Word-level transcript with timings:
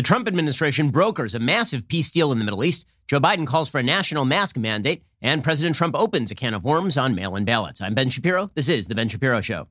The 0.00 0.04
Trump 0.04 0.26
administration 0.28 0.88
brokers 0.88 1.34
a 1.34 1.38
massive 1.38 1.86
peace 1.86 2.10
deal 2.10 2.32
in 2.32 2.38
the 2.38 2.44
Middle 2.46 2.64
East. 2.64 2.86
Joe 3.06 3.20
Biden 3.20 3.46
calls 3.46 3.68
for 3.68 3.76
a 3.76 3.82
national 3.82 4.24
mask 4.24 4.56
mandate, 4.56 5.02
and 5.20 5.44
President 5.44 5.76
Trump 5.76 5.94
opens 5.94 6.30
a 6.30 6.34
can 6.34 6.54
of 6.54 6.64
worms 6.64 6.96
on 6.96 7.14
mail 7.14 7.36
in 7.36 7.44
ballots. 7.44 7.82
I'm 7.82 7.92
Ben 7.92 8.08
Shapiro. 8.08 8.50
This 8.54 8.70
is 8.70 8.86
The 8.86 8.94
Ben 8.94 9.10
Shapiro 9.10 9.42
Show. 9.42 9.68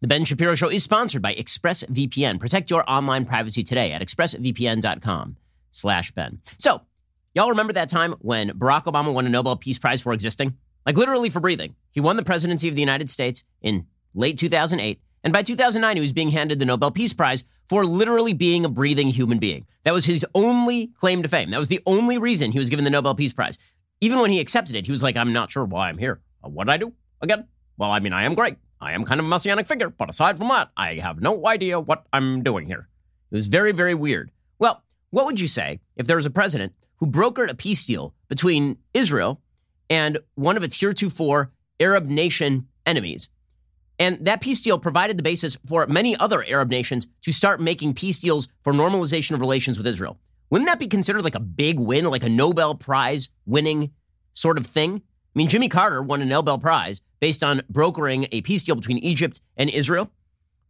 The 0.00 0.08
Ben 0.08 0.24
Shapiro 0.24 0.56
Show 0.56 0.68
is 0.68 0.82
sponsored 0.82 1.22
by 1.22 1.36
ExpressVPN. 1.36 2.40
Protect 2.40 2.68
your 2.68 2.82
online 2.90 3.24
privacy 3.24 3.62
today 3.62 3.92
at 3.92 4.02
expressvpn.com 4.02 5.36
slash 5.70 6.10
Ben. 6.10 6.40
So, 6.58 6.82
y'all 7.36 7.50
remember 7.50 7.74
that 7.74 7.88
time 7.88 8.16
when 8.18 8.50
Barack 8.50 8.86
Obama 8.86 9.14
won 9.14 9.26
a 9.26 9.28
Nobel 9.28 9.54
Peace 9.54 9.78
Prize 9.78 10.02
for 10.02 10.12
existing? 10.12 10.56
like 10.86 10.96
literally 10.96 11.28
for 11.28 11.40
breathing. 11.40 11.74
He 11.90 12.00
won 12.00 12.16
the 12.16 12.22
presidency 12.22 12.68
of 12.68 12.76
the 12.76 12.80
United 12.80 13.10
States 13.10 13.44
in 13.66 13.86
late 14.14 14.38
2008. 14.38 15.00
And 15.24 15.32
by 15.32 15.42
2009, 15.42 15.96
he 15.96 16.00
was 16.00 16.12
being 16.12 16.30
handed 16.30 16.60
the 16.60 16.64
Nobel 16.64 16.92
Peace 16.92 17.12
Prize 17.12 17.44
for 17.68 17.84
literally 17.84 18.32
being 18.32 18.64
a 18.64 18.68
breathing 18.68 19.08
human 19.08 19.38
being. 19.38 19.66
That 19.82 19.92
was 19.92 20.06
his 20.06 20.24
only 20.34 20.86
claim 21.00 21.22
to 21.22 21.28
fame. 21.28 21.50
That 21.50 21.58
was 21.58 21.68
the 21.68 21.82
only 21.84 22.16
reason 22.16 22.52
he 22.52 22.60
was 22.60 22.70
given 22.70 22.84
the 22.84 22.90
Nobel 22.90 23.16
Peace 23.16 23.32
Prize. 23.32 23.58
Even 24.00 24.20
when 24.20 24.30
he 24.30 24.38
accepted 24.38 24.76
it, 24.76 24.86
he 24.86 24.92
was 24.92 25.02
like, 25.02 25.16
I'm 25.16 25.32
not 25.32 25.50
sure 25.50 25.64
why 25.64 25.88
I'm 25.88 25.98
here. 25.98 26.20
Uh, 26.44 26.48
what 26.48 26.64
did 26.66 26.72
I 26.74 26.76
do 26.76 26.92
again? 27.20 27.48
Well, 27.76 27.90
I 27.90 27.98
mean, 27.98 28.12
I 28.12 28.22
am 28.22 28.34
great. 28.34 28.56
I 28.80 28.92
am 28.92 29.04
kind 29.04 29.18
of 29.18 29.26
a 29.26 29.28
messianic 29.28 29.66
figure. 29.66 29.90
But 29.90 30.08
aside 30.08 30.38
from 30.38 30.48
that, 30.48 30.70
I 30.76 30.94
have 30.94 31.20
no 31.20 31.46
idea 31.46 31.80
what 31.80 32.06
I'm 32.12 32.44
doing 32.44 32.66
here. 32.66 32.88
It 33.32 33.34
was 33.34 33.48
very, 33.48 33.72
very 33.72 33.94
weird. 33.94 34.30
Well, 34.60 34.84
what 35.10 35.26
would 35.26 35.40
you 35.40 35.48
say 35.48 35.80
if 35.96 36.06
there 36.06 36.16
was 36.16 36.26
a 36.26 36.30
president 36.30 36.72
who 36.98 37.06
brokered 37.06 37.50
a 37.50 37.56
peace 37.56 37.84
deal 37.84 38.14
between 38.28 38.78
Israel 38.94 39.40
and 39.90 40.18
one 40.34 40.56
of 40.56 40.62
its 40.62 40.78
heretofore 40.78 41.50
Arab 41.80 42.06
nation 42.06 42.68
enemies. 42.84 43.28
And 43.98 44.24
that 44.26 44.40
peace 44.40 44.60
deal 44.60 44.78
provided 44.78 45.16
the 45.16 45.22
basis 45.22 45.56
for 45.66 45.86
many 45.86 46.16
other 46.16 46.44
Arab 46.44 46.70
nations 46.70 47.08
to 47.22 47.32
start 47.32 47.60
making 47.60 47.94
peace 47.94 48.18
deals 48.18 48.48
for 48.62 48.72
normalization 48.72 49.32
of 49.32 49.40
relations 49.40 49.78
with 49.78 49.86
Israel. 49.86 50.18
Wouldn't 50.50 50.68
that 50.68 50.78
be 50.78 50.86
considered 50.86 51.24
like 51.24 51.34
a 51.34 51.40
big 51.40 51.80
win, 51.80 52.04
like 52.04 52.22
a 52.22 52.28
Nobel 52.28 52.74
Prize 52.74 53.30
winning 53.46 53.90
sort 54.32 54.58
of 54.58 54.66
thing? 54.66 54.96
I 54.96 55.38
mean, 55.38 55.48
Jimmy 55.48 55.68
Carter 55.68 56.02
won 56.02 56.22
a 56.22 56.26
Nobel 56.26 56.58
Prize 56.58 57.00
based 57.20 57.42
on 57.42 57.62
brokering 57.68 58.26
a 58.32 58.42
peace 58.42 58.64
deal 58.64 58.74
between 58.74 58.98
Egypt 58.98 59.40
and 59.56 59.70
Israel. 59.70 60.10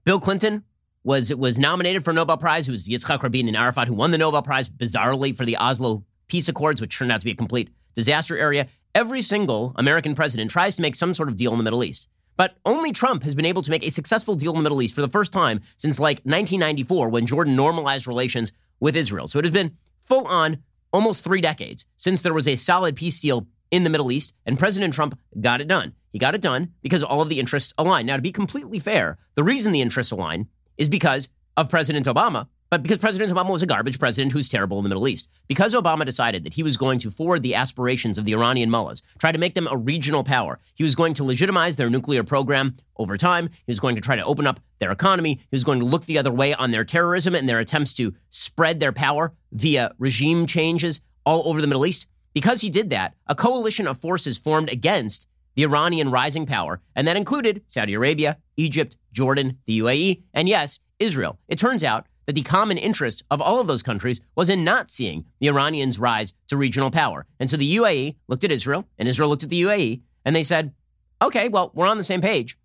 Bill 0.04 0.20
Clinton 0.20 0.64
was 1.02 1.34
was 1.34 1.58
nominated 1.58 2.04
for 2.04 2.10
a 2.10 2.14
Nobel 2.14 2.36
Prize. 2.36 2.68
It 2.68 2.72
was 2.72 2.88
Yitzhak 2.88 3.22
Rabin 3.22 3.48
and 3.48 3.56
Arafat 3.56 3.88
who 3.88 3.94
won 3.94 4.12
the 4.12 4.18
Nobel 4.18 4.42
Prize 4.42 4.68
bizarrely 4.68 5.36
for 5.36 5.44
the 5.44 5.56
Oslo 5.56 6.04
Peace 6.28 6.48
Accords, 6.48 6.80
which 6.80 6.96
turned 6.96 7.12
out 7.12 7.20
to 7.20 7.24
be 7.24 7.32
a 7.32 7.36
complete 7.36 7.70
disaster 7.94 8.36
area. 8.36 8.66
Every 8.94 9.22
single 9.22 9.72
American 9.76 10.14
president 10.14 10.50
tries 10.50 10.76
to 10.76 10.82
make 10.82 10.94
some 10.94 11.12
sort 11.12 11.28
of 11.28 11.36
deal 11.36 11.52
in 11.52 11.58
the 11.58 11.64
Middle 11.64 11.84
East. 11.84 12.08
But 12.36 12.56
only 12.64 12.92
Trump 12.92 13.22
has 13.22 13.34
been 13.34 13.46
able 13.46 13.62
to 13.62 13.70
make 13.70 13.86
a 13.86 13.90
successful 13.90 14.34
deal 14.34 14.52
in 14.52 14.58
the 14.58 14.62
Middle 14.62 14.82
East 14.82 14.94
for 14.94 15.00
the 15.00 15.08
first 15.08 15.32
time 15.32 15.60
since 15.76 15.98
like 15.98 16.18
1994 16.18 17.08
when 17.08 17.26
Jordan 17.26 17.56
normalized 17.56 18.06
relations 18.06 18.52
with 18.80 18.96
Israel. 18.96 19.28
So 19.28 19.38
it 19.38 19.44
has 19.44 19.52
been 19.52 19.76
full 20.00 20.26
on 20.26 20.62
almost 20.92 21.24
three 21.24 21.40
decades 21.40 21.86
since 21.96 22.22
there 22.22 22.34
was 22.34 22.48
a 22.48 22.56
solid 22.56 22.96
peace 22.96 23.20
deal 23.20 23.46
in 23.70 23.84
the 23.84 23.90
Middle 23.90 24.12
East, 24.12 24.32
and 24.44 24.58
President 24.58 24.94
Trump 24.94 25.18
got 25.40 25.60
it 25.60 25.68
done. 25.68 25.92
He 26.12 26.18
got 26.18 26.34
it 26.34 26.40
done 26.40 26.72
because 26.82 27.02
all 27.02 27.20
of 27.20 27.28
the 27.28 27.40
interests 27.40 27.74
align. 27.76 28.06
Now, 28.06 28.16
to 28.16 28.22
be 28.22 28.32
completely 28.32 28.78
fair, 28.78 29.18
the 29.34 29.42
reason 29.42 29.72
the 29.72 29.80
interests 29.80 30.12
align 30.12 30.48
is 30.78 30.88
because 30.88 31.28
of 31.56 31.68
President 31.68 32.06
Obama 32.06 32.46
but 32.70 32.82
because 32.82 32.98
President 32.98 33.32
Obama 33.32 33.52
was 33.52 33.62
a 33.62 33.66
garbage 33.66 33.98
president 33.98 34.32
who's 34.32 34.48
terrible 34.48 34.78
in 34.78 34.82
the 34.82 34.88
Middle 34.88 35.06
East, 35.06 35.28
because 35.46 35.74
Obama 35.74 36.04
decided 36.04 36.44
that 36.44 36.54
he 36.54 36.62
was 36.62 36.76
going 36.76 36.98
to 36.98 37.10
forward 37.10 37.42
the 37.42 37.54
aspirations 37.54 38.18
of 38.18 38.24
the 38.24 38.32
Iranian 38.32 38.70
mullahs, 38.70 39.02
try 39.18 39.30
to 39.30 39.38
make 39.38 39.54
them 39.54 39.68
a 39.70 39.76
regional 39.76 40.24
power, 40.24 40.58
he 40.74 40.82
was 40.82 40.94
going 40.94 41.14
to 41.14 41.24
legitimize 41.24 41.76
their 41.76 41.90
nuclear 41.90 42.24
program 42.24 42.76
over 42.96 43.16
time. 43.16 43.48
He 43.48 43.70
was 43.70 43.80
going 43.80 43.94
to 43.94 44.00
try 44.00 44.16
to 44.16 44.24
open 44.24 44.46
up 44.46 44.60
their 44.78 44.90
economy. 44.90 45.34
He 45.34 45.54
was 45.54 45.64
going 45.64 45.80
to 45.80 45.86
look 45.86 46.04
the 46.06 46.18
other 46.18 46.32
way 46.32 46.54
on 46.54 46.70
their 46.70 46.84
terrorism 46.84 47.34
and 47.34 47.48
their 47.48 47.60
attempts 47.60 47.92
to 47.94 48.14
spread 48.30 48.80
their 48.80 48.92
power 48.92 49.32
via 49.52 49.92
regime 49.98 50.46
changes 50.46 51.00
all 51.24 51.48
over 51.48 51.60
the 51.60 51.66
Middle 51.66 51.86
East. 51.86 52.08
Because 52.34 52.60
he 52.60 52.68
did 52.68 52.90
that, 52.90 53.14
a 53.26 53.34
coalition 53.34 53.86
of 53.86 54.00
forces 54.00 54.38
formed 54.38 54.70
against 54.70 55.26
the 55.54 55.62
Iranian 55.62 56.10
rising 56.10 56.44
power, 56.46 56.82
and 56.94 57.08
that 57.08 57.16
included 57.16 57.62
Saudi 57.66 57.94
Arabia, 57.94 58.36
Egypt, 58.56 58.96
Jordan, 59.10 59.58
the 59.64 59.80
UAE, 59.80 60.22
and 60.34 60.48
yes, 60.48 60.78
Israel. 60.98 61.38
It 61.48 61.58
turns 61.58 61.82
out 61.82 62.06
that 62.26 62.34
the 62.34 62.42
common 62.42 62.76
interest 62.76 63.24
of 63.30 63.40
all 63.40 63.60
of 63.60 63.66
those 63.66 63.82
countries 63.82 64.20
was 64.34 64.48
in 64.48 64.64
not 64.64 64.90
seeing 64.90 65.24
the 65.40 65.48
Iranians 65.48 65.98
rise 65.98 66.34
to 66.48 66.56
regional 66.56 66.90
power. 66.90 67.26
And 67.40 67.48
so 67.48 67.56
the 67.56 67.76
UAE 67.76 68.16
looked 68.28 68.44
at 68.44 68.52
Israel, 68.52 68.84
and 68.98 69.08
Israel 69.08 69.28
looked 69.28 69.44
at 69.44 69.50
the 69.50 69.62
UAE, 69.62 70.02
and 70.24 70.34
they 70.34 70.42
said, 70.42 70.74
okay, 71.22 71.48
well, 71.48 71.70
we're 71.74 71.86
on 71.86 71.98
the 71.98 72.04
same 72.04 72.20
page. 72.20 72.58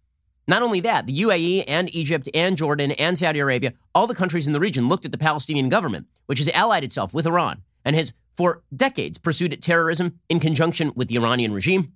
Not 0.47 0.63
only 0.63 0.79
that, 0.81 1.05
the 1.05 1.19
UAE 1.21 1.63
and 1.67 1.93
Egypt 1.95 2.27
and 2.33 2.57
Jordan 2.57 2.91
and 2.93 3.17
Saudi 3.17 3.39
Arabia, 3.39 3.73
all 3.93 4.07
the 4.07 4.15
countries 4.15 4.47
in 4.47 4.53
the 4.53 4.59
region 4.59 4.89
looked 4.89 5.05
at 5.05 5.11
the 5.11 5.17
Palestinian 5.17 5.69
government, 5.69 6.07
which 6.25 6.39
has 6.39 6.49
allied 6.49 6.83
itself 6.83 7.13
with 7.13 7.27
Iran 7.27 7.61
and 7.85 7.95
has 7.95 8.13
for 8.35 8.63
decades 8.75 9.17
pursued 9.17 9.61
terrorism 9.61 10.19
in 10.29 10.39
conjunction 10.39 10.91
with 10.95 11.07
the 11.07 11.15
Iranian 11.15 11.53
regime. 11.53 11.93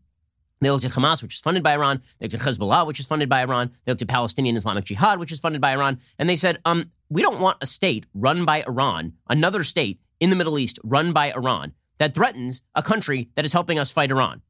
They 0.62 0.72
looked 0.72 0.86
at 0.86 0.92
Hamas, 0.92 1.22
which 1.22 1.36
is 1.36 1.42
funded 1.42 1.64
by 1.64 1.74
Iran. 1.74 2.02
They 2.20 2.26
looked 2.26 2.36
at 2.36 2.42
Hezbollah, 2.42 2.88
which 2.88 3.00
is 3.00 3.06
funded 3.06 3.30
by 3.30 3.42
Iran. 3.42 3.72
They 3.86 3.92
looked 3.92 4.02
at 4.02 4.08
Palestinian 4.08 4.56
Islamic 4.56 4.86
Jihad, 4.86 5.20
which 5.20 5.32
is 5.32 5.40
funded 5.40 5.62
by 5.62 5.74
Iran. 5.74 6.00
And 6.18 6.30
they 6.30 6.36
said, 6.36 6.60
um, 6.66 6.92
we 7.10 7.22
don't 7.22 7.42
want 7.42 7.58
a 7.62 7.68
state 7.68 8.06
run 8.14 8.46
by 8.46 8.64
Iran, 8.64 9.14
another 9.30 9.64
state 9.64 10.00
in 10.20 10.30
the 10.30 10.36
Middle 10.36 10.58
East 10.58 10.80
run 10.84 11.12
by 11.12 11.32
Iran 11.32 11.74
that 11.98 12.14
threatens 12.14 12.62
a 12.74 12.82
country 12.82 13.30
that 13.36 13.46
is 13.46 13.54
helping 13.54 13.80
us 13.80 13.92
fight 13.92 14.12
Iran. 14.12 14.42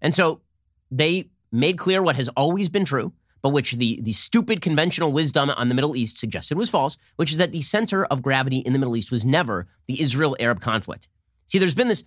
And 0.00 0.14
so 0.14 0.40
they 0.90 1.30
made 1.52 1.78
clear 1.78 2.02
what 2.02 2.16
has 2.16 2.28
always 2.28 2.68
been 2.68 2.84
true, 2.84 3.12
but 3.42 3.50
which 3.50 3.72
the, 3.72 4.00
the 4.02 4.12
stupid 4.12 4.60
conventional 4.60 5.12
wisdom 5.12 5.50
on 5.50 5.68
the 5.68 5.74
Middle 5.74 5.96
East 5.96 6.18
suggested 6.18 6.58
was 6.58 6.70
false, 6.70 6.96
which 7.16 7.30
is 7.30 7.38
that 7.38 7.52
the 7.52 7.60
center 7.60 8.04
of 8.06 8.22
gravity 8.22 8.58
in 8.58 8.72
the 8.72 8.78
Middle 8.78 8.96
East 8.96 9.12
was 9.12 9.24
never 9.24 9.66
the 9.86 10.00
Israel 10.00 10.36
Arab 10.40 10.60
conflict. 10.60 11.08
See, 11.46 11.58
there's 11.58 11.74
been 11.74 11.88
this 11.88 12.04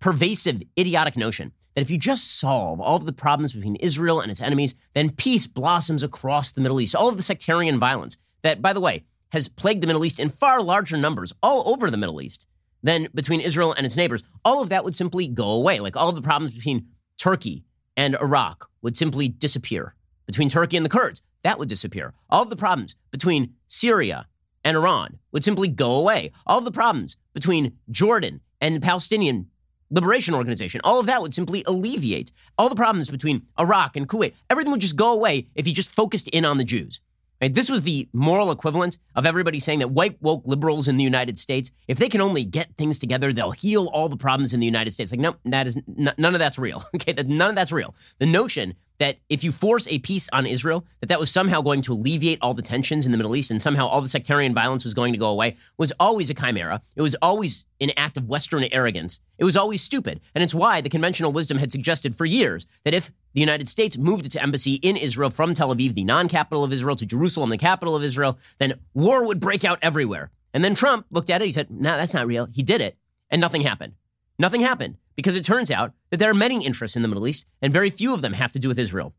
pervasive, 0.00 0.62
idiotic 0.78 1.16
notion 1.16 1.52
that 1.78 1.82
if 1.82 1.90
you 1.90 1.96
just 1.96 2.40
solve 2.40 2.80
all 2.80 2.96
of 2.96 3.06
the 3.06 3.12
problems 3.12 3.52
between 3.52 3.76
Israel 3.76 4.20
and 4.20 4.32
its 4.32 4.42
enemies, 4.42 4.74
then 4.94 5.10
peace 5.10 5.46
blossoms 5.46 6.02
across 6.02 6.50
the 6.50 6.60
Middle 6.60 6.80
East. 6.80 6.96
All 6.96 7.08
of 7.08 7.16
the 7.16 7.22
sectarian 7.22 7.78
violence 7.78 8.16
that, 8.42 8.60
by 8.60 8.72
the 8.72 8.80
way, 8.80 9.04
has 9.28 9.46
plagued 9.46 9.84
the 9.84 9.86
Middle 9.86 10.04
East 10.04 10.18
in 10.18 10.28
far 10.28 10.60
larger 10.60 10.96
numbers 10.96 11.32
all 11.40 11.72
over 11.72 11.88
the 11.88 11.96
Middle 11.96 12.20
East 12.20 12.48
than 12.82 13.06
between 13.14 13.40
Israel 13.40 13.72
and 13.76 13.86
its 13.86 13.96
neighbors, 13.96 14.24
all 14.44 14.60
of 14.60 14.70
that 14.70 14.84
would 14.84 14.96
simply 14.96 15.28
go 15.28 15.52
away. 15.52 15.78
Like 15.78 15.96
all 15.96 16.08
of 16.08 16.16
the 16.16 16.20
problems 16.20 16.52
between 16.52 16.88
Turkey 17.16 17.62
and 17.96 18.16
Iraq 18.16 18.68
would 18.82 18.96
simply 18.96 19.28
disappear. 19.28 19.94
Between 20.26 20.48
Turkey 20.48 20.76
and 20.76 20.84
the 20.84 20.90
Kurds, 20.90 21.22
that 21.44 21.60
would 21.60 21.68
disappear. 21.68 22.12
All 22.28 22.42
of 22.42 22.50
the 22.50 22.56
problems 22.56 22.96
between 23.12 23.54
Syria 23.68 24.26
and 24.64 24.76
Iran 24.76 25.20
would 25.30 25.44
simply 25.44 25.68
go 25.68 25.92
away. 25.94 26.32
All 26.44 26.58
of 26.58 26.64
the 26.64 26.72
problems 26.72 27.16
between 27.34 27.78
Jordan 27.88 28.40
and 28.60 28.82
Palestinian 28.82 29.50
Liberation 29.90 30.34
Organization, 30.34 30.80
all 30.84 31.00
of 31.00 31.06
that 31.06 31.22
would 31.22 31.34
simply 31.34 31.64
alleviate 31.66 32.30
all 32.58 32.68
the 32.68 32.76
problems 32.76 33.08
between 33.10 33.42
Iraq 33.58 33.96
and 33.96 34.08
Kuwait. 34.08 34.34
Everything 34.50 34.70
would 34.70 34.80
just 34.80 34.96
go 34.96 35.12
away 35.12 35.48
if 35.54 35.66
you 35.66 35.72
just 35.72 35.94
focused 35.94 36.28
in 36.28 36.44
on 36.44 36.58
the 36.58 36.64
Jews. 36.64 37.00
Right? 37.40 37.54
This 37.54 37.70
was 37.70 37.82
the 37.82 38.08
moral 38.12 38.50
equivalent 38.50 38.98
of 39.14 39.24
everybody 39.24 39.60
saying 39.60 39.78
that 39.78 39.90
white 39.92 40.20
woke 40.20 40.42
liberals 40.44 40.88
in 40.88 40.96
the 40.96 41.04
United 41.04 41.38
States, 41.38 41.70
if 41.86 41.98
they 41.98 42.08
can 42.08 42.20
only 42.20 42.44
get 42.44 42.76
things 42.76 42.98
together, 42.98 43.32
they'll 43.32 43.52
heal 43.52 43.86
all 43.86 44.08
the 44.08 44.16
problems 44.16 44.52
in 44.52 44.60
the 44.60 44.66
United 44.66 44.90
States. 44.90 45.12
Like, 45.12 45.20
no, 45.20 45.36
that 45.44 45.66
is 45.68 45.76
n- 45.76 46.12
none 46.18 46.34
of 46.34 46.40
that's 46.40 46.58
real. 46.58 46.82
Okay, 46.94 47.12
that 47.12 47.28
none 47.28 47.50
of 47.50 47.54
that's 47.56 47.70
real. 47.70 47.94
The 48.18 48.26
notion 48.26 48.74
that 48.98 49.18
if 49.28 49.44
you 49.44 49.52
force 49.52 49.86
a 49.88 49.98
peace 50.00 50.28
on 50.32 50.46
Israel, 50.46 50.84
that 51.00 51.06
that 51.06 51.20
was 51.20 51.30
somehow 51.30 51.60
going 51.60 51.82
to 51.82 51.92
alleviate 51.92 52.38
all 52.42 52.54
the 52.54 52.62
tensions 52.62 53.06
in 53.06 53.12
the 53.12 53.18
Middle 53.18 53.36
East 53.36 53.50
and 53.50 53.62
somehow 53.62 53.86
all 53.86 54.00
the 54.00 54.08
sectarian 54.08 54.54
violence 54.54 54.84
was 54.84 54.94
going 54.94 55.12
to 55.12 55.18
go 55.18 55.28
away 55.28 55.56
was 55.76 55.92
always 56.00 56.30
a 56.30 56.34
chimera. 56.34 56.82
It 56.96 57.02
was 57.02 57.14
always 57.22 57.64
an 57.80 57.92
act 57.96 58.16
of 58.16 58.28
Western 58.28 58.64
arrogance. 58.72 59.20
It 59.38 59.44
was 59.44 59.56
always 59.56 59.82
stupid. 59.82 60.20
And 60.34 60.42
it's 60.42 60.54
why 60.54 60.80
the 60.80 60.88
conventional 60.88 61.32
wisdom 61.32 61.58
had 61.58 61.70
suggested 61.70 62.16
for 62.16 62.26
years 62.26 62.66
that 62.84 62.94
if 62.94 63.12
the 63.34 63.40
United 63.40 63.68
States 63.68 63.96
moved 63.96 64.26
its 64.26 64.36
embassy 64.36 64.74
in 64.74 64.96
Israel 64.96 65.30
from 65.30 65.54
Tel 65.54 65.74
Aviv, 65.74 65.94
the 65.94 66.04
non 66.04 66.28
capital 66.28 66.64
of 66.64 66.72
Israel, 66.72 66.96
to 66.96 67.06
Jerusalem, 67.06 67.50
the 67.50 67.58
capital 67.58 67.94
of 67.94 68.02
Israel, 68.02 68.38
then 68.58 68.74
war 68.94 69.24
would 69.24 69.38
break 69.38 69.64
out 69.64 69.78
everywhere. 69.82 70.30
And 70.52 70.64
then 70.64 70.74
Trump 70.74 71.06
looked 71.10 71.30
at 71.30 71.42
it. 71.42 71.44
He 71.44 71.52
said, 71.52 71.70
no, 71.70 71.96
that's 71.96 72.14
not 72.14 72.26
real. 72.26 72.46
He 72.46 72.62
did 72.62 72.80
it. 72.80 72.96
And 73.30 73.40
nothing 73.40 73.62
happened. 73.62 73.94
Nothing 74.38 74.62
happened 74.62 74.96
because 75.18 75.34
it 75.34 75.44
turns 75.44 75.68
out 75.68 75.94
that 76.10 76.18
there 76.18 76.30
are 76.30 76.34
many 76.34 76.64
interests 76.64 76.94
in 76.94 77.02
the 77.02 77.08
Middle 77.08 77.26
East, 77.26 77.44
and 77.60 77.72
very 77.72 77.90
few 77.90 78.14
of 78.14 78.20
them 78.20 78.34
have 78.34 78.52
to 78.52 78.60
do 78.60 78.68
with 78.68 78.78
Israel. 78.78 79.16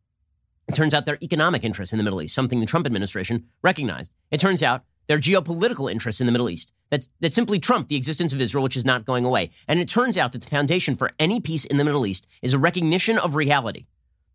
It 0.70 0.74
turns 0.74 0.94
out 0.94 1.06
there 1.06 1.16
are 1.16 1.22
economic 1.22 1.66
interests 1.66 1.92
in 1.92 1.98
the 1.98 2.06
Middle 2.06 2.22
East, 2.22 2.34
something 2.34 2.62
the 2.62 2.66
Trump 2.66 2.86
administration 2.86 3.48
recognized. 3.62 4.14
It 4.32 4.40
turns 4.40 4.64
out 4.64 4.86
there 5.08 5.18
are 5.18 5.20
geopolitical 5.20 5.92
interests 5.92 6.22
in 6.22 6.26
the 6.26 6.32
Middle 6.32 6.50
East 6.50 6.72
that, 6.90 7.10
that 7.20 7.34
simply 7.34 7.60
trump 7.60 7.90
the 7.90 7.98
existence 7.98 8.32
of 8.32 8.40
Israel, 8.40 8.64
which 8.64 8.78
is 8.78 8.86
not 8.86 9.04
going 9.04 9.26
away. 9.26 9.50
And 9.68 9.78
it 9.78 9.90
turns 9.90 10.18
out 10.18 10.32
that 10.32 10.42
the 10.42 10.50
foundation 10.50 10.96
for 10.96 11.12
any 11.20 11.42
peace 11.42 11.66
in 11.66 11.76
the 11.76 11.84
Middle 11.84 12.08
East 12.08 12.28
is 12.42 12.54
a 12.54 12.58
recognition 12.58 13.18
of 13.18 13.36
reality. 13.36 13.86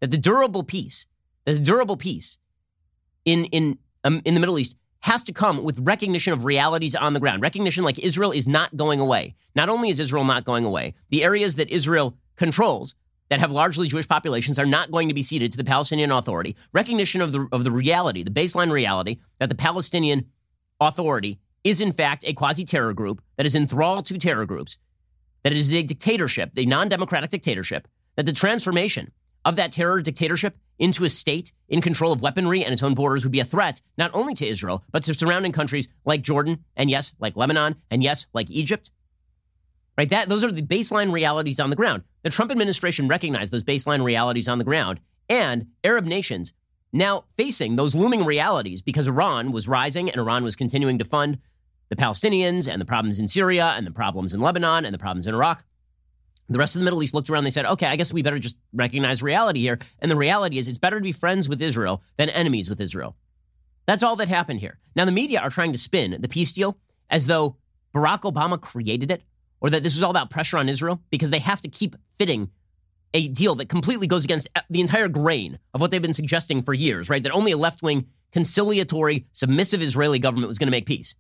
That 0.01 0.11
the 0.11 0.19
durable 0.19 0.65
peace, 0.65 1.07
that 1.47 1.55
the 1.55 1.61
durable 1.61 1.97
peace 1.97 2.37
in, 3.25 3.47
in, 3.47 3.79
um, 4.03 4.21
in 4.27 4.35
the 4.35 4.41
Middle 4.41 4.59
East 4.59 4.77
has 5.05 5.23
to 5.23 5.35
come 5.35 5.63
with 5.63 5.79
recognition 5.81 6.33
of 6.33 6.47
realities 6.47 6.95
on 6.95 7.13
the 7.13 7.21
ground. 7.21 7.43
Recognition 7.43 7.85
like 7.85 7.99
Israel 7.99 8.33
is 8.33 8.49
not 8.49 8.75
going 8.75 9.01
away. 9.01 9.35
Not 9.55 9.69
only 9.69 9.91
is 9.91 10.01
Israel 10.01 10.25
not 10.25 10.45
going 10.45 10.65
away, 10.65 10.95
the 11.11 11.23
areas 11.23 11.57
that 11.57 11.69
Israel 11.69 12.17
controls 12.37 12.95
that 13.29 13.39
have 13.39 13.53
largely 13.53 13.87
Jewish 13.87 14.09
populations 14.09 14.59
are 14.59 14.65
not 14.65 14.91
going 14.91 15.09
to 15.09 15.15
be 15.15 15.23
ceded 15.23 15.51
to 15.51 15.59
the 15.59 15.65
Palestinian 15.65 16.11
Authority. 16.11 16.57
Recognition 16.73 17.21
of 17.21 17.33
the, 17.33 17.47
of 17.53 17.65
the 17.65 17.71
reality, 17.71 18.23
the 18.23 18.31
baseline 18.31 18.73
reality, 18.73 19.19
that 19.41 19.51
the 19.51 19.55
Palestinian 19.55 20.25
Authority 20.81 21.39
is 21.65 21.83
in 21.83 21.93
fact 21.93 22.25
a 22.27 22.33
quasi 22.33 22.65
terror 22.65 22.95
group 22.95 23.21
that 23.37 23.45
is 23.45 23.55
enthralled 23.55 24.07
to 24.07 24.17
terror 24.17 24.47
groups, 24.47 24.79
that 25.43 25.53
it 25.53 25.59
is 25.59 25.75
a 25.75 25.83
dictatorship, 25.83 26.53
a 26.57 26.65
non 26.65 26.89
democratic 26.89 27.29
dictatorship, 27.29 27.89
that 28.17 28.25
the 28.25 28.33
transformation 28.33 29.13
of 29.45 29.57
that 29.57 29.73
terror 29.73 30.01
dictatorship 30.01 30.57
into 30.79 31.05
a 31.05 31.11
state 31.11 31.53
in 31.69 31.81
control 31.81 32.13
of 32.13 32.23
weaponry 32.23 32.65
and 32.65 32.73
its 32.73 32.83
own 32.83 32.95
borders 32.95 33.25
would 33.25 33.33
be 33.33 33.41
a 33.41 33.45
threat 33.45 33.81
not 33.97 34.11
only 34.15 34.35
to 34.35 34.47
Israel, 34.47 34.85
but 34.91 35.03
to 35.05 35.15
surrounding 35.15 35.53
countries 35.53 35.89
like 36.05 36.23
Jordan, 36.23 36.65
and 36.77 36.91
yes, 36.91 37.15
like 37.19 37.37
Lebanon, 37.37 37.77
and 37.91 38.03
yes, 38.03 38.27
like 38.33 38.51
Egypt. 38.51 38.91
Right? 39.97 40.09
That 40.09 40.29
those 40.29 40.43
are 40.43 40.51
the 40.51 40.63
baseline 40.63 41.13
realities 41.13 41.61
on 41.61 41.71
the 41.71 41.77
ground. 41.77 42.03
The 42.23 42.31
Trump 42.31 42.51
administration 42.51 43.07
recognized 43.07 43.53
those 43.53 43.63
baseline 43.63 44.03
realities 44.03 44.49
on 44.49 44.59
the 44.59 44.65
ground, 44.65 45.01
and 45.29 45.69
Arab 45.85 46.05
nations 46.05 46.53
now 46.93 47.25
facing 47.37 47.77
those 47.77 47.95
looming 47.95 48.25
realities 48.25 48.81
because 48.81 49.09
Iran 49.09 49.53
was 49.53 49.69
rising 49.69 50.09
and 50.09 50.19
Iran 50.19 50.45
was 50.45 50.57
continuing 50.57 50.99
to 50.99 51.05
fund 51.05 51.39
the 51.89 51.97
Palestinians 51.97 52.71
and 52.71 52.81
the 52.81 52.87
problems 52.87 53.19
in 53.19 53.29
Syria 53.29 53.75
and 53.77 53.87
the 53.87 53.91
problems 53.91 54.33
in 54.33 54.41
Lebanon 54.41 54.85
and 54.85 54.95
the 54.95 54.99
problems 54.99 55.27
in 55.27 55.35
Iraq. 55.35 55.65
The 56.49 56.59
rest 56.59 56.75
of 56.75 56.81
the 56.81 56.85
Middle 56.85 57.03
East 57.03 57.15
looked 57.15 57.31
around. 57.31 57.45
They 57.45 57.51
said, 57.51 57.65
okay, 57.65 57.87
I 57.87 57.97
guess 57.97 58.13
we 58.13 58.23
better 58.23 58.39
just 58.39 58.59
recognize 58.73 59.23
reality 59.23 59.61
here. 59.61 59.79
And 59.99 60.11
the 60.11 60.17
reality 60.17 60.59
is, 60.59 60.69
it's 60.69 60.79
better 60.79 60.99
to 60.99 61.03
be 61.03 61.13
friends 61.13 61.49
with 61.49 61.63
Israel 61.63 62.03
than 62.19 62.29
enemies 62.29 62.69
with 62.69 62.81
Israel. 62.81 63.17
That's 63.87 64.03
all 64.03 64.17
that 64.17 64.29
happened 64.29 64.61
here. 64.61 64.79
Now, 64.95 65.05
the 65.05 65.13
media 65.13 65.41
are 65.41 65.51
trying 65.51 65.73
to 65.73 65.79
spin 65.79 66.19
the 66.21 66.29
peace 66.29 66.53
deal 66.53 66.79
as 67.11 67.27
though 67.27 67.57
Barack 67.95 68.23
Obama 68.23 68.61
created 68.61 69.11
it 69.11 69.23
or 69.61 69.71
that 69.71 69.83
this 69.83 69.95
was 69.95 70.03
all 70.03 70.11
about 70.11 70.31
pressure 70.31 70.59
on 70.59 70.69
Israel 70.69 71.01
because 71.11 71.31
they 71.31 71.39
have 71.39 71.61
to 71.63 71.69
keep 71.69 71.97
fitting 72.19 72.51
a 73.15 73.29
deal 73.29 73.55
that 73.55 73.69
completely 73.69 74.07
goes 74.07 74.25
against 74.25 74.49
the 74.69 74.81
entire 74.81 75.09
grain 75.09 75.59
of 75.73 75.81
what 75.81 75.91
they've 75.91 76.03
been 76.03 76.13
suggesting 76.13 76.63
for 76.63 76.75
years, 76.75 77.09
right? 77.09 77.23
That 77.23 77.33
only 77.33 77.53
a 77.53 77.57
left 77.57 77.83
wing, 77.83 78.09
conciliatory, 78.33 79.27
submissive 79.33 79.81
Israeli 79.81 80.19
government 80.19 80.49
was 80.49 80.59
going 80.59 80.67
to 80.67 80.73
make 80.73 80.87
peace. 80.87 81.15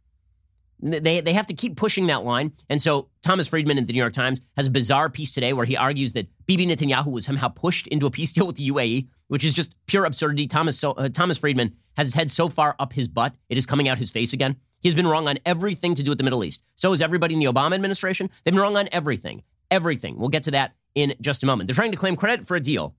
They, 0.84 1.20
they 1.22 1.32
have 1.32 1.46
to 1.46 1.54
keep 1.54 1.76
pushing 1.76 2.06
that 2.08 2.24
line. 2.24 2.52
And 2.68 2.82
so 2.82 3.08
Thomas 3.22 3.48
Friedman 3.48 3.78
in 3.78 3.86
the 3.86 3.92
New 3.94 3.98
York 3.98 4.12
Times 4.12 4.40
has 4.56 4.66
a 4.66 4.70
bizarre 4.70 5.08
piece 5.08 5.32
today 5.32 5.54
where 5.54 5.64
he 5.64 5.76
argues 5.76 6.12
that 6.12 6.28
Bibi 6.46 6.66
Netanyahu 6.66 7.10
was 7.10 7.24
somehow 7.24 7.48
pushed 7.48 7.86
into 7.86 8.04
a 8.04 8.10
peace 8.10 8.32
deal 8.32 8.46
with 8.46 8.56
the 8.56 8.70
UAE, 8.70 9.08
which 9.28 9.44
is 9.44 9.54
just 9.54 9.74
pure 9.86 10.04
absurdity. 10.04 10.46
Thomas, 10.46 10.78
so, 10.78 10.92
uh, 10.92 11.08
Thomas 11.08 11.38
Friedman 11.38 11.74
has 11.96 12.08
his 12.08 12.14
head 12.14 12.30
so 12.30 12.50
far 12.50 12.76
up 12.78 12.92
his 12.92 13.08
butt, 13.08 13.34
it 13.48 13.56
is 13.56 13.66
coming 13.66 13.88
out 13.88 13.98
his 13.98 14.10
face 14.10 14.32
again. 14.32 14.56
He's 14.80 14.94
been 14.94 15.06
wrong 15.06 15.28
on 15.28 15.38
everything 15.46 15.94
to 15.94 16.02
do 16.02 16.10
with 16.10 16.18
the 16.18 16.24
Middle 16.24 16.44
East. 16.44 16.62
So 16.76 16.92
is 16.92 17.00
everybody 17.00 17.32
in 17.32 17.40
the 17.40 17.46
Obama 17.46 17.74
administration. 17.74 18.28
They've 18.44 18.52
been 18.52 18.60
wrong 18.60 18.76
on 18.76 18.88
everything. 18.92 19.42
Everything. 19.70 20.18
We'll 20.18 20.28
get 20.28 20.44
to 20.44 20.50
that 20.50 20.74
in 20.94 21.14
just 21.22 21.42
a 21.42 21.46
moment. 21.46 21.68
They're 21.68 21.74
trying 21.74 21.92
to 21.92 21.96
claim 21.96 22.16
credit 22.16 22.46
for 22.46 22.54
a 22.54 22.60
deal 22.60 22.94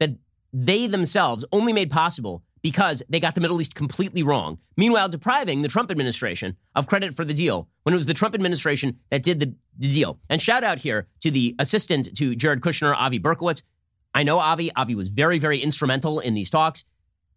that 0.00 0.10
they 0.52 0.88
themselves 0.88 1.44
only 1.52 1.72
made 1.72 1.90
possible 1.90 2.42
because 2.62 3.02
they 3.08 3.20
got 3.20 3.34
the 3.34 3.40
Middle 3.40 3.60
East 3.60 3.74
completely 3.74 4.22
wrong. 4.22 4.58
Meanwhile, 4.76 5.08
depriving 5.08 5.62
the 5.62 5.68
Trump 5.68 5.90
administration 5.90 6.56
of 6.74 6.86
credit 6.86 7.14
for 7.14 7.24
the 7.24 7.34
deal 7.34 7.68
when 7.82 7.94
it 7.94 7.96
was 7.96 8.06
the 8.06 8.14
Trump 8.14 8.34
administration 8.34 8.98
that 9.10 9.22
did 9.22 9.40
the, 9.40 9.54
the 9.78 9.88
deal. 9.92 10.18
And 10.28 10.40
shout 10.40 10.64
out 10.64 10.78
here 10.78 11.06
to 11.20 11.30
the 11.30 11.54
assistant 11.58 12.16
to 12.16 12.34
Jared 12.34 12.60
Kushner, 12.60 12.94
Avi 12.96 13.18
Berkowitz. 13.20 13.62
I 14.14 14.22
know 14.22 14.38
Avi. 14.38 14.74
Avi 14.74 14.94
was 14.94 15.08
very, 15.08 15.38
very 15.38 15.58
instrumental 15.58 16.20
in 16.20 16.34
these 16.34 16.50
talks. 16.50 16.84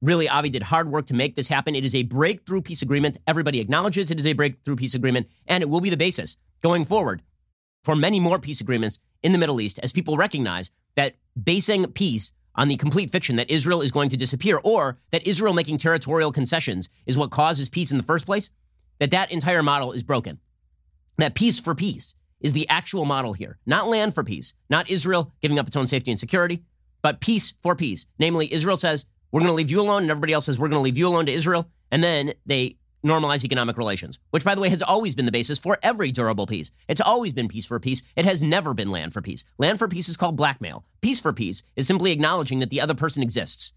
Really, 0.02 0.28
Avi 0.28 0.50
did 0.50 0.64
hard 0.64 0.90
work 0.90 1.06
to 1.08 1.14
make 1.14 1.36
this 1.36 1.48
happen. 1.48 1.76
It 1.76 1.86
is 1.86 1.94
a 1.94 2.04
breakthrough 2.04 2.62
peace 2.62 2.82
agreement. 2.82 3.18
Everybody 3.28 3.60
acknowledges 3.60 4.10
it 4.10 4.20
is 4.20 4.26
a 4.26 4.34
breakthrough 4.34 4.76
peace 4.76 4.96
agreement, 4.96 5.28
and 5.46 5.62
it 5.62 5.70
will 5.70 5.82
be 5.82 5.92
the 5.92 5.98
basis 5.98 6.38
going 6.62 6.86
forward 6.86 7.22
for 7.84 7.96
many 7.96 8.20
more 8.20 8.40
peace 8.40 8.62
agreements 8.62 9.00
in 9.22 9.32
the 9.32 9.38
Middle 9.38 9.62
East 9.62 9.80
as 9.84 9.92
people 9.92 10.18
recognize 10.18 10.72
that 10.96 11.16
basing 11.42 11.86
peace 11.92 12.34
on 12.56 12.68
the 12.68 12.75
complete 12.75 13.09
fiction 13.09 13.36
that 13.38 13.50
Israel 13.50 13.81
is 13.81 13.92
going 13.92 14.09
to 14.09 14.18
disappear 14.18 14.59
or 14.63 14.98
that 15.12 15.25
Israel 15.25 15.53
making 15.53 15.77
territorial 15.77 16.31
concessions 16.31 16.89
is 17.06 17.18
what 17.18 17.31
causes 17.31 17.69
peace 17.69 17.92
in 17.92 17.98
the 17.98 18.03
first 18.03 18.25
place, 18.25 18.50
that 19.00 19.12
that 19.12 19.31
entire 19.31 19.63
model 19.63 19.92
is 19.92 20.03
broken. 20.03 20.39
That 21.18 21.36
peace 21.36 21.59
for 21.59 21.75
peace 21.75 22.15
is 22.39 22.53
the 22.53 22.68
actual 22.68 23.06
model 23.06 23.33
here, 23.33 23.57
not 23.65 23.88
land 23.88 24.15
for 24.15 24.24
peace, 24.24 24.53
not 24.69 24.89
Israel 24.89 25.31
giving 25.42 25.59
up 25.59 25.68
its 25.68 25.75
own 25.75 25.88
safety 25.88 26.12
and 26.12 26.19
security, 26.19 26.63
but 27.01 27.21
peace 27.21 27.53
for 27.62 27.75
peace. 27.75 28.06
Namely, 28.19 28.51
Israel 28.51 28.77
says, 28.77 29.06
we're 29.31 29.42
going 29.42 29.50
to 29.50 29.56
leave 29.56 29.71
you 29.71 29.80
alone, 29.80 30.01
and 30.01 30.12
everybody 30.12 30.33
else 30.33 30.45
says, 30.45 30.59
we're 30.59 30.68
going 30.68 30.80
to 30.80 30.83
leave 30.83 30.98
you 30.98 31.07
alone 31.07 31.25
to 31.27 31.31
Israel. 31.31 31.69
And 31.89 32.03
then 32.03 32.33
they 32.45 32.77
normalize 33.03 33.44
economic 33.44 33.77
relations, 33.77 34.19
which, 34.31 34.44
by 34.44 34.56
the 34.56 34.62
way, 34.62 34.69
has 34.69 34.81
always 34.81 35.15
been 35.15 35.25
the 35.25 35.31
basis 35.31 35.59
for 35.59 35.77
every 35.81 36.12
durable 36.12 36.48
peace. 36.48 36.71
It's 36.88 37.01
always 37.01 37.33
been 37.33 37.48
peace 37.48 37.65
for 37.65 37.80
peace. 37.80 38.03
It 38.15 38.25
has 38.25 38.44
never 38.44 38.74
been 38.74 38.92
land 38.92 39.13
for 39.13 39.21
peace. 39.21 39.44
Land 39.57 39.80
for 39.80 39.88
peace 39.88 40.09
is 40.09 40.18
called 40.18 40.36
blackmail. 40.36 40.86
Peace 41.01 41.19
for 41.19 41.33
peace 41.33 41.63
is 41.75 41.88
simply 41.88 42.12
acknowledging 42.12 42.59
that 42.59 42.69
the 42.69 42.81
other 42.81 42.94
person 42.94 43.24
exists. 43.24 43.74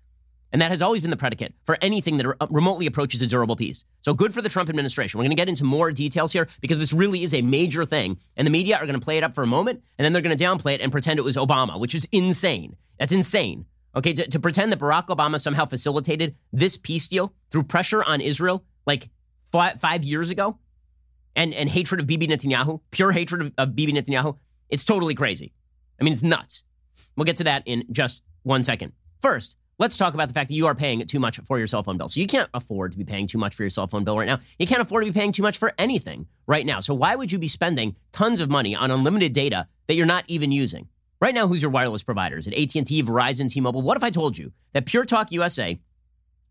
And 0.52 0.62
that 0.62 0.70
has 0.70 0.82
always 0.82 1.02
been 1.02 1.10
the 1.10 1.16
predicate 1.16 1.52
for 1.66 1.76
anything 1.82 2.16
that 2.18 2.36
remotely 2.48 2.86
approaches 2.86 3.20
a 3.20 3.26
durable 3.26 3.56
peace. 3.56 3.84
So 4.02 4.14
good 4.14 4.32
for 4.32 4.40
the 4.40 4.48
Trump 4.48 4.70
administration. 4.70 5.18
We're 5.18 5.24
going 5.24 5.36
to 5.36 5.40
get 5.40 5.48
into 5.48 5.64
more 5.64 5.90
details 5.90 6.32
here 6.32 6.46
because 6.60 6.78
this 6.78 6.92
really 6.92 7.24
is 7.24 7.34
a 7.34 7.42
major 7.42 7.84
thing. 7.84 8.18
And 8.36 8.46
the 8.46 8.52
media 8.52 8.76
are 8.76 8.86
going 8.86 8.98
to 8.98 9.04
play 9.04 9.18
it 9.18 9.24
up 9.24 9.34
for 9.34 9.42
a 9.42 9.48
moment 9.48 9.82
and 9.98 10.04
then 10.04 10.12
they're 10.12 10.22
going 10.22 10.36
to 10.36 10.44
downplay 10.44 10.74
it 10.74 10.80
and 10.80 10.92
pretend 10.92 11.18
it 11.18 11.22
was 11.22 11.36
Obama, 11.36 11.80
which 11.80 11.92
is 11.92 12.06
insane. 12.12 12.76
That's 13.00 13.12
insane. 13.12 13.66
Okay, 13.96 14.12
to, 14.12 14.28
to 14.28 14.38
pretend 14.38 14.70
that 14.70 14.78
Barack 14.78 15.06
Obama 15.06 15.40
somehow 15.40 15.66
facilitated 15.66 16.36
this 16.52 16.76
peace 16.76 17.08
deal 17.08 17.32
through 17.50 17.64
pressure 17.64 18.04
on 18.04 18.20
Israel, 18.20 18.64
like 18.86 19.10
five, 19.52 19.80
five 19.80 20.04
years 20.04 20.30
ago 20.30 20.58
and, 21.36 21.54
and 21.54 21.68
hatred 21.68 22.00
of 22.00 22.06
Bibi 22.06 22.28
Netanyahu, 22.28 22.80
pure 22.90 23.12
hatred 23.12 23.42
of, 23.42 23.52
of 23.58 23.76
Bibi 23.76 23.92
Netanyahu, 23.92 24.36
it's 24.68 24.84
totally 24.84 25.14
crazy. 25.14 25.52
I 26.00 26.04
mean, 26.04 26.12
it's 26.12 26.22
nuts. 26.22 26.64
We'll 27.16 27.24
get 27.24 27.36
to 27.36 27.44
that 27.44 27.62
in 27.66 27.84
just 27.90 28.22
one 28.42 28.64
second. 28.64 28.92
First, 29.22 29.56
let's 29.78 29.96
talk 29.96 30.14
about 30.14 30.28
the 30.28 30.34
fact 30.34 30.48
that 30.48 30.54
you 30.54 30.66
are 30.66 30.74
paying 30.74 31.04
too 31.06 31.18
much 31.18 31.38
for 31.40 31.58
your 31.58 31.66
cell 31.66 31.82
phone 31.82 31.96
bill. 31.96 32.08
So 32.08 32.20
you 32.20 32.26
can't 32.26 32.48
afford 32.54 32.92
to 32.92 32.98
be 32.98 33.04
paying 33.04 33.26
too 33.26 33.38
much 33.38 33.54
for 33.54 33.62
your 33.62 33.70
cell 33.70 33.86
phone 33.86 34.04
bill 34.04 34.18
right 34.18 34.26
now. 34.26 34.40
You 34.58 34.66
can't 34.66 34.82
afford 34.82 35.04
to 35.04 35.12
be 35.12 35.18
paying 35.18 35.32
too 35.32 35.42
much 35.42 35.58
for 35.58 35.72
anything 35.78 36.26
right 36.46 36.66
now. 36.66 36.80
So 36.80 36.94
why 36.94 37.14
would 37.14 37.32
you 37.32 37.38
be 37.38 37.48
spending 37.48 37.96
tons 38.12 38.40
of 38.40 38.50
money 38.50 38.74
on 38.74 38.90
unlimited 38.90 39.32
data 39.32 39.66
that 39.86 39.94
you're 39.94 40.06
not 40.06 40.24
even 40.28 40.52
using? 40.52 40.88
Right 41.20 41.34
now, 41.34 41.48
who's 41.48 41.62
your 41.62 41.70
wireless 41.70 42.02
providers? 42.02 42.46
At 42.46 42.54
AT&T, 42.54 43.02
Verizon, 43.02 43.48
T-Mobile. 43.48 43.82
What 43.82 43.96
if 43.96 44.04
I 44.04 44.10
told 44.10 44.36
you 44.36 44.52
that 44.72 44.84
Pure 44.84 45.06
Talk 45.06 45.32
USA 45.32 45.80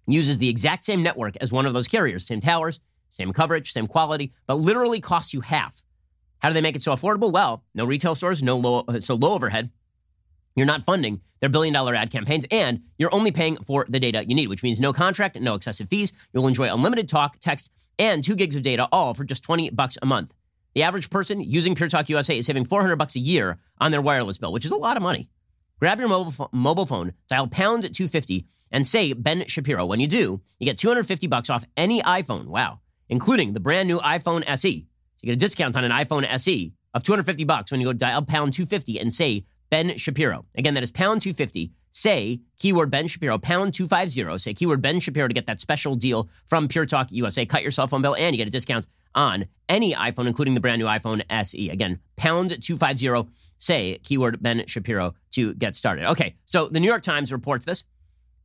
uses 0.07 0.37
the 0.37 0.49
exact 0.49 0.85
same 0.85 1.03
network 1.03 1.35
as 1.37 1.51
one 1.51 1.65
of 1.65 1.73
those 1.73 1.87
carriers, 1.87 2.25
same 2.25 2.39
towers, 2.39 2.79
same 3.09 3.31
coverage, 3.31 3.71
same 3.71 3.87
quality, 3.87 4.33
but 4.47 4.55
literally 4.55 4.99
costs 4.99 5.33
you 5.33 5.41
half. 5.41 5.83
How 6.39 6.49
do 6.49 6.53
they 6.53 6.61
make 6.61 6.75
it 6.75 6.81
so 6.81 6.93
affordable? 6.93 7.31
Well, 7.31 7.63
no 7.73 7.85
retail 7.85 8.15
stores, 8.15 8.43
no 8.43 8.57
low, 8.57 8.83
uh, 8.87 8.99
so 8.99 9.15
low 9.15 9.33
overhead. 9.33 9.69
You're 10.55 10.65
not 10.65 10.83
funding 10.83 11.21
their 11.39 11.49
billion 11.49 11.73
dollar 11.73 11.95
ad 11.95 12.11
campaigns, 12.11 12.45
and 12.51 12.81
you're 12.97 13.13
only 13.13 13.31
paying 13.31 13.57
for 13.57 13.85
the 13.87 13.99
data 13.99 14.25
you 14.27 14.35
need, 14.35 14.47
which 14.47 14.63
means 14.63 14.81
no 14.81 14.93
contract, 14.93 15.39
no 15.39 15.55
excessive 15.55 15.89
fees. 15.89 16.13
You'll 16.33 16.47
enjoy 16.47 16.73
unlimited 16.73 17.07
talk, 17.07 17.39
text, 17.39 17.69
and 17.97 18.23
two 18.23 18.35
gigs 18.35 18.55
of 18.55 18.61
data, 18.61 18.87
all 18.91 19.13
for 19.13 19.23
just 19.23 19.43
20 19.43 19.69
bucks 19.69 19.97
a 20.01 20.05
month. 20.05 20.33
The 20.75 20.83
average 20.83 21.09
person 21.09 21.39
using 21.39 21.75
Pure 21.75 21.89
Talk 21.89 22.09
USA 22.09 22.37
is 22.37 22.45
saving 22.45 22.65
400 22.65 22.95
bucks 22.95 23.15
a 23.15 23.19
year 23.19 23.59
on 23.79 23.91
their 23.91 24.01
wireless 24.01 24.37
bill, 24.37 24.51
which 24.51 24.65
is 24.65 24.71
a 24.71 24.75
lot 24.75 24.97
of 24.97 25.03
money. 25.03 25.29
Grab 25.79 25.99
your 25.99 26.09
mobile, 26.09 26.31
phone, 26.31 26.47
mobile 26.51 26.85
phone, 26.85 27.13
dial 27.27 27.47
pound 27.47 27.83
250, 27.83 28.45
and 28.73 28.85
say 28.85 29.13
Ben 29.13 29.47
Shapiro. 29.47 29.85
When 29.85 30.01
you 30.01 30.07
do, 30.07 30.41
you 30.59 30.65
get 30.65 30.77
250 30.77 31.27
bucks 31.27 31.49
off 31.49 31.63
any 31.77 32.01
iPhone. 32.01 32.47
Wow 32.47 32.79
including 33.13 33.53
the 33.53 33.59
brand 33.59 33.87
new 33.87 33.99
iPhone 33.99 34.43
SE. 34.47 34.79
So 35.17 35.19
you 35.21 35.27
get 35.27 35.33
a 35.33 35.35
discount 35.35 35.75
on 35.75 35.83
an 35.83 35.91
iPhone 35.91 36.25
SE 36.29 36.73
of 36.93 37.03
250 37.03 37.43
bucks 37.43 37.71
when 37.71 37.79
you 37.79 37.87
go 37.87 37.93
dial 37.93 38.23
pound 38.23 38.53
250 38.53 38.99
and 38.99 39.13
say 39.13 39.45
Ben 39.69 39.97
Shapiro. 39.97 40.45
Again, 40.55 40.73
that 40.73 40.83
is 40.83 40.91
pound 40.91 41.21
250. 41.21 41.71
Say 41.91 42.41
keyword 42.57 42.89
Ben 42.89 43.07
Shapiro, 43.07 43.37
pound 43.37 43.73
250. 43.75 44.37
Say 44.39 44.53
keyword 44.53 44.81
Ben 44.81 44.99
Shapiro 44.99 45.27
to 45.27 45.33
get 45.33 45.45
that 45.45 45.59
special 45.59 45.95
deal 45.95 46.27
from 46.47 46.67
Pure 46.67 46.87
Talk 46.87 47.11
USA. 47.11 47.45
Cut 47.45 47.61
your 47.61 47.71
cell 47.71 47.87
phone 47.87 48.01
bill 48.01 48.15
and 48.15 48.33
you 48.33 48.37
get 48.37 48.47
a 48.47 48.51
discount 48.51 48.87
on 49.15 49.45
any 49.69 49.93
iPhone, 49.93 50.25
including 50.25 50.55
the 50.55 50.59
brand 50.59 50.79
new 50.79 50.87
iPhone 50.87 51.21
SE. 51.29 51.69
Again, 51.69 51.99
pound 52.15 52.49
250. 52.61 53.31
Say 53.59 53.99
keyword 54.03 54.41
Ben 54.41 54.63
Shapiro 54.65 55.13
to 55.31 55.53
get 55.53 55.75
started. 55.75 56.09
Okay, 56.09 56.35
so 56.45 56.67
the 56.67 56.79
New 56.79 56.87
York 56.87 57.03
Times 57.03 57.31
reports 57.31 57.65
this. 57.65 57.83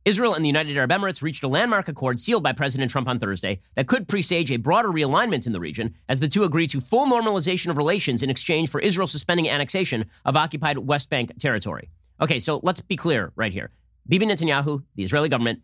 Israel 0.09 0.33
and 0.33 0.43
the 0.43 0.49
United 0.49 0.75
Arab 0.75 0.89
Emirates 0.89 1.21
reached 1.21 1.43
a 1.43 1.47
landmark 1.47 1.87
accord 1.87 2.19
sealed 2.19 2.41
by 2.41 2.51
President 2.51 2.89
Trump 2.89 3.07
on 3.07 3.19
Thursday 3.19 3.61
that 3.75 3.87
could 3.87 4.07
presage 4.07 4.49
a 4.49 4.57
broader 4.57 4.89
realignment 4.89 5.45
in 5.45 5.53
the 5.53 5.59
region 5.59 5.93
as 6.09 6.19
the 6.19 6.27
two 6.27 6.45
agree 6.45 6.65
to 6.65 6.81
full 6.81 7.05
normalization 7.05 7.67
of 7.67 7.77
relations 7.77 8.23
in 8.23 8.29
exchange 8.31 8.71
for 8.71 8.81
Israel 8.81 9.05
suspending 9.05 9.47
annexation 9.47 10.03
of 10.25 10.35
occupied 10.35 10.79
West 10.79 11.11
Bank 11.11 11.37
territory. 11.37 11.91
Okay, 12.19 12.39
so 12.39 12.59
let's 12.63 12.81
be 12.81 12.95
clear 12.95 13.31
right 13.35 13.53
here. 13.53 13.69
Bibi 14.07 14.25
Netanyahu, 14.25 14.83
the 14.95 15.03
Israeli 15.03 15.29
government, 15.29 15.61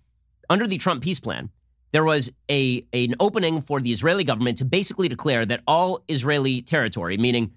under 0.48 0.68
the 0.68 0.78
Trump 0.78 1.02
peace 1.02 1.20
plan, 1.20 1.50
there 1.92 2.04
was 2.04 2.32
a 2.48 2.86
an 2.94 3.16
opening 3.20 3.62
for 3.62 3.82
the 3.82 3.92
Israeli 3.92 4.24
government 4.24 4.60
to 4.60 4.66
basically 4.66 5.08
declare 5.08 5.44
that 5.48 5.62
all 5.66 6.04
Israeli 6.08 6.62
territory, 6.62 7.18
meaning 7.18 7.54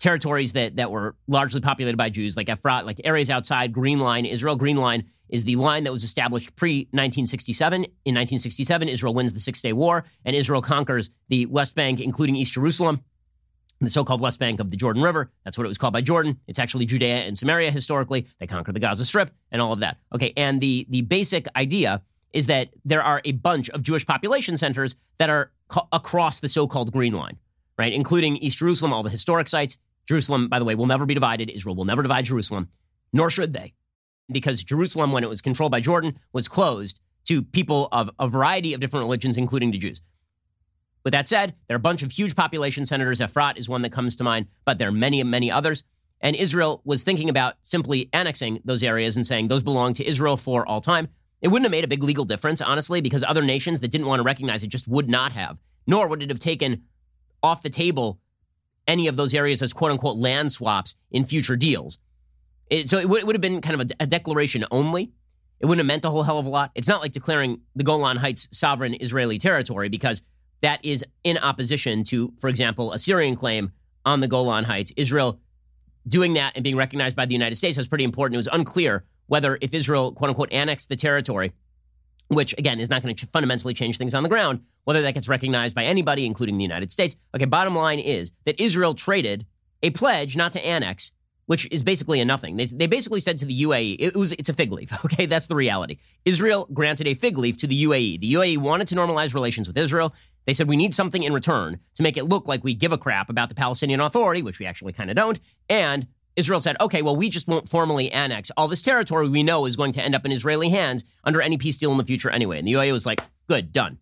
territories 0.00 0.54
that, 0.54 0.76
that 0.76 0.90
were 0.90 1.14
largely 1.28 1.60
populated 1.60 1.96
by 1.96 2.10
Jews, 2.10 2.36
like 2.36 2.48
Efrat, 2.48 2.84
like 2.84 3.00
areas 3.04 3.30
outside 3.30 3.72
Green 3.72 4.00
Line, 4.00 4.24
Israel 4.24 4.56
Green 4.56 4.76
Line 4.76 5.04
is 5.28 5.44
the 5.44 5.54
line 5.54 5.84
that 5.84 5.92
was 5.92 6.02
established 6.02 6.56
pre 6.56 6.88
1967. 6.90 7.84
In 7.84 8.14
1967, 8.14 8.88
Israel 8.88 9.14
wins 9.14 9.32
the 9.32 9.38
Six 9.38 9.60
Day 9.60 9.72
War, 9.72 10.04
and 10.24 10.34
Israel 10.34 10.60
conquers 10.60 11.10
the 11.28 11.46
West 11.46 11.76
Bank, 11.76 12.00
including 12.00 12.34
East 12.34 12.52
Jerusalem 12.52 13.04
the 13.80 13.90
so-called 13.90 14.20
West 14.20 14.38
Bank 14.38 14.60
of 14.60 14.70
the 14.70 14.76
Jordan 14.76 15.02
River. 15.02 15.30
That's 15.44 15.56
what 15.56 15.64
it 15.64 15.68
was 15.68 15.78
called 15.78 15.92
by 15.92 16.02
Jordan. 16.02 16.38
It's 16.46 16.58
actually 16.58 16.84
Judea 16.86 17.24
and 17.24 17.36
Samaria 17.36 17.70
historically. 17.70 18.26
They 18.38 18.46
conquered 18.46 18.74
the 18.74 18.80
Gaza 18.80 19.04
Strip 19.04 19.30
and 19.50 19.62
all 19.62 19.72
of 19.72 19.80
that. 19.80 19.98
Okay, 20.14 20.32
and 20.36 20.60
the 20.60 20.86
the 20.90 21.02
basic 21.02 21.46
idea 21.56 22.02
is 22.32 22.46
that 22.46 22.68
there 22.84 23.02
are 23.02 23.20
a 23.24 23.32
bunch 23.32 23.70
of 23.70 23.82
Jewish 23.82 24.06
population 24.06 24.56
centers 24.56 24.96
that 25.18 25.30
are 25.30 25.50
co- 25.68 25.88
across 25.92 26.40
the 26.40 26.48
so-called 26.48 26.92
Green 26.92 27.12
Line, 27.12 27.38
right, 27.78 27.92
including 27.92 28.36
East 28.36 28.58
Jerusalem, 28.58 28.92
all 28.92 29.02
the 29.02 29.10
historic 29.10 29.48
sites. 29.48 29.78
Jerusalem, 30.08 30.48
by 30.48 30.58
the 30.58 30.64
way, 30.64 30.74
will 30.74 30.86
never 30.86 31.06
be 31.06 31.14
divided. 31.14 31.50
Israel 31.50 31.76
will 31.76 31.84
never 31.84 32.02
divide 32.02 32.24
Jerusalem, 32.24 32.68
nor 33.12 33.30
should 33.30 33.52
they, 33.52 33.74
because 34.30 34.64
Jerusalem, 34.64 35.12
when 35.12 35.24
it 35.24 35.28
was 35.28 35.40
controlled 35.40 35.72
by 35.72 35.80
Jordan, 35.80 36.18
was 36.32 36.48
closed 36.48 37.00
to 37.24 37.42
people 37.42 37.88
of 37.92 38.10
a 38.18 38.28
variety 38.28 38.74
of 38.74 38.80
different 38.80 39.04
religions, 39.04 39.36
including 39.36 39.70
the 39.70 39.78
Jews. 39.78 40.00
With 41.04 41.12
that 41.12 41.28
said, 41.28 41.54
there 41.66 41.74
are 41.74 41.78
a 41.78 41.80
bunch 41.80 42.02
of 42.02 42.12
huge 42.12 42.36
population 42.36 42.84
centers. 42.84 43.20
Efrat 43.20 43.56
is 43.56 43.68
one 43.68 43.82
that 43.82 43.92
comes 43.92 44.16
to 44.16 44.24
mind, 44.24 44.46
but 44.64 44.78
there 44.78 44.88
are 44.88 44.92
many, 44.92 45.22
many 45.22 45.50
others. 45.50 45.84
And 46.20 46.36
Israel 46.36 46.82
was 46.84 47.04
thinking 47.04 47.30
about 47.30 47.54
simply 47.62 48.10
annexing 48.12 48.60
those 48.64 48.82
areas 48.82 49.16
and 49.16 49.26
saying 49.26 49.48
those 49.48 49.62
belong 49.62 49.94
to 49.94 50.06
Israel 50.06 50.36
for 50.36 50.66
all 50.66 50.80
time. 50.80 51.08
It 51.40 51.48
wouldn't 51.48 51.64
have 51.64 51.70
made 51.70 51.84
a 51.84 51.88
big 51.88 52.02
legal 52.02 52.26
difference, 52.26 52.60
honestly, 52.60 53.00
because 53.00 53.24
other 53.24 53.42
nations 53.42 53.80
that 53.80 53.90
didn't 53.90 54.06
want 54.06 54.20
to 54.20 54.24
recognize 54.24 54.62
it 54.62 54.68
just 54.68 54.86
would 54.88 55.08
not 55.08 55.32
have, 55.32 55.56
nor 55.86 56.06
would 56.06 56.22
it 56.22 56.28
have 56.28 56.38
taken 56.38 56.82
off 57.42 57.62
the 57.62 57.70
table 57.70 58.20
any 58.86 59.06
of 59.06 59.16
those 59.16 59.34
areas 59.34 59.62
as 59.62 59.72
quote 59.72 59.90
unquote 59.90 60.16
land 60.16 60.52
swaps 60.52 60.94
in 61.10 61.24
future 61.24 61.56
deals. 61.56 61.98
It, 62.68 62.88
so 62.88 62.98
it, 62.98 63.02
w- 63.02 63.20
it 63.20 63.26
would 63.26 63.34
have 63.34 63.42
been 63.42 63.60
kind 63.60 63.80
of 63.80 63.88
a, 63.88 64.04
a 64.04 64.06
declaration 64.06 64.64
only. 64.70 65.12
It 65.58 65.66
wouldn't 65.66 65.80
have 65.80 65.86
meant 65.86 66.04
a 66.04 66.10
whole 66.10 66.22
hell 66.22 66.38
of 66.38 66.46
a 66.46 66.48
lot. 66.48 66.70
It's 66.74 66.88
not 66.88 67.02
like 67.02 67.12
declaring 67.12 67.60
the 67.74 67.84
Golan 67.84 68.16
Heights 68.16 68.48
sovereign 68.50 68.96
Israeli 69.00 69.38
territory 69.38 69.88
because 69.88 70.22
that 70.62 70.82
is 70.84 71.04
in 71.24 71.38
opposition 71.38 72.04
to, 72.04 72.32
for 72.38 72.48
example, 72.48 72.92
a 72.92 72.98
Syrian 72.98 73.36
claim 73.36 73.72
on 74.04 74.20
the 74.20 74.28
Golan 74.28 74.64
Heights. 74.64 74.92
Israel 74.96 75.40
doing 76.08 76.34
that 76.34 76.52
and 76.54 76.64
being 76.64 76.76
recognized 76.76 77.16
by 77.16 77.26
the 77.26 77.34
United 77.34 77.56
States 77.56 77.76
was 77.76 77.88
pretty 77.88 78.04
important. 78.04 78.36
It 78.36 78.38
was 78.38 78.48
unclear 78.52 79.04
whether 79.26 79.58
if 79.60 79.74
Israel, 79.74 80.12
quote 80.12 80.30
unquote, 80.30 80.52
annexed 80.52 80.88
the 80.88 80.96
territory, 80.96 81.52
which 82.30 82.54
again 82.58 82.80
is 82.80 82.88
not 82.88 83.02
going 83.02 83.14
to 83.14 83.26
fundamentally 83.26 83.74
change 83.74 83.98
things 83.98 84.14
on 84.14 84.22
the 84.22 84.28
ground, 84.28 84.62
whether 84.84 85.02
that 85.02 85.14
gets 85.14 85.28
recognized 85.28 85.74
by 85.74 85.84
anybody, 85.84 86.24
including 86.24 86.56
the 86.56 86.64
United 86.64 86.90
States. 86.90 87.16
Okay, 87.34 87.44
bottom 87.44 87.74
line 87.74 87.98
is 87.98 88.32
that 88.44 88.60
Israel 88.60 88.94
traded 88.94 89.46
a 89.82 89.90
pledge 89.90 90.36
not 90.36 90.52
to 90.52 90.64
annex 90.64 91.12
which 91.50 91.66
is 91.72 91.82
basically 91.82 92.20
a 92.20 92.24
nothing. 92.24 92.54
They, 92.54 92.66
they 92.66 92.86
basically 92.86 93.18
said 93.18 93.40
to 93.40 93.44
the 93.44 93.62
UAE, 93.64 93.96
it 93.98 94.14
was 94.14 94.30
it's 94.30 94.48
a 94.48 94.52
fig 94.52 94.70
leaf. 94.70 94.92
Okay, 95.04 95.26
that's 95.26 95.48
the 95.48 95.56
reality. 95.56 95.96
Israel 96.24 96.68
granted 96.72 97.08
a 97.08 97.14
fig 97.14 97.36
leaf 97.36 97.56
to 97.56 97.66
the 97.66 97.84
UAE. 97.86 98.20
The 98.20 98.34
UAE 98.34 98.58
wanted 98.58 98.86
to 98.86 98.94
normalize 98.94 99.34
relations 99.34 99.66
with 99.66 99.76
Israel. 99.76 100.14
They 100.46 100.52
said 100.52 100.68
we 100.68 100.76
need 100.76 100.94
something 100.94 101.24
in 101.24 101.32
return 101.32 101.80
to 101.96 102.04
make 102.04 102.16
it 102.16 102.26
look 102.26 102.46
like 102.46 102.62
we 102.62 102.72
give 102.72 102.92
a 102.92 102.98
crap 102.98 103.30
about 103.30 103.48
the 103.48 103.56
Palestinian 103.56 103.98
Authority, 103.98 104.42
which 104.42 104.60
we 104.60 104.66
actually 104.66 104.92
kind 104.92 105.10
of 105.10 105.16
don't. 105.16 105.40
And 105.68 106.06
Israel 106.36 106.60
said, 106.60 106.76
okay, 106.80 107.02
well, 107.02 107.16
we 107.16 107.28
just 107.28 107.48
won't 107.48 107.68
formally 107.68 108.10
annex 108.12 108.50
all 108.56 108.68
this 108.68 108.82
territory 108.82 109.28
we 109.28 109.42
know 109.42 109.66
is 109.66 109.76
going 109.76 109.92
to 109.92 110.02
end 110.02 110.14
up 110.14 110.24
in 110.24 110.32
Israeli 110.32 110.70
hands 110.70 111.04
under 111.24 111.42
any 111.42 111.58
peace 111.58 111.76
deal 111.76 111.92
in 111.92 111.98
the 111.98 112.04
future 112.04 112.30
anyway. 112.30 112.58
And 112.58 112.66
the 112.66 112.72
UAE 112.72 112.92
was 112.92 113.06
like, 113.06 113.20
good, 113.48 113.72
done. 113.72 113.98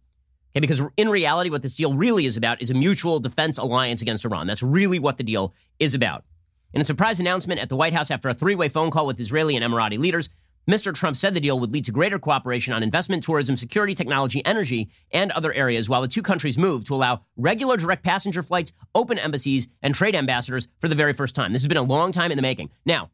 Okay, 0.52 0.60
because 0.60 0.82
in 0.96 1.08
reality, 1.08 1.50
what 1.50 1.62
this 1.62 1.76
deal 1.76 1.94
really 1.94 2.26
is 2.26 2.36
about 2.36 2.60
is 2.60 2.70
a 2.70 2.74
mutual 2.74 3.20
defense 3.20 3.58
alliance 3.58 4.02
against 4.02 4.24
Iran. 4.24 4.46
That's 4.46 4.62
really 4.62 4.98
what 4.98 5.16
the 5.16 5.24
deal 5.24 5.54
is 5.78 5.94
about. 5.94 6.24
In 6.72 6.80
a 6.80 6.84
surprise 6.84 7.18
announcement 7.18 7.60
at 7.60 7.68
the 7.68 7.76
White 7.76 7.94
House 7.94 8.10
after 8.10 8.28
a 8.28 8.34
three 8.34 8.54
way 8.54 8.68
phone 8.68 8.90
call 8.90 9.06
with 9.06 9.20
Israeli 9.20 9.56
and 9.56 9.64
Emirati 9.64 9.98
leaders, 9.98 10.28
Mr. 10.68 10.92
Trump 10.92 11.16
said 11.16 11.32
the 11.32 11.40
deal 11.40 11.58
would 11.58 11.72
lead 11.72 11.86
to 11.86 11.92
greater 11.92 12.18
cooperation 12.18 12.74
on 12.74 12.82
investment, 12.82 13.22
tourism, 13.22 13.56
security, 13.56 13.94
technology, 13.94 14.44
energy, 14.44 14.90
and 15.12 15.32
other 15.32 15.52
areas 15.54 15.88
while 15.88 16.02
the 16.02 16.08
two 16.08 16.20
countries 16.20 16.58
move 16.58 16.84
to 16.84 16.94
allow 16.94 17.22
regular 17.38 17.78
direct 17.78 18.04
passenger 18.04 18.42
flights, 18.42 18.72
open 18.94 19.18
embassies, 19.18 19.68
and 19.82 19.94
trade 19.94 20.14
ambassadors 20.14 20.68
for 20.80 20.88
the 20.88 20.94
very 20.94 21.14
first 21.14 21.34
time. 21.34 21.52
This 21.54 21.62
has 21.62 21.68
been 21.68 21.78
a 21.78 21.82
long 21.82 22.12
time 22.12 22.30
in 22.30 22.36
the 22.36 22.42
making. 22.42 22.68
Now, 22.84 23.10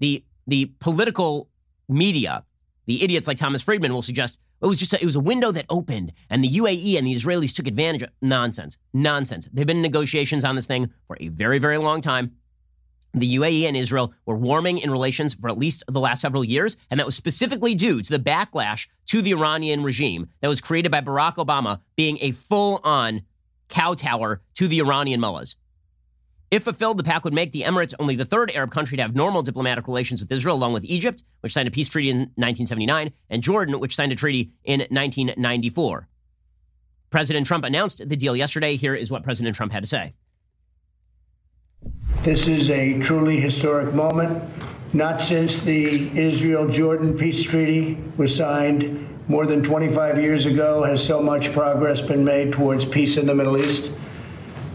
the, 0.00 0.24
the 0.48 0.72
political 0.80 1.48
media, 1.88 2.44
the 2.86 3.04
idiots 3.04 3.28
like 3.28 3.36
Thomas 3.36 3.62
Friedman 3.62 3.94
will 3.94 4.02
suggest 4.02 4.40
it 4.60 4.66
was 4.66 4.78
just 4.78 4.92
a, 4.92 5.00
it 5.00 5.04
was 5.04 5.16
a 5.16 5.20
window 5.20 5.52
that 5.52 5.66
opened 5.68 6.12
and 6.28 6.42
the 6.42 6.48
UAE 6.48 6.98
and 6.98 7.06
the 7.06 7.14
Israelis 7.14 7.54
took 7.54 7.68
advantage 7.68 8.02
of 8.02 8.10
nonsense. 8.20 8.78
Nonsense. 8.92 9.48
They've 9.52 9.66
been 9.66 9.76
in 9.76 9.82
negotiations 9.82 10.44
on 10.44 10.56
this 10.56 10.66
thing 10.66 10.90
for 11.06 11.16
a 11.20 11.28
very, 11.28 11.58
very 11.58 11.78
long 11.78 12.00
time 12.00 12.32
the 13.14 13.36
UAE 13.36 13.62
and 13.64 13.76
Israel 13.76 14.12
were 14.26 14.36
warming 14.36 14.78
in 14.78 14.90
relations 14.90 15.34
for 15.34 15.48
at 15.48 15.58
least 15.58 15.84
the 15.88 16.00
last 16.00 16.20
several 16.20 16.44
years, 16.44 16.76
and 16.90 17.00
that 17.00 17.06
was 17.06 17.16
specifically 17.16 17.74
due 17.74 18.02
to 18.02 18.10
the 18.10 18.18
backlash 18.18 18.88
to 19.06 19.22
the 19.22 19.32
Iranian 19.32 19.82
regime 19.82 20.28
that 20.40 20.48
was 20.48 20.60
created 20.60 20.92
by 20.92 21.00
Barack 21.00 21.36
Obama 21.36 21.80
being 21.96 22.18
a 22.20 22.32
full 22.32 22.80
on 22.84 23.22
cow 23.68 23.94
tower 23.94 24.42
to 24.54 24.68
the 24.68 24.80
Iranian 24.80 25.20
mullahs. 25.20 25.56
If 26.50 26.62
fulfilled, 26.62 26.98
the 26.98 27.04
pact 27.04 27.24
would 27.24 27.34
make 27.34 27.50
the 27.50 27.62
Emirates 27.62 27.94
only 27.98 28.14
the 28.14 28.24
third 28.24 28.52
Arab 28.52 28.70
country 28.70 28.96
to 28.96 29.02
have 29.02 29.16
normal 29.16 29.42
diplomatic 29.42 29.88
relations 29.88 30.20
with 30.20 30.30
Israel, 30.30 30.56
along 30.56 30.74
with 30.74 30.84
Egypt, 30.84 31.24
which 31.40 31.52
signed 31.52 31.66
a 31.66 31.72
peace 31.72 31.88
treaty 31.88 32.10
in 32.10 32.18
1979, 32.18 33.12
and 33.30 33.42
Jordan, 33.42 33.80
which 33.80 33.96
signed 33.96 34.12
a 34.12 34.16
treaty 34.16 34.52
in 34.62 34.80
1994. 34.80 36.08
President 37.10 37.46
Trump 37.46 37.64
announced 37.64 38.08
the 38.08 38.16
deal 38.16 38.36
yesterday. 38.36 38.76
Here 38.76 38.94
is 38.94 39.10
what 39.10 39.22
President 39.22 39.56
Trump 39.56 39.72
had 39.72 39.82
to 39.82 39.88
say. 39.88 40.14
This 42.26 42.48
is 42.48 42.70
a 42.70 42.98
truly 42.98 43.38
historic 43.38 43.94
moment. 43.94 44.42
Not 44.92 45.22
since 45.22 45.60
the 45.60 46.10
Israel 46.18 46.66
Jordan 46.66 47.16
peace 47.16 47.40
treaty 47.40 47.98
was 48.16 48.34
signed 48.34 49.08
more 49.28 49.46
than 49.46 49.62
25 49.62 50.20
years 50.20 50.44
ago 50.44 50.82
has 50.82 51.00
so 51.00 51.22
much 51.22 51.52
progress 51.52 52.00
been 52.02 52.24
made 52.24 52.52
towards 52.52 52.84
peace 52.84 53.16
in 53.16 53.28
the 53.28 53.34
Middle 53.36 53.56
East. 53.56 53.92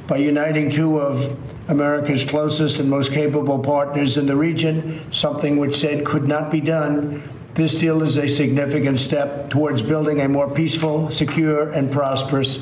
By 0.07 0.15
uniting 0.15 0.71
two 0.71 1.01
of 1.01 1.37
America's 1.67 2.23
closest 2.23 2.79
and 2.79 2.89
most 2.89 3.11
capable 3.11 3.59
partners 3.59 4.15
in 4.15 4.27
the 4.27 4.37
region, 4.37 5.01
something 5.11 5.57
which 5.57 5.75
said 5.75 6.05
could 6.05 6.29
not 6.29 6.51
be 6.51 6.61
done, 6.61 7.21
this 7.53 7.77
deal 7.77 8.01
is 8.01 8.15
a 8.15 8.29
significant 8.29 8.97
step 8.97 9.49
towards 9.49 9.81
building 9.81 10.21
a 10.21 10.29
more 10.29 10.49
peaceful, 10.49 11.11
secure, 11.11 11.69
and 11.71 11.91
prosperous 11.91 12.61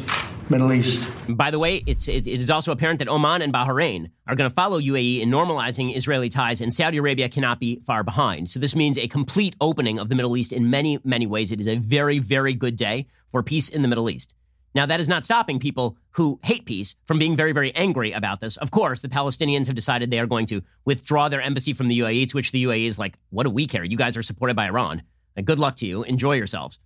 Middle 0.50 0.74
East. 0.74 1.10
By 1.28 1.52
the 1.52 1.60
way, 1.60 1.84
it's, 1.86 2.08
it, 2.08 2.26
it 2.26 2.40
is 2.40 2.50
also 2.50 2.72
apparent 2.72 3.00
that 3.00 3.08
Oman 3.08 3.42
and 3.42 3.54
Bahrain 3.54 4.10
are 4.28 4.36
going 4.36 4.50
to 4.50 4.54
follow 4.54 4.80
UAE 4.80 5.22
in 5.22 5.30
normalizing 5.30 5.96
Israeli 5.96 6.30
ties, 6.30 6.62
and 6.62 6.74
Saudi 6.74 6.98
Arabia 6.98 7.30
cannot 7.30 7.60
be 7.60 7.80
far 7.82 8.04
behind. 8.04 8.50
So 8.50 8.60
this 8.60 8.76
means 8.76 8.98
a 8.98 9.08
complete 9.08 9.56
opening 9.62 10.00
of 10.00 10.10
the 10.10 10.16
Middle 10.16 10.36
East 10.36 10.52
in 10.52 10.70
many, 10.70 11.00
many 11.04 11.28
ways. 11.28 11.52
It 11.52 11.62
is 11.62 11.68
a 11.68 11.78
very, 11.78 12.20
very 12.20 12.54
good 12.54 12.76
day 12.76 13.08
for 13.32 13.44
peace 13.44 13.70
in 13.70 13.82
the 13.82 13.88
Middle 13.88 14.10
East. 14.10 14.34
Now, 14.76 14.86
that 14.86 15.00
is 15.00 15.10
not 15.10 15.26
stopping 15.26 15.60
people 15.60 15.98
who 16.12 16.40
hate 16.44 16.66
peace 16.66 16.96
from 17.06 17.18
being 17.18 17.36
very, 17.36 17.54
very 17.54 17.74
angry 17.76 18.12
about 18.12 18.40
this. 18.40 18.58
Of 18.58 18.70
course, 18.72 19.02
the 19.02 19.08
Palestinians 19.08 19.66
have 19.66 19.76
decided 19.76 20.12
they 20.12 20.20
are 20.20 20.28
going 20.28 20.46
to 20.48 20.62
withdraw 20.86 21.28
their 21.28 21.42
embassy 21.42 21.74
from 21.74 21.88
the 21.88 22.00
UAE, 22.00 22.28
to 22.30 22.38
which 22.38 22.52
the 22.52 22.64
UAE 22.64 22.86
is 22.86 23.00
like, 23.00 23.18
what 23.30 23.44
do 23.44 23.50
we 23.50 23.66
care? 23.66 23.84
You 23.84 23.98
guys 23.98 24.16
are 24.16 24.22
supported 24.22 24.56
by 24.56 24.66
Iran. 24.66 25.02
good 25.44 25.60
luck 25.60 25.76
to 25.78 25.88
you. 25.88 26.04
Enjoy 26.04 26.34
yourselves. 26.34 26.80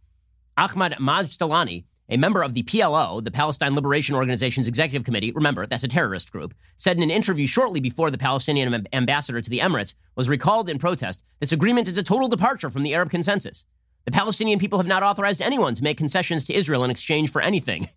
Ahmad 0.56 0.94
Majdalani 0.94 1.84
a 2.10 2.18
member 2.18 2.44
of 2.44 2.54
the 2.54 2.64
PLO, 2.64 3.24
the 3.24 3.32
Palestine 3.32 3.76
Liberation 3.76 4.16
Organization's 4.16 4.68
executive 4.68 5.06
committee, 5.06 5.32
remember, 5.32 5.66
that's 5.66 5.84
a 5.84 5.88
terrorist 5.88 6.32
group, 6.32 6.54
said 6.78 6.98
in 6.98 7.04
an 7.04 7.12
interview 7.12 7.48
shortly 7.48 7.80
before 7.80 8.12
the 8.12 8.18
Palestinian 8.18 8.86
ambassador 8.94 9.42
to 9.42 9.50
the 9.50 9.60
Emirates 9.60 9.94
was 10.16 10.30
recalled 10.30 10.70
in 10.70 10.80
protest 10.80 11.24
this 11.40 11.52
agreement 11.52 11.88
is 11.88 11.98
a 11.98 12.04
total 12.04 12.28
departure 12.28 12.70
from 12.70 12.84
the 12.84 12.94
Arab 12.96 13.10
consensus. 13.10 13.66
The 14.06 14.12
Palestinian 14.12 14.60
people 14.60 14.80
have 14.80 14.88
not 14.88 15.04
authorized 15.04 15.42
anyone 15.42 15.76
to 15.76 15.84
make 15.84 15.98
concessions 15.98 16.46
to 16.46 16.54
Israel 16.54 16.84
in 16.84 16.92
exchange 16.92 17.32
for 17.32 17.42
anything. 17.42 17.88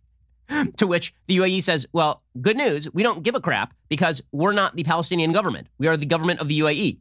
to 0.77 0.87
which 0.87 1.15
the 1.27 1.39
UAE 1.39 1.63
says, 1.63 1.87
well, 1.93 2.23
good 2.41 2.57
news, 2.57 2.93
we 2.93 3.03
don't 3.03 3.23
give 3.23 3.35
a 3.35 3.41
crap 3.41 3.75
because 3.89 4.23
we're 4.33 4.53
not 4.53 4.77
the 4.77 4.85
Palestinian 4.85 5.33
government. 5.33 5.69
We 5.79 5.89
are 5.89 5.97
the 5.97 6.07
government 6.07 6.41
of 6.41 6.49
the 6.49 6.61
UAE. 6.61 6.99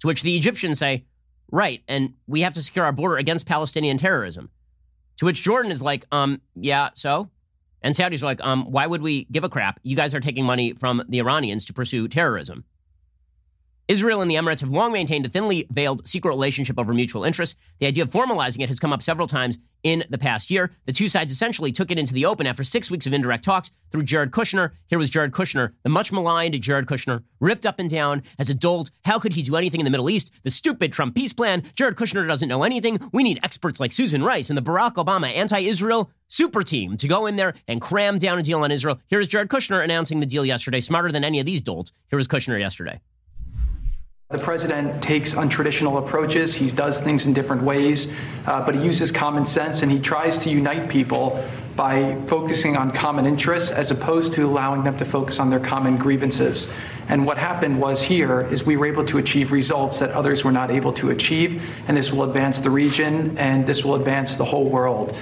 To 0.00 0.06
which 0.06 0.22
the 0.22 0.36
Egyptians 0.36 0.78
say, 0.78 1.04
right, 1.50 1.82
and 1.88 2.14
we 2.26 2.42
have 2.42 2.54
to 2.54 2.62
secure 2.62 2.84
our 2.84 2.92
border 2.92 3.16
against 3.16 3.46
Palestinian 3.46 3.98
terrorism. 3.98 4.50
To 5.18 5.24
which 5.24 5.42
Jordan 5.42 5.72
is 5.72 5.82
like, 5.82 6.06
um, 6.12 6.40
yeah, 6.54 6.90
so? 6.94 7.30
And 7.82 7.94
Saudis 7.94 8.22
are 8.22 8.26
like, 8.26 8.42
um, 8.44 8.64
why 8.70 8.86
would 8.86 9.02
we 9.02 9.24
give 9.30 9.44
a 9.44 9.48
crap? 9.48 9.80
You 9.82 9.96
guys 9.96 10.14
are 10.14 10.20
taking 10.20 10.44
money 10.44 10.72
from 10.74 11.02
the 11.08 11.18
Iranians 11.18 11.64
to 11.66 11.72
pursue 11.72 12.08
terrorism. 12.08 12.64
Israel 13.88 14.20
and 14.20 14.28
the 14.28 14.34
Emirates 14.34 14.60
have 14.60 14.70
long 14.70 14.92
maintained 14.92 15.26
a 15.26 15.28
thinly 15.28 15.66
veiled 15.70 16.06
secret 16.08 16.30
relationship 16.30 16.78
over 16.78 16.92
mutual 16.92 17.22
interests. 17.22 17.56
The 17.78 17.86
idea 17.86 18.02
of 18.02 18.10
formalizing 18.10 18.60
it 18.62 18.68
has 18.68 18.80
come 18.80 18.92
up 18.92 19.00
several 19.00 19.28
times 19.28 19.58
in 19.84 20.02
the 20.10 20.18
past 20.18 20.50
year. 20.50 20.72
The 20.86 20.92
two 20.92 21.06
sides 21.06 21.30
essentially 21.30 21.70
took 21.70 21.92
it 21.92 21.98
into 21.98 22.12
the 22.12 22.26
open 22.26 22.48
after 22.48 22.64
six 22.64 22.90
weeks 22.90 23.06
of 23.06 23.12
indirect 23.12 23.44
talks 23.44 23.70
through 23.92 24.02
Jared 24.02 24.32
Kushner. 24.32 24.72
Here 24.86 24.98
was 24.98 25.10
Jared 25.10 25.30
Kushner, 25.30 25.74
the 25.84 25.88
much 25.88 26.10
maligned 26.10 26.60
Jared 26.60 26.86
Kushner, 26.86 27.22
ripped 27.38 27.64
up 27.64 27.78
and 27.78 27.88
down 27.88 28.24
as 28.40 28.50
a 28.50 28.54
dolt. 28.54 28.90
How 29.04 29.20
could 29.20 29.34
he 29.34 29.42
do 29.42 29.54
anything 29.54 29.80
in 29.80 29.84
the 29.84 29.90
Middle 29.90 30.10
East? 30.10 30.32
The 30.42 30.50
stupid 30.50 30.92
Trump 30.92 31.14
peace 31.14 31.32
plan. 31.32 31.62
Jared 31.76 31.94
Kushner 31.94 32.26
doesn't 32.26 32.48
know 32.48 32.64
anything. 32.64 32.98
We 33.12 33.22
need 33.22 33.38
experts 33.44 33.78
like 33.78 33.92
Susan 33.92 34.24
Rice 34.24 34.50
and 34.50 34.56
the 34.56 34.62
Barack 34.62 34.94
Obama 34.94 35.32
anti 35.32 35.60
Israel 35.60 36.10
super 36.26 36.64
team 36.64 36.96
to 36.96 37.06
go 37.06 37.26
in 37.26 37.36
there 37.36 37.54
and 37.68 37.80
cram 37.80 38.18
down 38.18 38.38
a 38.38 38.42
deal 38.42 38.64
on 38.64 38.72
Israel. 38.72 38.98
Here's 39.06 39.28
Jared 39.28 39.48
Kushner 39.48 39.84
announcing 39.84 40.18
the 40.18 40.26
deal 40.26 40.44
yesterday, 40.44 40.80
smarter 40.80 41.12
than 41.12 41.22
any 41.22 41.38
of 41.38 41.46
these 41.46 41.62
dolts. 41.62 41.92
Here 42.10 42.16
was 42.16 42.26
Kushner 42.26 42.58
yesterday. 42.58 43.00
The 44.28 44.38
president 44.38 45.04
takes 45.04 45.34
untraditional 45.34 46.04
approaches. 46.04 46.52
He 46.52 46.66
does 46.66 47.00
things 47.00 47.26
in 47.26 47.32
different 47.32 47.62
ways, 47.62 48.10
uh, 48.44 48.66
but 48.66 48.74
he 48.74 48.82
uses 48.82 49.12
common 49.12 49.46
sense 49.46 49.82
and 49.82 49.92
he 49.92 50.00
tries 50.00 50.38
to 50.38 50.50
unite 50.50 50.88
people 50.88 51.40
by 51.76 52.20
focusing 52.26 52.76
on 52.76 52.90
common 52.90 53.24
interests 53.24 53.70
as 53.70 53.92
opposed 53.92 54.32
to 54.32 54.44
allowing 54.44 54.82
them 54.82 54.96
to 54.96 55.04
focus 55.04 55.38
on 55.38 55.48
their 55.48 55.60
common 55.60 55.96
grievances. 55.96 56.66
And 57.08 57.24
what 57.24 57.38
happened 57.38 57.80
was 57.80 58.02
here 58.02 58.40
is 58.40 58.66
we 58.66 58.76
were 58.76 58.86
able 58.86 59.04
to 59.04 59.18
achieve 59.18 59.52
results 59.52 60.00
that 60.00 60.10
others 60.10 60.42
were 60.42 60.50
not 60.50 60.72
able 60.72 60.92
to 60.94 61.10
achieve, 61.10 61.62
and 61.86 61.96
this 61.96 62.12
will 62.12 62.24
advance 62.24 62.58
the 62.58 62.70
region 62.70 63.38
and 63.38 63.64
this 63.64 63.84
will 63.84 63.94
advance 63.94 64.34
the 64.34 64.44
whole 64.44 64.68
world. 64.68 65.16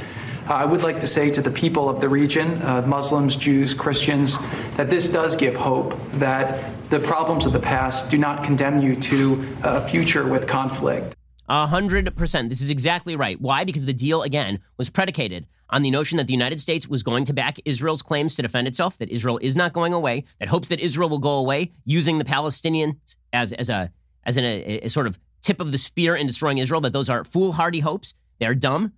Uh, 0.47 0.53
I 0.53 0.65
would 0.67 0.83
like 0.83 1.01
to 1.01 1.07
say 1.07 1.31
to 1.31 1.41
the 1.41 1.51
people 1.51 1.89
of 1.89 2.03
the 2.03 2.09
region, 2.09 2.61
uh, 2.61 2.83
Muslims, 2.87 3.35
Jews, 3.35 3.73
Christians, 3.73 4.39
that 4.77 4.91
this 4.91 5.09
does 5.09 5.37
give 5.37 5.57
hope 5.57 5.99
that 6.15 6.91
the 6.91 7.01
problems 7.01 7.47
of 7.47 7.55
the 7.55 7.59
past 7.59 8.11
do 8.11 8.19
not 8.19 8.45
condemn 8.45 8.83
you 8.83 8.95
to 8.97 9.57
a 9.63 9.89
future 9.89 10.29
with 10.29 10.47
conflict. 10.47 11.17
A 11.49 11.67
hundred 11.67 12.15
percent. 12.15 12.51
This 12.51 12.61
is 12.61 12.69
exactly 12.69 13.17
right. 13.17 13.41
Why? 13.41 13.65
Because 13.65 13.87
the 13.87 13.95
deal, 13.95 14.23
again, 14.23 14.61
was 14.77 14.91
predicated 14.91 15.47
on 15.71 15.81
the 15.81 15.91
notion 15.91 16.19
that 16.19 16.27
the 16.27 16.33
United 16.35 16.61
States 16.61 16.87
was 16.87 17.03
going 17.03 17.25
to 17.25 17.33
back 17.33 17.59
Israel's 17.65 18.03
claims 18.03 18.35
to 18.35 18.43
defend 18.43 18.69
itself, 18.69 18.99
that 18.99 19.09
Israel 19.09 19.39
is 19.41 19.57
not 19.57 19.73
going 19.73 19.95
away, 19.95 20.25
that 20.41 20.49
hopes 20.49 20.69
that 20.69 20.79
Israel 20.79 21.09
will 21.09 21.19
go 21.19 21.37
away 21.37 21.73
using 21.87 22.19
the 22.19 22.25
Palestinians 22.25 23.17
as, 23.33 23.55
as 23.55 23.71
a 23.71 23.91
as 24.25 24.37
an, 24.37 24.45
a, 24.45 24.81
a 24.83 24.89
sort 24.89 25.07
of 25.07 25.19
tip 25.41 25.61
of 25.61 25.73
the 25.73 25.79
spear 25.79 26.15
in 26.15 26.27
destroying 26.27 26.59
Israel, 26.59 26.83
that 26.83 26.93
those 26.93 27.09
are 27.09 27.25
foolhardy 27.25 27.81
hopes. 27.81 28.15
They 28.39 28.47
are 28.47 28.55
dumb. 28.55 28.93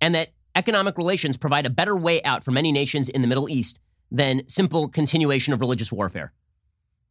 And 0.00 0.14
that 0.14 0.30
economic 0.54 0.96
relations 0.98 1.36
provide 1.36 1.66
a 1.66 1.70
better 1.70 1.96
way 1.96 2.22
out 2.22 2.44
for 2.44 2.50
many 2.50 2.72
nations 2.72 3.08
in 3.08 3.22
the 3.22 3.28
Middle 3.28 3.48
East 3.48 3.80
than 4.10 4.48
simple 4.48 4.88
continuation 4.88 5.52
of 5.52 5.60
religious 5.60 5.92
warfare. 5.92 6.32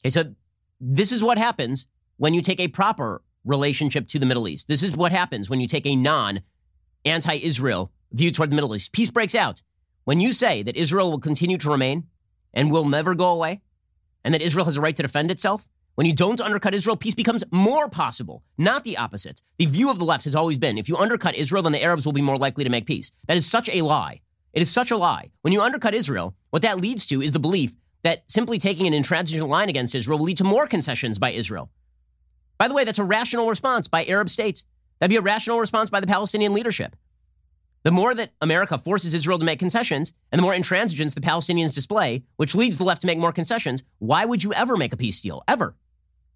Okay, 0.02 0.10
so 0.10 0.34
this 0.80 1.12
is 1.12 1.24
what 1.24 1.38
happens 1.38 1.86
when 2.18 2.34
you 2.34 2.42
take 2.42 2.60
a 2.60 2.68
proper 2.68 3.22
relationship 3.46 4.08
to 4.08 4.20
the 4.20 4.26
Middle 4.26 4.48
East. 4.48 4.68
This 4.68 4.84
is 4.84 4.96
what 4.96 5.12
happens 5.12 5.50
when 5.50 5.60
you 5.60 5.68
take 5.68 5.86
a 5.86 5.96
non 5.96 6.42
anti 7.06 7.36
Israel 7.36 7.92
view 8.12 8.32
toward 8.32 8.52
the 8.52 8.56
Middle 8.56 8.76
East. 8.76 8.94
Peace 8.94 9.10
breaks 9.10 9.36
out. 9.36 9.62
When 10.06 10.20
you 10.20 10.32
say 10.32 10.64
that 10.64 10.76
Israel 10.76 11.12
will 11.12 11.20
continue 11.20 11.58
to 11.58 11.70
remain 11.70 12.08
and 12.54 12.72
will 12.72 12.86
never 12.86 13.16
go 13.16 13.28
away, 13.28 13.62
and 14.24 14.34
that 14.34 14.42
Israel 14.42 14.66
has 14.66 14.78
a 14.78 14.82
right 14.82 14.96
to 14.96 15.02
defend 15.02 15.32
itself, 15.32 15.68
when 15.96 16.08
you 16.08 16.14
don't 16.14 16.42
undercut 16.42 16.74
Israel, 16.74 16.98
peace 16.98 17.14
becomes 17.14 17.44
more 17.52 17.88
possible, 17.88 18.44
not 18.58 18.84
the 18.84 18.98
opposite. 18.98 19.42
The 19.58 19.68
view 19.68 19.92
of 19.92 20.00
the 20.00 20.06
left 20.06 20.24
has 20.24 20.36
always 20.36 20.58
been 20.58 20.78
if 20.78 20.90
you 20.90 20.98
undercut 20.98 21.36
Israel, 21.36 21.64
then 21.64 21.72
the 21.72 21.84
Arabs 21.84 22.06
will 22.06 22.14
be 22.14 22.22
more 22.22 22.38
likely 22.38 22.64
to 22.64 22.70
make 22.70 22.88
peace. 22.88 23.12
That 23.28 23.38
is 23.38 23.46
such 23.46 23.70
a 23.70 23.84
lie. 23.84 24.22
It 24.54 24.62
is 24.62 24.72
such 24.72 24.92
a 24.92 24.98
lie. 24.98 25.32
When 25.42 25.54
you 25.54 25.62
undercut 25.62 25.94
Israel, 25.94 26.36
what 26.50 26.64
that 26.64 26.80
leads 26.80 27.06
to 27.08 27.22
is 27.22 27.32
the 27.32 27.40
belief 27.40 27.76
that 28.04 28.24
simply 28.28 28.58
taking 28.58 28.88
an 28.88 28.94
intransigent 28.94 29.50
line 29.50 29.70
against 29.70 29.96
Israel 29.96 30.18
will 30.18 30.26
lead 30.26 30.38
to 30.38 30.44
more 30.44 30.68
concessions 30.68 31.20
by 31.20 31.32
Israel. 31.32 31.70
By 32.58 32.68
the 32.68 32.74
way, 32.74 32.84
that's 32.84 33.00
a 33.00 33.04
rational 33.04 33.50
response 33.50 33.88
by 33.88 34.06
Arab 34.06 34.30
states. 34.30 34.64
That'd 35.00 35.10
be 35.10 35.18
a 35.18 35.22
rational 35.22 35.60
response 35.60 35.90
by 35.90 36.00
the 36.00 36.08
Palestinian 36.08 36.54
leadership. 36.54 36.96
The 37.84 37.92
more 37.92 38.16
that 38.16 38.32
America 38.42 38.78
forces 38.78 39.14
Israel 39.14 39.40
to 39.40 39.46
make 39.46 39.60
concessions, 39.60 40.14
and 40.32 40.40
the 40.40 40.44
more 40.44 40.54
intransigence 40.54 41.14
the 41.14 41.22
Palestinians 41.22 41.76
display, 41.76 42.24
which 42.38 42.56
leads 42.56 42.78
the 42.78 42.86
left 42.86 43.02
to 43.02 43.08
make 43.08 43.18
more 43.18 43.34
concessions, 43.34 43.84
why 44.00 44.24
would 44.24 44.44
you 44.44 44.54
ever 44.54 44.78
make 44.78 44.94
a 44.94 44.98
peace 44.98 45.20
deal? 45.20 45.44
Ever. 45.48 45.76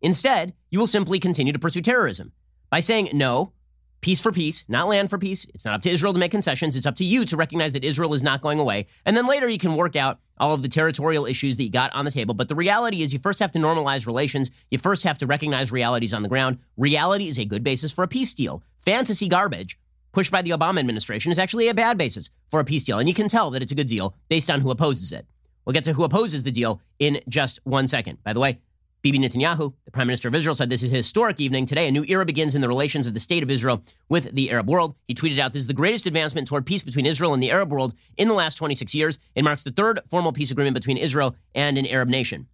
Instead, 0.02 0.54
you 0.70 0.80
will 0.80 0.88
simply 0.88 1.20
continue 1.20 1.54
to 1.54 1.60
pursue 1.60 1.82
terrorism 1.82 2.32
by 2.70 2.80
saying, 2.80 3.10
no, 3.14 3.54
peace 4.02 4.22
for 4.22 4.32
peace, 4.32 4.64
not 4.68 4.88
land 4.88 5.10
for 5.10 5.18
peace. 5.18 5.46
It's 5.54 5.66
not 5.66 5.76
up 5.76 5.82
to 5.82 5.90
Israel 5.90 6.14
to 6.14 6.20
make 6.20 6.32
concessions. 6.32 6.76
It's 6.76 6.86
up 6.86 6.96
to 6.98 7.04
you 7.04 7.26
to 7.26 7.38
recognize 7.38 7.72
that 7.74 7.84
Israel 7.84 8.14
is 8.14 8.24
not 8.24 8.42
going 8.42 8.60
away. 8.60 8.88
And 9.06 9.18
then 9.18 9.28
later 9.28 9.48
you 9.48 9.58
can 9.58 9.76
work 9.76 9.96
out 9.96 10.20
all 10.38 10.54
of 10.54 10.62
the 10.62 10.68
territorial 10.68 11.26
issues 11.26 11.58
that 11.58 11.64
you 11.64 11.72
got 11.72 11.94
on 11.96 12.06
the 12.06 12.12
table. 12.12 12.36
But 12.36 12.48
the 12.48 12.56
reality 12.56 13.02
is 13.02 13.12
you 13.12 13.20
first 13.20 13.40
have 13.40 13.52
to 13.54 13.60
normalize 13.60 14.06
relations. 14.06 14.52
You 14.70 14.78
first 14.78 15.04
have 15.04 15.18
to 15.20 15.26
recognize 15.26 15.72
realities 15.72 16.14
on 16.14 16.22
the 16.22 16.30
ground. 16.30 16.60
Reality 16.78 17.28
is 17.28 17.40
a 17.40 17.46
good 17.46 17.64
basis 17.64 17.92
for 17.92 18.04
a 18.04 18.08
peace 18.08 18.34
deal. 18.34 18.62
Fantasy 18.78 19.28
garbage 19.28 19.80
pushed 20.12 20.32
by 20.32 20.42
the 20.42 20.52
Obama 20.52 20.80
administration 20.80 21.32
is 21.32 21.40
actually 21.40 21.68
a 21.68 21.74
bad 21.74 21.98
basis 21.98 22.30
for 22.50 22.60
a 22.60 22.66
peace 22.66 22.84
deal. 22.84 23.00
And 23.00 23.10
you 23.10 23.16
can 23.16 23.30
tell 23.30 23.50
that 23.52 23.62
it's 23.62 23.72
a 23.72 23.76
good 23.76 23.88
deal 23.88 24.16
based 24.30 24.50
on 24.52 24.62
who 24.62 24.72
opposes 24.72 25.12
it. 25.12 25.26
We'll 25.66 25.74
get 25.74 25.84
to 25.84 25.94
who 25.94 26.06
opposes 26.06 26.44
the 26.44 26.52
deal 26.52 26.82
in 26.98 27.20
just 27.28 27.60
one 27.66 27.88
second. 27.88 28.24
By 28.24 28.34
the 28.34 28.40
way, 28.40 28.60
Bibi 29.02 29.20
Netanyahu, 29.20 29.74
the 29.86 29.92
prime 29.92 30.08
minister 30.08 30.28
of 30.28 30.36
Israel, 30.36 30.56
said 30.56 30.70
this 30.70 30.84
is 30.84 30.92
a 30.92 30.96
historic 30.96 31.40
evening. 31.40 31.66
Today, 31.66 31.88
a 31.88 31.92
new 31.92 32.04
era 32.06 32.26
begins 32.26 32.56
in 32.56 32.62
the 32.62 32.68
relations 32.68 33.06
of 33.06 33.14
the 33.14 33.20
state 33.20 33.44
of 33.44 33.52
Israel 33.52 33.84
with 34.10 34.32
the 34.34 34.50
Arab 34.50 34.68
world. 34.68 34.96
He 35.08 35.14
tweeted 35.14 35.40
out, 35.40 35.54
This 35.54 35.62
is 35.62 35.68
the 35.68 35.74
greatest 35.74 36.08
advancement 36.08 36.48
toward 36.48 36.66
peace 36.66 36.82
between 36.82 37.06
Israel 37.06 37.34
and 37.34 37.42
the 37.42 37.52
Arab 37.52 37.72
world 37.72 37.94
in 38.18 38.28
the 38.28 38.34
last 38.34 38.56
26 38.56 38.96
years. 38.96 39.20
It 39.36 39.44
marks 39.44 39.64
the 39.64 39.72
third 39.72 40.00
formal 40.10 40.34
peace 40.34 40.52
agreement 40.52 40.74
between 40.74 40.98
Israel 40.98 41.36
and 41.54 41.78
an 41.78 41.86
Arab 41.86 42.10
nation. 42.10 42.48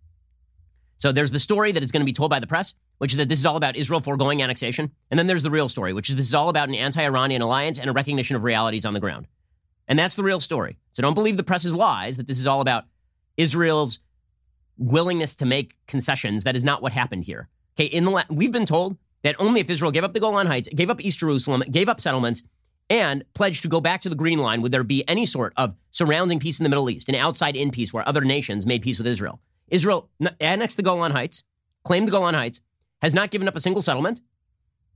So 0.97 1.11
there's 1.11 1.31
the 1.31 1.39
story 1.39 1.71
that 1.71 1.83
is 1.83 1.91
going 1.91 2.01
to 2.01 2.05
be 2.05 2.13
told 2.13 2.29
by 2.29 2.39
the 2.39 2.47
press, 2.47 2.75
which 2.97 3.11
is 3.11 3.17
that 3.17 3.29
this 3.29 3.39
is 3.39 3.45
all 3.45 3.57
about 3.57 3.75
Israel 3.75 3.99
foregoing 3.99 4.41
annexation. 4.41 4.91
And 5.09 5.17
then 5.17 5.27
there's 5.27 5.43
the 5.43 5.51
real 5.51 5.69
story, 5.69 5.93
which 5.93 6.09
is 6.09 6.15
this 6.15 6.27
is 6.27 6.33
all 6.33 6.49
about 6.49 6.69
an 6.69 6.75
anti 6.75 7.03
Iranian 7.03 7.41
alliance 7.41 7.79
and 7.79 7.89
a 7.89 7.93
recognition 7.93 8.35
of 8.35 8.43
realities 8.43 8.85
on 8.85 8.93
the 8.93 8.99
ground. 8.99 9.27
And 9.87 9.97
that's 9.97 10.15
the 10.15 10.23
real 10.23 10.39
story. 10.39 10.77
So 10.91 11.01
don't 11.01 11.13
believe 11.13 11.37
the 11.37 11.43
press's 11.43 11.75
lies 11.75 12.17
that 12.17 12.27
this 12.27 12.39
is 12.39 12.47
all 12.47 12.61
about 12.61 12.85
Israel's 13.37 13.99
willingness 14.77 15.35
to 15.37 15.45
make 15.45 15.75
concessions. 15.87 16.43
That 16.43 16.55
is 16.55 16.63
not 16.63 16.81
what 16.81 16.91
happened 16.91 17.23
here. 17.25 17.49
Okay, 17.75 17.85
in 17.85 18.05
the 18.05 18.11
la- 18.11 18.23
we've 18.29 18.51
been 18.51 18.65
told 18.65 18.97
that 19.23 19.35
only 19.39 19.61
if 19.61 19.69
Israel 19.69 19.91
gave 19.91 20.03
up 20.03 20.13
the 20.13 20.19
Golan 20.19 20.47
Heights, 20.47 20.69
gave 20.69 20.89
up 20.89 21.01
East 21.01 21.19
Jerusalem, 21.19 21.63
gave 21.71 21.89
up 21.89 21.99
settlements, 21.99 22.43
and 22.89 23.23
pledged 23.33 23.61
to 23.63 23.67
go 23.67 23.81
back 23.81 24.01
to 24.01 24.09
the 24.09 24.15
Green 24.15 24.39
Line, 24.39 24.61
would 24.61 24.71
there 24.71 24.83
be 24.83 25.07
any 25.07 25.25
sort 25.25 25.53
of 25.57 25.75
surrounding 25.89 26.39
peace 26.39 26.59
in 26.59 26.63
the 26.63 26.69
Middle 26.69 26.89
East, 26.89 27.09
an 27.09 27.15
outside 27.15 27.55
in 27.55 27.71
peace 27.71 27.93
where 27.93 28.07
other 28.07 28.21
nations 28.21 28.65
made 28.65 28.81
peace 28.81 28.97
with 28.97 29.07
Israel. 29.07 29.39
Israel 29.69 30.09
annexed 30.39 30.77
the 30.77 30.83
Golan 30.83 31.13
Heights, 31.13 31.43
claimed 31.83 32.07
the 32.07 32.11
Golan 32.11 32.35
Heights, 32.35 32.61
has 33.01 33.13
not 33.13 33.31
given 33.31 33.47
up 33.47 33.55
a 33.55 33.59
single 33.59 33.81
settlement, 33.81 34.21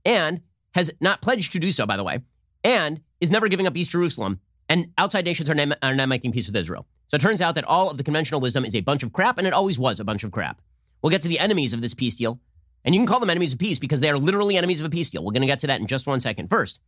and 0.04 0.42
has 0.74 0.90
not 1.00 1.22
pledged 1.22 1.52
to 1.52 1.58
do 1.58 1.72
so, 1.72 1.86
by 1.86 1.96
the 1.96 2.04
way, 2.04 2.20
and 2.62 3.00
is 3.20 3.30
never 3.30 3.48
giving 3.48 3.66
up 3.66 3.76
East 3.76 3.90
Jerusalem. 3.90 4.40
And 4.68 4.92
outside 4.98 5.24
nations 5.24 5.48
are, 5.48 5.54
na- 5.54 5.74
are 5.82 5.94
not 5.94 6.08
making 6.08 6.32
peace 6.32 6.46
with 6.46 6.56
Israel. 6.56 6.86
So 7.08 7.16
it 7.16 7.20
turns 7.20 7.40
out 7.40 7.54
that 7.54 7.64
all 7.64 7.90
of 7.90 7.96
the 7.96 8.04
conventional 8.04 8.40
wisdom 8.40 8.64
is 8.64 8.74
a 8.74 8.80
bunch 8.80 9.02
of 9.02 9.12
crap, 9.12 9.38
and 9.38 9.46
it 9.46 9.52
always 9.52 9.78
was 9.78 9.98
a 9.98 10.04
bunch 10.04 10.24
of 10.24 10.30
crap. 10.30 10.60
We'll 11.02 11.10
get 11.10 11.22
to 11.22 11.28
the 11.28 11.38
enemies 11.38 11.72
of 11.72 11.80
this 11.80 11.94
peace 11.94 12.14
deal. 12.14 12.40
And 12.84 12.94
you 12.94 13.00
can 13.00 13.06
call 13.06 13.20
them 13.20 13.30
enemies 13.30 13.54
of 13.54 13.58
peace 13.58 13.78
because 13.78 14.00
they 14.00 14.10
are 14.10 14.18
literally 14.18 14.56
enemies 14.56 14.80
of 14.80 14.86
a 14.86 14.90
peace 14.90 15.10
deal. 15.10 15.24
We're 15.24 15.32
going 15.32 15.42
to 15.42 15.46
get 15.46 15.58
to 15.60 15.66
that 15.68 15.80
in 15.80 15.86
just 15.86 16.06
one 16.06 16.20
second. 16.20 16.48
First, 16.48 16.80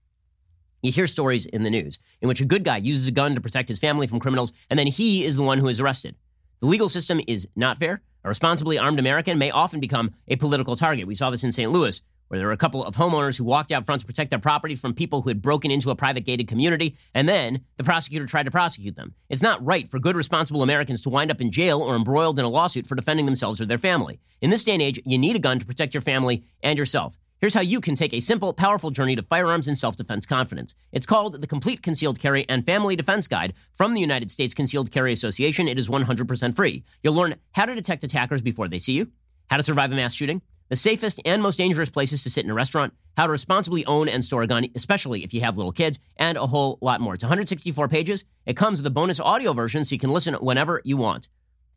you 0.83 0.92
hear 0.92 1.06
stories 1.06 1.46
in 1.46 1.62
the 1.62 1.70
news 1.70 1.98
in 2.20 2.28
which 2.28 2.40
a 2.40 2.46
good 2.46 2.64
guy 2.64 2.76
uses 2.78 3.09
a 3.09 3.12
gun 3.12 3.35
to 3.35 3.40
protect 3.40 3.68
his 3.68 3.78
family 3.78 4.06
from 4.06 4.20
criminals, 4.20 4.52
and 4.68 4.78
then 4.78 4.87
he 4.87 5.24
is 5.24 5.37
the 5.37 5.42
one 5.42 5.59
who 5.59 5.68
is 5.68 5.80
arrested. 5.80 6.16
The 6.61 6.66
legal 6.66 6.88
system 6.88 7.20
is 7.26 7.48
not 7.56 7.78
fair. 7.78 8.02
A 8.24 8.28
responsibly 8.28 8.78
armed 8.78 8.98
American 8.98 9.38
may 9.38 9.50
often 9.50 9.80
become 9.80 10.14
a 10.28 10.37
political 10.37 10.76
target. 10.76 11.06
We 11.06 11.14
saw 11.14 11.30
this 11.30 11.44
in 11.44 11.52
St. 11.52 11.70
Louis 11.70 12.00
where 12.30 12.38
there 12.38 12.46
were 12.46 12.52
a 12.52 12.56
couple 12.56 12.84
of 12.84 12.94
homeowners 12.94 13.36
who 13.36 13.42
walked 13.42 13.72
out 13.72 13.84
front 13.84 14.00
to 14.00 14.06
protect 14.06 14.30
their 14.30 14.38
property 14.38 14.76
from 14.76 14.94
people 14.94 15.20
who 15.20 15.28
had 15.30 15.42
broken 15.42 15.68
into 15.68 15.90
a 15.90 15.96
private 15.96 16.24
gated 16.24 16.46
community, 16.46 16.96
and 17.12 17.28
then 17.28 17.62
the 17.76 17.82
prosecutor 17.82 18.24
tried 18.24 18.44
to 18.44 18.52
prosecute 18.52 18.94
them. 18.94 19.16
It's 19.28 19.42
not 19.42 19.64
right 19.66 19.90
for 19.90 19.98
good, 19.98 20.14
responsible 20.14 20.62
Americans 20.62 21.02
to 21.02 21.10
wind 21.10 21.32
up 21.32 21.40
in 21.40 21.50
jail 21.50 21.82
or 21.82 21.96
embroiled 21.96 22.38
in 22.38 22.44
a 22.44 22.48
lawsuit 22.48 22.86
for 22.86 22.94
defending 22.94 23.26
themselves 23.26 23.60
or 23.60 23.66
their 23.66 23.78
family. 23.78 24.20
In 24.40 24.50
this 24.50 24.62
day 24.62 24.74
and 24.74 24.80
age, 24.80 25.00
you 25.04 25.18
need 25.18 25.34
a 25.34 25.40
gun 25.40 25.58
to 25.58 25.66
protect 25.66 25.92
your 25.92 26.02
family 26.02 26.44
and 26.62 26.78
yourself. 26.78 27.16
Here's 27.40 27.54
how 27.54 27.62
you 27.62 27.80
can 27.80 27.96
take 27.96 28.14
a 28.14 28.20
simple, 28.20 28.52
powerful 28.52 28.92
journey 28.92 29.16
to 29.16 29.22
firearms 29.22 29.66
and 29.66 29.76
self 29.76 29.96
defense 29.96 30.24
confidence. 30.24 30.76
It's 30.92 31.06
called 31.06 31.40
the 31.40 31.48
Complete 31.48 31.82
Concealed 31.82 32.20
Carry 32.20 32.48
and 32.48 32.64
Family 32.64 32.94
Defense 32.94 33.26
Guide 33.26 33.54
from 33.72 33.94
the 33.94 34.00
United 34.00 34.30
States 34.30 34.54
Concealed 34.54 34.92
Carry 34.92 35.12
Association. 35.12 35.66
It 35.66 35.80
is 35.80 35.88
100% 35.88 36.54
free. 36.54 36.84
You'll 37.02 37.14
learn 37.14 37.34
how 37.52 37.64
to 37.66 37.74
detect 37.74 38.04
attackers 38.04 38.40
before 38.40 38.68
they 38.68 38.78
see 38.78 38.92
you, 38.92 39.10
how 39.48 39.56
to 39.56 39.64
survive 39.64 39.90
a 39.90 39.96
mass 39.96 40.14
shooting, 40.14 40.42
the 40.70 40.76
safest 40.76 41.20
and 41.26 41.42
most 41.42 41.56
dangerous 41.56 41.90
places 41.90 42.22
to 42.22 42.30
sit 42.30 42.44
in 42.44 42.50
a 42.50 42.54
restaurant, 42.54 42.94
how 43.16 43.26
to 43.26 43.33
responsibly 43.33 43.85
own 43.85 44.09
and 44.09 44.24
store 44.24 44.42
a 44.42 44.46
gun, 44.46 44.66
especially 44.74 45.22
if 45.22 45.35
you 45.35 45.42
have 45.42 45.59
little 45.59 45.72
kids, 45.72 45.98
and 46.16 46.38
a 46.38 46.46
whole 46.46 46.78
lot 46.80 47.00
more. 47.00 47.12
It's 47.12 47.24
164 47.24 47.88
pages. 47.88 48.24
It 48.46 48.56
comes 48.56 48.78
with 48.78 48.87
a 48.87 48.90
bonus 48.90 49.20
audio 49.20 49.52
version 49.52 49.85
so 49.85 49.94
you 49.94 49.98
can 49.98 50.11
listen 50.11 50.35
whenever 50.35 50.80
you 50.85 50.96
want. 50.96 51.28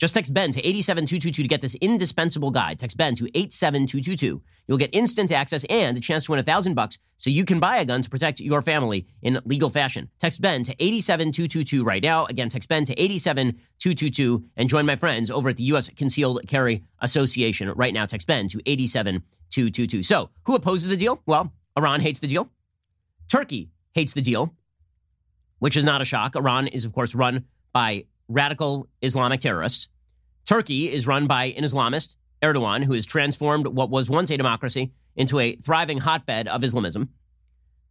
Just 0.03 0.15
text 0.15 0.33
Ben 0.33 0.51
to 0.51 0.59
87222 0.59 1.43
to 1.43 1.47
get 1.47 1.61
this 1.61 1.75
indispensable 1.75 2.51
guide. 2.51 2.77
Text 2.77 2.97
Ben 2.97 3.15
to 3.15 3.25
87222. 3.33 4.41
You'll 4.67 4.77
get 4.77 4.89
instant 4.91 5.31
access 5.31 5.63
and 5.69 5.97
a 5.97 6.01
chance 6.01 6.25
to 6.25 6.31
win 6.31 6.41
a 6.41 6.43
thousand 6.43 6.73
bucks 6.73 6.99
so 7.15 7.29
you 7.29 7.45
can 7.45 7.61
buy 7.61 7.77
a 7.77 7.85
gun 7.85 8.01
to 8.01 8.09
protect 8.09 8.41
your 8.41 8.61
family 8.61 9.07
in 9.21 9.39
legal 9.45 9.69
fashion. 9.69 10.09
Text 10.19 10.41
Ben 10.41 10.65
to 10.65 10.75
87222 10.77 11.85
right 11.85 12.03
now. 12.03 12.25
Again, 12.25 12.49
text 12.49 12.67
Ben 12.67 12.83
to 12.83 13.01
87222 13.01 14.43
and 14.57 14.67
join 14.67 14.85
my 14.85 14.97
friends 14.97 15.31
over 15.31 15.47
at 15.47 15.55
the 15.55 15.63
U.S. 15.71 15.87
Concealed 15.87 16.41
Carry 16.49 16.83
Association. 16.99 17.71
Right 17.71 17.93
now, 17.93 18.05
text 18.05 18.27
Ben 18.27 18.49
to 18.49 18.61
87222. 18.65 20.03
So, 20.03 20.31
who 20.43 20.55
opposes 20.55 20.89
the 20.89 20.97
deal? 20.97 21.21
Well, 21.25 21.53
Iran 21.77 22.01
hates 22.01 22.19
the 22.19 22.27
deal. 22.27 22.51
Turkey 23.31 23.69
hates 23.93 24.13
the 24.13 24.21
deal, 24.21 24.53
which 25.59 25.77
is 25.77 25.85
not 25.85 26.01
a 26.01 26.05
shock. 26.05 26.35
Iran 26.35 26.67
is, 26.67 26.83
of 26.83 26.91
course, 26.91 27.15
run 27.15 27.45
by 27.71 28.03
radical 28.27 28.87
Islamic 29.01 29.39
terrorists. 29.39 29.89
Turkey 30.45 30.91
is 30.91 31.07
run 31.07 31.27
by 31.27 31.45
an 31.45 31.63
Islamist, 31.63 32.15
Erdogan, 32.41 32.83
who 32.83 32.93
has 32.93 33.05
transformed 33.05 33.67
what 33.67 33.89
was 33.89 34.09
once 34.09 34.29
a 34.29 34.37
democracy 34.37 34.91
into 35.15 35.39
a 35.39 35.55
thriving 35.55 35.99
hotbed 35.99 36.47
of 36.47 36.63
Islamism. 36.63 37.09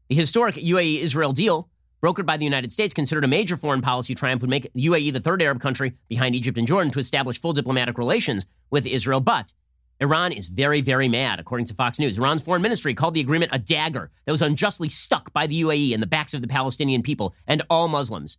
The 0.09 0.15
historic 0.15 0.57
UAE 0.57 1.01
Israel 1.01 1.33
deal, 1.33 1.71
brokered 2.03 2.27
by 2.27 2.37
the 2.37 2.45
United 2.45 2.71
States, 2.71 2.93
considered 2.93 3.25
a 3.25 3.29
major 3.29 3.57
foreign 3.57 3.81
policy 3.81 4.15
triumph, 4.15 4.43
would 4.43 4.51
make 4.51 4.73
UAE 4.75 5.13
the 5.13 5.21
third 5.21 5.41
Arab 5.41 5.61
country 5.61 5.95
behind 6.09 6.35
Egypt 6.35 6.59
and 6.59 6.67
Jordan 6.67 6.93
to 6.93 6.99
establish 6.99 7.41
full 7.41 7.55
diplomatic 7.55 7.97
relations 7.97 8.45
with 8.71 8.87
Israel. 8.87 9.21
But 9.21 9.55
Iran 10.01 10.33
is 10.33 10.49
very, 10.49 10.81
very 10.81 11.09
mad, 11.09 11.39
according 11.39 11.67
to 11.67 11.75
Fox 11.75 11.99
News. 11.99 12.19
Iran's 12.19 12.43
foreign 12.43 12.61
ministry 12.61 12.93
called 12.93 13.15
the 13.15 13.21
agreement 13.21 13.53
a 13.55 13.59
dagger 13.59 14.11
that 14.27 14.33
was 14.33 14.43
unjustly 14.43 14.89
stuck 14.89 15.33
by 15.33 15.47
the 15.47 15.63
UAE 15.63 15.93
in 15.93 16.01
the 16.01 16.07
backs 16.07 16.35
of 16.35 16.43
the 16.43 16.49
Palestinian 16.49 17.03
people 17.03 17.35
and 17.47 17.63
all 17.71 17.89
Muslims. 17.89 18.37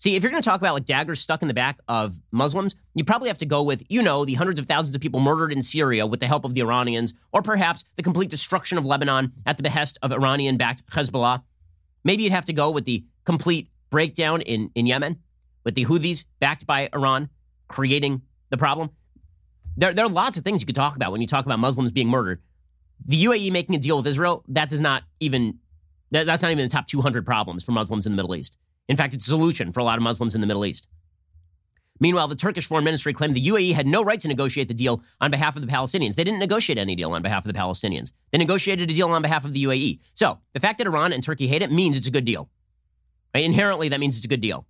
See, 0.00 0.16
if 0.16 0.22
you're 0.22 0.32
going 0.32 0.42
to 0.42 0.48
talk 0.48 0.62
about 0.62 0.72
like 0.72 0.86
daggers 0.86 1.20
stuck 1.20 1.42
in 1.42 1.48
the 1.48 1.52
back 1.52 1.78
of 1.86 2.18
Muslims, 2.30 2.74
you 2.94 3.04
probably 3.04 3.28
have 3.28 3.36
to 3.36 3.44
go 3.44 3.62
with, 3.62 3.82
you 3.90 4.00
know, 4.00 4.24
the 4.24 4.32
hundreds 4.32 4.58
of 4.58 4.64
thousands 4.64 4.96
of 4.96 5.02
people 5.02 5.20
murdered 5.20 5.52
in 5.52 5.62
Syria 5.62 6.06
with 6.06 6.20
the 6.20 6.26
help 6.26 6.46
of 6.46 6.54
the 6.54 6.62
Iranians, 6.62 7.12
or 7.32 7.42
perhaps 7.42 7.84
the 7.96 8.02
complete 8.02 8.30
destruction 8.30 8.78
of 8.78 8.86
Lebanon 8.86 9.30
at 9.44 9.58
the 9.58 9.62
behest 9.62 9.98
of 10.00 10.10
Iranian 10.10 10.56
backed 10.56 10.86
Hezbollah. 10.86 11.42
Maybe 12.02 12.22
you'd 12.22 12.32
have 12.32 12.46
to 12.46 12.54
go 12.54 12.70
with 12.70 12.86
the 12.86 13.04
complete 13.26 13.68
breakdown 13.90 14.40
in, 14.40 14.70
in 14.74 14.86
Yemen 14.86 15.18
with 15.64 15.74
the 15.74 15.84
Houthis 15.84 16.24
backed 16.40 16.66
by 16.66 16.88
Iran 16.94 17.28
creating 17.68 18.22
the 18.48 18.56
problem. 18.56 18.88
There, 19.76 19.92
there 19.92 20.06
are 20.06 20.10
lots 20.10 20.38
of 20.38 20.44
things 20.44 20.62
you 20.62 20.66
could 20.66 20.74
talk 20.74 20.96
about 20.96 21.12
when 21.12 21.20
you 21.20 21.26
talk 21.26 21.44
about 21.44 21.58
Muslims 21.58 21.90
being 21.90 22.08
murdered. 22.08 22.40
The 23.04 23.22
UAE 23.22 23.52
making 23.52 23.74
a 23.76 23.78
deal 23.78 23.98
with 23.98 24.06
Israel, 24.06 24.44
that 24.48 24.70
does 24.70 24.80
not 24.80 25.02
even, 25.20 25.58
that, 26.10 26.24
that's 26.24 26.40
not 26.40 26.52
even 26.52 26.64
the 26.64 26.70
top 26.70 26.86
200 26.86 27.26
problems 27.26 27.64
for 27.64 27.72
Muslims 27.72 28.06
in 28.06 28.12
the 28.12 28.16
Middle 28.16 28.34
East. 28.34 28.56
In 28.88 28.96
fact, 28.96 29.14
it's 29.14 29.26
a 29.26 29.30
solution 29.30 29.72
for 29.72 29.80
a 29.80 29.84
lot 29.84 29.98
of 29.98 30.02
Muslims 30.02 30.34
in 30.34 30.40
the 30.40 30.46
Middle 30.46 30.64
East. 30.64 30.88
Meanwhile, 32.00 32.28
the 32.28 32.36
Turkish 32.36 32.66
foreign 32.66 32.84
ministry 32.84 33.12
claimed 33.12 33.36
the 33.36 33.46
UAE 33.46 33.74
had 33.74 33.86
no 33.86 34.02
right 34.02 34.18
to 34.20 34.26
negotiate 34.26 34.68
the 34.68 34.74
deal 34.74 35.02
on 35.20 35.30
behalf 35.30 35.54
of 35.54 35.62
the 35.62 35.68
Palestinians. 35.68 36.14
They 36.14 36.24
didn't 36.24 36.40
negotiate 36.40 36.78
any 36.78 36.96
deal 36.96 37.12
on 37.12 37.20
behalf 37.20 37.44
of 37.44 37.52
the 37.52 37.58
Palestinians. 37.58 38.12
They 38.32 38.38
negotiated 38.38 38.90
a 38.90 38.94
deal 38.94 39.10
on 39.10 39.20
behalf 39.20 39.44
of 39.44 39.52
the 39.52 39.62
UAE. 39.64 40.00
So 40.14 40.38
the 40.54 40.60
fact 40.60 40.78
that 40.78 40.86
Iran 40.86 41.12
and 41.12 41.22
Turkey 41.22 41.46
hate 41.46 41.60
it 41.60 41.70
means 41.70 41.98
it's 41.98 42.06
a 42.06 42.10
good 42.10 42.24
deal. 42.24 42.48
Right? 43.34 43.44
Inherently, 43.44 43.90
that 43.90 44.00
means 44.00 44.16
it's 44.16 44.24
a 44.24 44.28
good 44.28 44.40
deal. 44.40 44.66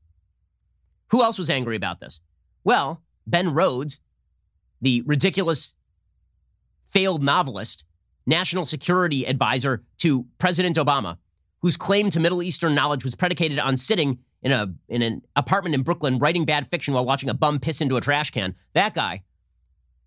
Who 1.12 1.22
else 1.22 1.38
was 1.38 1.50
angry 1.50 1.76
about 1.76 2.00
this? 2.00 2.20
Well, 2.64 3.02
Ben 3.26 3.54
Rhodes, 3.54 4.00
the 4.80 5.02
ridiculous 5.06 5.74
failed 6.84 7.22
novelist, 7.22 7.84
national 8.26 8.64
security 8.64 9.24
advisor 9.24 9.84
to 9.98 10.26
President 10.38 10.76
Obama, 10.76 11.18
whose 11.62 11.76
claim 11.76 12.10
to 12.10 12.20
Middle 12.20 12.42
Eastern 12.42 12.74
knowledge 12.74 13.04
was 13.04 13.14
predicated 13.14 13.58
on 13.58 13.76
sitting 13.76 14.18
in 14.42 14.52
a 14.52 14.72
in 14.88 15.02
an 15.02 15.22
apartment 15.36 15.74
in 15.74 15.82
Brooklyn 15.82 16.18
writing 16.18 16.44
bad 16.44 16.68
fiction 16.68 16.94
while 16.94 17.04
watching 17.04 17.28
a 17.28 17.34
bum 17.34 17.58
piss 17.58 17.80
into 17.80 17.96
a 17.96 18.00
trash 18.00 18.30
can. 18.30 18.54
That 18.72 18.94
guy, 18.94 19.22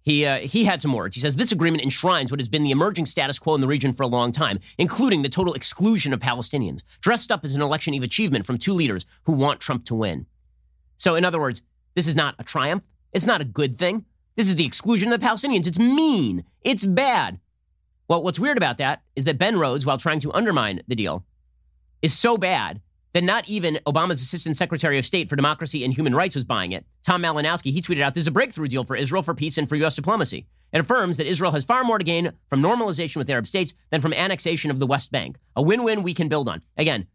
he 0.01 0.25
uh, 0.25 0.39
he 0.39 0.65
had 0.65 0.81
some 0.81 0.93
words. 0.93 1.15
He 1.15 1.21
says 1.21 1.35
this 1.35 1.51
agreement 1.51 1.83
enshrines 1.83 2.31
what 2.31 2.39
has 2.39 2.49
been 2.49 2.63
the 2.63 2.71
emerging 2.71 3.05
status 3.05 3.39
quo 3.39 3.55
in 3.55 3.61
the 3.61 3.67
region 3.67 3.93
for 3.93 4.03
a 4.03 4.07
long 4.07 4.31
time, 4.31 4.59
including 4.77 5.21
the 5.21 5.29
total 5.29 5.53
exclusion 5.53 6.13
of 6.13 6.19
Palestinians, 6.19 6.83
dressed 7.01 7.31
up 7.31 7.43
as 7.43 7.55
an 7.55 7.61
election 7.61 7.93
eve 7.93 8.03
achievement 8.03 8.45
from 8.45 8.57
two 8.57 8.73
leaders 8.73 9.05
who 9.23 9.33
want 9.33 9.59
Trump 9.59 9.85
to 9.85 9.95
win. 9.95 10.25
So, 10.97 11.15
in 11.15 11.25
other 11.25 11.39
words, 11.39 11.61
this 11.95 12.07
is 12.07 12.15
not 12.15 12.35
a 12.39 12.43
triumph. 12.43 12.83
It's 13.13 13.27
not 13.27 13.41
a 13.41 13.45
good 13.45 13.75
thing. 13.75 14.05
This 14.35 14.47
is 14.49 14.55
the 14.55 14.65
exclusion 14.65 15.11
of 15.11 15.19
the 15.19 15.25
Palestinians. 15.25 15.67
It's 15.67 15.77
mean. 15.77 16.43
It's 16.61 16.85
bad. 16.85 17.39
Well, 18.07 18.23
what's 18.23 18.39
weird 18.39 18.57
about 18.57 18.79
that 18.79 19.03
is 19.15 19.25
that 19.25 19.37
Ben 19.37 19.57
Rhodes, 19.57 19.85
while 19.85 19.97
trying 19.97 20.19
to 20.21 20.33
undermine 20.33 20.81
the 20.87 20.95
deal, 20.95 21.25
is 22.03 22.17
so 22.17 22.37
bad 22.37 22.81
that 23.13 23.23
not 23.23 23.47
even 23.47 23.79
Obama's 23.87 24.21
Assistant 24.21 24.57
Secretary 24.57 24.99
of 24.99 25.05
State 25.05 25.29
for 25.29 25.35
Democracy 25.35 25.83
and 25.83 25.93
Human 25.93 26.13
Rights 26.13 26.35
was 26.35 26.43
buying 26.43 26.71
it. 26.71 26.85
Tom 27.03 27.23
Malinowski, 27.23 27.71
he 27.71 27.81
tweeted 27.81 28.01
out, 28.01 28.13
this 28.13 28.21
is 28.21 28.27
a 28.27 28.31
breakthrough 28.31 28.67
deal 28.67 28.83
for 28.83 28.95
Israel 28.95 29.23
for 29.23 29.33
peace 29.33 29.57
and 29.57 29.69
for 29.69 29.75
U.S. 29.77 29.95
diplomacy. 29.95 30.47
It 30.71 30.79
affirms 30.79 31.17
that 31.17 31.27
Israel 31.27 31.51
has 31.51 31.63
far 31.63 31.83
more 31.83 31.99
to 31.99 32.03
gain 32.03 32.33
from 32.49 32.61
normalization 32.61 33.17
with 33.17 33.29
Arab 33.29 33.47
states 33.47 33.75
than 33.91 34.01
from 34.01 34.13
annexation 34.13 34.71
of 34.71 34.79
the 34.79 34.87
West 34.87 35.11
Bank. 35.11 35.37
A 35.55 35.61
win-win 35.61 36.03
we 36.03 36.15
can 36.15 36.27
build 36.27 36.49
on. 36.49 36.63
Again, 36.75 37.07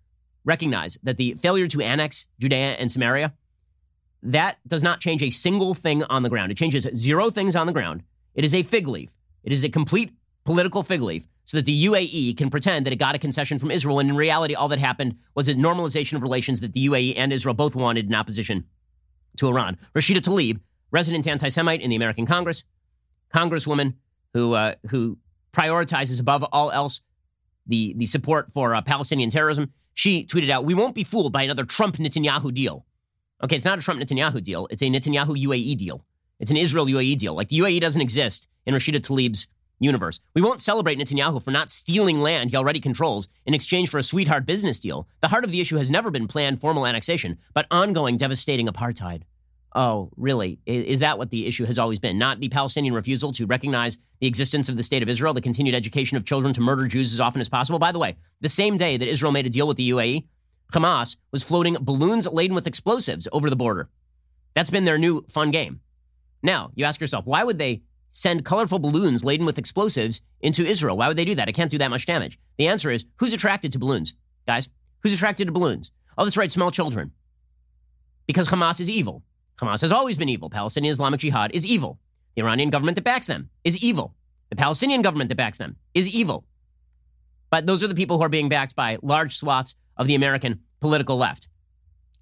recognize 0.44 0.96
that 1.02 1.16
the 1.16 1.34
failure 1.34 1.66
to 1.66 1.80
annex 1.80 2.28
Judea 2.38 2.76
and 2.78 2.90
Samaria, 2.90 3.34
that 4.22 4.58
does 4.66 4.84
not 4.84 5.00
change 5.00 5.22
a 5.22 5.30
single 5.30 5.74
thing 5.74 6.04
on 6.04 6.22
the 6.22 6.30
ground. 6.30 6.52
It 6.52 6.56
changes 6.56 6.86
zero 6.94 7.30
things 7.30 7.56
on 7.56 7.66
the 7.66 7.72
ground. 7.72 8.04
It 8.34 8.44
is 8.44 8.54
a 8.54 8.62
fig 8.62 8.86
leaf. 8.86 9.18
It 9.42 9.52
is 9.52 9.64
a 9.64 9.68
complete 9.68 10.12
political 10.48 10.82
fig 10.82 11.02
leaf 11.02 11.28
so 11.44 11.58
that 11.58 11.66
the 11.66 11.84
UAE 11.84 12.34
can 12.38 12.48
pretend 12.48 12.86
that 12.86 12.92
it 12.94 12.96
got 12.96 13.14
a 13.14 13.18
concession 13.18 13.58
from 13.58 13.70
Israel. 13.70 13.98
And 13.98 14.08
in 14.08 14.16
reality, 14.16 14.54
all 14.54 14.68
that 14.68 14.78
happened 14.78 15.16
was 15.34 15.46
a 15.46 15.54
normalization 15.54 16.14
of 16.14 16.22
relations 16.22 16.62
that 16.62 16.72
the 16.72 16.88
UAE 16.88 17.12
and 17.18 17.34
Israel 17.34 17.54
both 17.54 17.76
wanted 17.76 18.06
in 18.06 18.14
opposition 18.14 18.64
to 19.36 19.46
Iran. 19.46 19.76
Rashida 19.94 20.22
Tlaib, 20.22 20.58
resident 20.90 21.26
anti 21.26 21.50
Semite 21.50 21.82
in 21.82 21.90
the 21.90 21.96
American 21.96 22.24
Congress, 22.24 22.64
congresswoman 23.34 23.92
who, 24.32 24.54
uh, 24.54 24.76
who 24.88 25.18
prioritizes 25.52 26.18
above 26.18 26.42
all 26.50 26.70
else 26.70 27.02
the, 27.66 27.92
the 27.98 28.06
support 28.06 28.50
for 28.50 28.74
uh, 28.74 28.80
Palestinian 28.80 29.28
terrorism, 29.28 29.70
she 29.92 30.24
tweeted 30.24 30.48
out, 30.48 30.64
We 30.64 30.72
won't 30.72 30.94
be 30.94 31.04
fooled 31.04 31.34
by 31.34 31.42
another 31.42 31.64
Trump 31.66 31.98
Netanyahu 31.98 32.54
deal. 32.54 32.86
Okay, 33.44 33.56
it's 33.56 33.66
not 33.66 33.78
a 33.78 33.82
Trump 33.82 34.00
Netanyahu 34.00 34.42
deal, 34.42 34.66
it's 34.70 34.80
a 34.80 34.86
Netanyahu 34.86 35.36
UAE 35.44 35.76
deal. 35.76 36.06
It's 36.40 36.50
an 36.50 36.56
Israel 36.56 36.86
UAE 36.86 37.18
deal. 37.18 37.34
Like 37.34 37.48
the 37.48 37.58
UAE 37.58 37.82
doesn't 37.82 38.00
exist 38.00 38.48
in 38.64 38.74
Rashida 38.74 39.00
Tlaib's 39.00 39.46
universe. 39.78 40.20
We 40.34 40.42
won't 40.42 40.60
celebrate 40.60 40.98
Netanyahu 40.98 41.42
for 41.42 41.50
not 41.50 41.70
stealing 41.70 42.20
land 42.20 42.50
he 42.50 42.56
already 42.56 42.80
controls 42.80 43.28
in 43.46 43.54
exchange 43.54 43.90
for 43.90 43.98
a 43.98 44.02
sweetheart 44.02 44.46
business 44.46 44.78
deal. 44.78 45.08
The 45.20 45.28
heart 45.28 45.44
of 45.44 45.52
the 45.52 45.60
issue 45.60 45.76
has 45.76 45.90
never 45.90 46.10
been 46.10 46.28
planned 46.28 46.60
formal 46.60 46.86
annexation, 46.86 47.38
but 47.54 47.66
ongoing 47.70 48.16
devastating 48.16 48.66
apartheid. 48.66 49.22
Oh, 49.74 50.10
really? 50.16 50.58
Is 50.66 51.00
that 51.00 51.18
what 51.18 51.30
the 51.30 51.46
issue 51.46 51.66
has 51.66 51.78
always 51.78 52.00
been? 52.00 52.18
Not 52.18 52.40
the 52.40 52.48
Palestinian 52.48 52.94
refusal 52.94 53.32
to 53.32 53.46
recognize 53.46 53.98
the 54.18 54.26
existence 54.26 54.68
of 54.68 54.76
the 54.76 54.82
state 54.82 55.02
of 55.02 55.08
Israel, 55.08 55.34
the 55.34 55.40
continued 55.40 55.74
education 55.74 56.16
of 56.16 56.24
children 56.24 56.54
to 56.54 56.60
murder 56.60 56.88
Jews 56.88 57.12
as 57.12 57.20
often 57.20 57.40
as 57.40 57.48
possible? 57.48 57.78
By 57.78 57.92
the 57.92 57.98
way, 57.98 58.16
the 58.40 58.48
same 58.48 58.78
day 58.78 58.96
that 58.96 59.08
Israel 59.08 59.30
made 59.30 59.46
a 59.46 59.50
deal 59.50 59.68
with 59.68 59.76
the 59.76 59.90
UAE, 59.90 60.26
Hamas 60.72 61.16
was 61.30 61.42
floating 61.42 61.76
balloons 61.80 62.26
laden 62.26 62.54
with 62.54 62.66
explosives 62.66 63.28
over 63.30 63.48
the 63.48 63.56
border. 63.56 63.88
That's 64.54 64.70
been 64.70 64.84
their 64.84 64.98
new 64.98 65.24
fun 65.28 65.50
game. 65.50 65.80
Now, 66.42 66.70
you 66.74 66.84
ask 66.84 67.00
yourself, 67.00 67.26
why 67.26 67.44
would 67.44 67.58
they 67.58 67.82
send 68.12 68.44
colorful 68.44 68.78
balloons 68.78 69.24
laden 69.24 69.46
with 69.46 69.58
explosives 69.58 70.20
into 70.40 70.64
Israel. 70.64 70.96
Why 70.96 71.08
would 71.08 71.16
they 71.16 71.24
do 71.24 71.34
that? 71.36 71.48
It 71.48 71.54
can't 71.54 71.70
do 71.70 71.78
that 71.78 71.90
much 71.90 72.06
damage. 72.06 72.38
The 72.56 72.68
answer 72.68 72.90
is 72.90 73.04
who's 73.16 73.32
attracted 73.32 73.72
to 73.72 73.78
balloons, 73.78 74.14
guys? 74.46 74.68
Who's 75.02 75.12
attracted 75.12 75.46
to 75.46 75.52
balloons? 75.52 75.92
Oh, 76.16 76.24
that's 76.24 76.36
right, 76.36 76.50
small 76.50 76.70
children. 76.70 77.12
Because 78.26 78.48
Hamas 78.48 78.80
is 78.80 78.90
evil. 78.90 79.22
Hamas 79.56 79.80
has 79.80 79.92
always 79.92 80.16
been 80.16 80.28
evil. 80.28 80.50
Palestinian 80.50 80.92
Islamic 80.92 81.20
Jihad 81.20 81.52
is 81.52 81.66
evil. 81.66 81.98
The 82.34 82.42
Iranian 82.42 82.70
government 82.70 82.96
that 82.96 83.04
backs 83.04 83.26
them 83.26 83.50
is 83.64 83.78
evil. 83.78 84.14
The 84.50 84.56
Palestinian 84.56 85.02
government 85.02 85.28
that 85.28 85.36
backs 85.36 85.58
them 85.58 85.76
is 85.94 86.08
evil. 86.08 86.44
But 87.50 87.66
those 87.66 87.82
are 87.82 87.88
the 87.88 87.94
people 87.94 88.18
who 88.18 88.24
are 88.24 88.28
being 88.28 88.48
backed 88.48 88.76
by 88.76 88.98
large 89.02 89.36
swaths 89.36 89.74
of 89.96 90.06
the 90.06 90.14
American 90.14 90.60
political 90.80 91.16
left. 91.16 91.48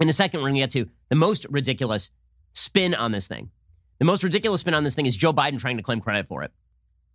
In 0.00 0.08
a 0.08 0.12
second, 0.12 0.40
we're 0.40 0.48
going 0.48 0.54
to 0.54 0.60
get 0.60 0.70
to 0.70 0.90
the 1.08 1.16
most 1.16 1.46
ridiculous 1.50 2.10
spin 2.52 2.94
on 2.94 3.12
this 3.12 3.28
thing. 3.28 3.50
The 3.98 4.04
most 4.04 4.22
ridiculous 4.22 4.60
spin 4.60 4.74
on 4.74 4.84
this 4.84 4.94
thing 4.94 5.06
is 5.06 5.16
Joe 5.16 5.32
Biden 5.32 5.58
trying 5.58 5.76
to 5.76 5.82
claim 5.82 6.00
credit 6.00 6.26
for 6.26 6.42
it. 6.42 6.52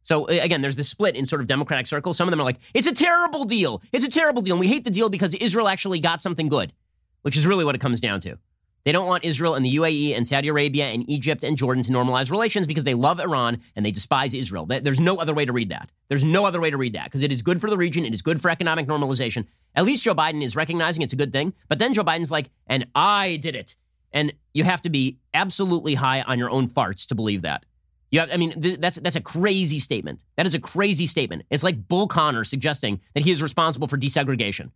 So 0.04 0.26
again, 0.26 0.62
there's 0.62 0.76
this 0.76 0.90
split 0.90 1.16
in 1.16 1.26
sort 1.26 1.42
of 1.42 1.48
Democratic 1.48 1.86
circles. 1.86 2.18
Some 2.18 2.28
of 2.28 2.32
them 2.32 2.42
are 2.42 2.44
like, 2.44 2.60
it's 2.74 2.88
a 2.88 2.94
terrible 2.94 3.44
deal. 3.46 3.84
It's 3.92 4.06
a 4.06 4.10
terrible 4.10 4.42
deal. 4.42 4.56
And 4.56 4.60
we 4.60 4.68
hate 4.68 4.84
the 4.84 4.90
deal 4.90 5.10
because 5.10 5.36
Israel 5.36 5.68
actually 5.68 6.00
got 6.00 6.22
something 6.22 6.50
good, 6.50 6.74
which 7.22 7.38
is 7.38 7.46
really 7.46 7.64
what 7.64 7.76
it 7.76 7.82
comes 7.82 8.02
down 8.02 8.20
to. 8.22 8.38
They 8.84 8.92
don't 8.92 9.06
want 9.06 9.24
Israel 9.24 9.54
and 9.54 9.64
the 9.64 9.76
UAE 9.76 10.18
and 10.18 10.28
Saudi 10.28 10.48
Arabia 10.48 10.88
and 10.88 11.08
Egypt 11.08 11.44
and 11.44 11.56
Jordan 11.56 11.84
to 11.84 11.92
normalize 11.92 12.32
relations 12.32 12.66
because 12.66 12.84
they 12.84 12.96
love 12.96 13.20
Iran 13.20 13.62
and 13.76 13.86
they 13.86 13.92
despise 13.92 14.34
Israel. 14.34 14.66
There's 14.66 15.00
no 15.00 15.18
other 15.18 15.36
way 15.36 15.46
to 15.46 15.54
read 15.54 15.70
that. 15.70 15.92
There's 16.08 16.24
no 16.24 16.46
other 16.46 16.60
way 16.60 16.72
to 16.72 16.78
read 16.78 16.94
that 16.94 17.04
because 17.04 17.22
it 17.22 17.32
is 17.32 17.44
good 17.44 17.62
for 17.62 17.70
the 17.70 17.78
region. 17.78 18.06
It 18.06 18.14
is 18.16 18.24
good 18.24 18.42
for 18.42 18.50
economic 18.50 18.88
normalization. 18.88 19.46
At 19.76 19.86
least 19.86 20.02
Joe 20.02 20.16
Biden 20.16 20.42
is 20.42 20.56
recognizing 20.56 21.04
it's 21.04 21.14
a 21.14 21.16
good 21.16 21.32
thing. 21.32 21.54
But 21.68 21.78
then 21.78 21.94
Joe 21.94 22.04
Biden's 22.04 22.32
like, 22.32 22.50
and 22.66 22.88
I 22.96 23.36
did 23.36 23.56
it. 23.56 23.76
And 24.14 24.34
you 24.54 24.64
have 24.64 24.82
to 24.82 24.90
be 24.90 25.18
absolutely 25.34 25.96
high 25.96 26.22
on 26.22 26.38
your 26.38 26.50
own 26.50 26.68
farts 26.68 27.08
to 27.08 27.16
believe 27.16 27.44
that. 27.44 27.66
Have, 28.14 28.30
I 28.32 28.38
mean, 28.38 28.62
th- 28.62 28.80
that's 28.80 29.00
that's 29.00 29.16
a 29.16 29.22
crazy 29.22 29.80
statement. 29.80 30.24
That 30.36 30.46
is 30.46 30.54
a 30.54 30.60
crazy 30.60 31.06
statement. 31.06 31.44
It's 31.50 31.64
like 31.64 31.88
Bull 31.88 32.08
Connor 32.08 32.44
suggesting 32.44 33.00
that 33.14 33.24
he 33.24 33.32
is 33.32 33.42
responsible 33.42 33.88
for 33.88 33.98
desegregation. 33.98 34.72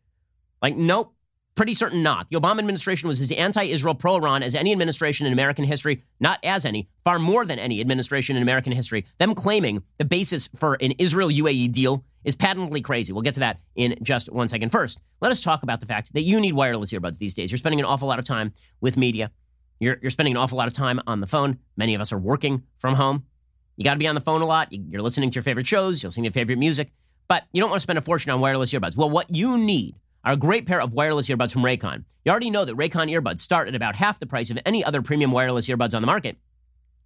Like, 0.62 0.78
nope, 0.78 1.14
Pretty 1.56 1.74
certain 1.74 2.04
not. 2.04 2.28
The 2.28 2.36
Obama 2.36 2.60
administration 2.60 3.08
was 3.08 3.22
as 3.22 3.32
anti 3.32 3.64
Israel, 3.64 3.96
pro 3.96 4.18
Iran 4.18 4.44
as 4.44 4.56
any 4.56 4.74
administration 4.74 5.26
in 5.26 5.32
American 5.32 5.64
history, 5.64 6.04
not 6.20 6.38
as 6.44 6.66
any, 6.66 6.90
far 7.06 7.18
more 7.18 7.46
than 7.46 7.60
any 7.60 7.80
administration 7.80 8.36
in 8.36 8.44
American 8.44 8.74
history. 8.74 9.06
Them 9.20 9.34
claiming 9.34 9.82
the 9.98 10.04
basis 10.04 10.50
for 10.54 10.74
an 10.82 10.92
Israel 11.00 11.30
UAE 11.30 11.72
deal 11.72 12.04
is 12.26 12.36
patently 12.36 12.82
crazy. 12.82 13.14
We'll 13.14 13.22
get 13.22 13.36
to 13.36 13.40
that 13.42 13.60
in 13.76 13.96
just 14.02 14.32
one 14.32 14.50
second. 14.50 14.72
First, 14.72 15.00
let 15.22 15.32
us 15.32 15.40
talk 15.40 15.64
about 15.64 15.80
the 15.80 15.86
fact 15.86 16.12
that 16.14 16.24
you 16.24 16.42
need 16.42 16.54
wireless 16.54 16.92
earbuds 16.92 17.18
these 17.18 17.34
days. 17.34 17.52
You're 17.52 17.60
spending 17.60 17.80
an 17.80 17.86
awful 17.86 18.08
lot 18.08 18.20
of 18.20 18.26
time 18.26 18.52
with 18.82 18.98
media, 18.98 19.32
you're, 19.80 19.98
you're 20.02 20.12
spending 20.12 20.34
an 20.34 20.38
awful 20.38 20.58
lot 20.58 20.68
of 20.68 20.74
time 20.74 21.00
on 21.06 21.22
the 21.22 21.28
phone. 21.28 21.60
Many 21.78 21.96
of 21.96 22.02
us 22.02 22.12
are 22.12 22.18
working 22.18 22.64
from 22.78 22.96
home. 22.96 23.26
You 23.78 23.84
got 23.84 23.94
to 23.94 24.00
be 24.00 24.08
on 24.08 24.16
the 24.16 24.22
phone 24.22 24.42
a 24.42 24.46
lot. 24.46 24.70
You're 24.72 25.02
listening 25.02 25.30
to 25.32 25.36
your 25.36 25.44
favorite 25.44 25.68
shows, 25.68 26.02
you're 26.02 26.10
listening 26.10 26.24
to 26.24 26.28
your 26.28 26.34
favorite 26.34 26.60
music, 26.60 26.92
but 27.28 27.44
you 27.54 27.62
don't 27.62 27.70
want 27.70 27.80
to 27.80 27.84
spend 27.84 28.00
a 28.00 28.02
fortune 28.02 28.32
on 28.32 28.40
wireless 28.42 28.74
earbuds. 28.74 28.98
Well, 28.98 29.10
what 29.10 29.34
you 29.34 29.58
need 29.58 29.96
are 30.24 30.34
a 30.34 30.38
great 30.38 30.66
pair 30.66 30.82
of 30.82 30.94
wireless 30.94 31.28
earbuds 31.28 31.52
from 31.52 31.62
Raycon. 31.62 32.04
You 32.24 32.32
already 32.32 32.50
know 32.50 32.66
that 32.66 32.76
Raycon 32.76 33.12
earbuds 33.12 33.40
start 33.40 33.68
at 33.68 33.76
about 33.76 33.96
half 33.96 34.20
the 34.20 34.26
price 34.26 34.50
of 34.50 34.58
any 34.66 34.84
other 34.84 35.02
premium 35.02 35.32
wireless 35.32 35.68
earbuds 35.68 35.94
on 35.94 36.02
the 36.02 36.08
market 36.08 36.38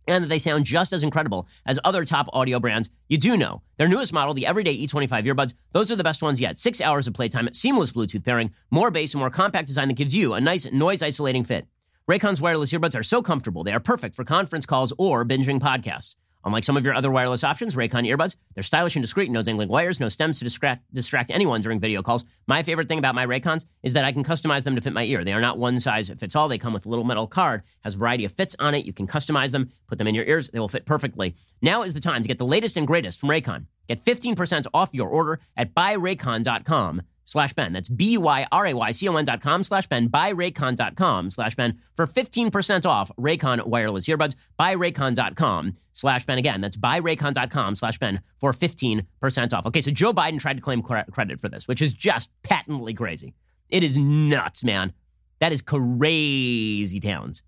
and 0.09 0.23
that 0.23 0.27
they 0.27 0.39
sound 0.39 0.65
just 0.65 0.91
as 0.91 1.03
incredible 1.03 1.47
as 1.65 1.79
other 1.85 2.03
top 2.03 2.27
audio 2.33 2.59
brands. 2.59 2.89
You 3.07 3.17
do 3.17 3.37
know 3.37 3.61
their 3.77 3.87
newest 3.87 4.11
model, 4.11 4.33
the 4.33 4.45
Everyday 4.45 4.75
E25 4.85 5.25
earbuds, 5.25 5.53
those 5.71 5.89
are 5.91 5.95
the 5.95 6.03
best 6.03 6.21
ones 6.21 6.41
yet. 6.41 6.57
Six 6.57 6.81
hours 6.81 7.07
of 7.07 7.13
playtime, 7.13 7.47
seamless 7.53 7.91
Bluetooth 7.91 8.25
pairing, 8.25 8.51
more 8.71 8.91
bass, 8.91 9.13
and 9.13 9.19
more 9.19 9.29
compact 9.29 9.67
design 9.67 9.87
that 9.87 9.93
gives 9.93 10.15
you 10.15 10.33
a 10.33 10.41
nice 10.41 10.69
noise 10.71 11.01
isolating 11.01 11.43
fit. 11.43 11.67
Raycon's 12.09 12.41
wireless 12.41 12.71
earbuds 12.71 12.99
are 12.99 13.03
so 13.03 13.21
comfortable, 13.21 13.63
they 13.63 13.73
are 13.73 13.79
perfect 13.79 14.15
for 14.15 14.25
conference 14.25 14.65
calls 14.65 14.91
or 14.97 15.23
binging 15.23 15.59
podcasts. 15.59 16.15
Unlike 16.45 16.63
some 16.63 16.77
of 16.77 16.85
your 16.85 16.93
other 16.93 17.11
wireless 17.11 17.43
options, 17.43 17.75
Raycon 17.75 18.07
earbuds, 18.07 18.37
they're 18.53 18.63
stylish 18.63 18.95
and 18.95 19.03
discreet, 19.03 19.29
no 19.29 19.41
dangling 19.41 19.69
wires, 19.69 19.99
no 19.99 20.07
stems 20.07 20.39
to 20.39 20.45
distract, 20.45 20.93
distract 20.93 21.31
anyone 21.31 21.61
during 21.61 21.79
video 21.79 22.01
calls. 22.01 22.23
My 22.47 22.63
favorite 22.63 22.87
thing 22.87 22.99
about 22.99 23.15
my 23.15 23.25
Raycons 23.25 23.65
is 23.83 23.93
that 23.93 24.05
I 24.05 24.11
can 24.11 24.23
customize 24.23 24.63
them 24.63 24.75
to 24.75 24.81
fit 24.81 24.93
my 24.93 25.03
ear. 25.03 25.23
They 25.23 25.33
are 25.33 25.41
not 25.41 25.57
one 25.57 25.79
size 25.79 26.09
fits 26.09 26.35
all. 26.35 26.47
They 26.47 26.57
come 26.57 26.73
with 26.73 26.85
a 26.85 26.89
little 26.89 27.05
metal 27.05 27.27
card, 27.27 27.63
has 27.83 27.95
a 27.95 27.97
variety 27.97 28.25
of 28.25 28.31
fits 28.31 28.55
on 28.59 28.73
it. 28.73 28.85
You 28.85 28.93
can 28.93 29.07
customize 29.07 29.51
them, 29.51 29.69
put 29.87 29.97
them 29.97 30.07
in 30.07 30.15
your 30.15 30.25
ears, 30.25 30.49
they 30.49 30.59
will 30.59 30.69
fit 30.69 30.85
perfectly. 30.85 31.35
Now 31.61 31.83
is 31.83 31.93
the 31.93 31.99
time 31.99 32.21
to 32.21 32.27
get 32.27 32.37
the 32.37 32.45
latest 32.45 32.77
and 32.77 32.87
greatest 32.87 33.19
from 33.19 33.29
Raycon. 33.29 33.65
Get 33.87 34.03
15% 34.03 34.67
off 34.73 34.89
your 34.93 35.09
order 35.09 35.39
at 35.57 35.73
buyraycon.com 35.73 37.01
slash 37.29 37.53
Ben. 37.53 37.73
That's 37.73 37.89
B-U-Y-R-A-Y-C-O-N 37.89 39.25
dot 39.25 39.41
com 39.41 39.63
slash 39.63 39.87
Ben, 39.87 40.07
Buy 40.07 40.33
Raycon 40.33 40.75
dot 40.75 40.95
com 40.95 41.29
slash 41.29 41.55
Ben 41.55 41.79
for 41.95 42.07
15% 42.07 42.85
off 42.85 43.11
Raycon 43.17 43.65
wireless 43.65 44.07
earbuds, 44.07 44.35
Buy 44.57 44.75
Raycon 44.75 45.13
dot 45.13 45.35
com 45.35 45.75
slash 45.93 46.25
Ben. 46.25 46.37
Again, 46.37 46.61
that's 46.61 46.77
buy 46.77 46.99
Raycon 46.99 47.33
dot 47.33 47.51
com 47.51 47.75
slash 47.75 47.99
Ben 47.99 48.21
for 48.39 48.51
15% 48.51 49.53
off. 49.53 49.65
Okay, 49.67 49.81
so 49.81 49.91
Joe 49.91 50.13
Biden 50.13 50.39
tried 50.39 50.55
to 50.55 50.61
claim 50.61 50.81
credit 50.81 51.39
for 51.39 51.49
this, 51.49 51.67
which 51.67 51.81
is 51.81 51.93
just 51.93 52.31
patently 52.41 52.93
crazy. 52.93 53.35
It 53.69 53.83
is 53.83 53.97
nuts, 53.97 54.63
man. 54.63 54.93
That 55.39 55.51
is 55.51 55.61
crazy 55.61 56.99
towns. 56.99 57.43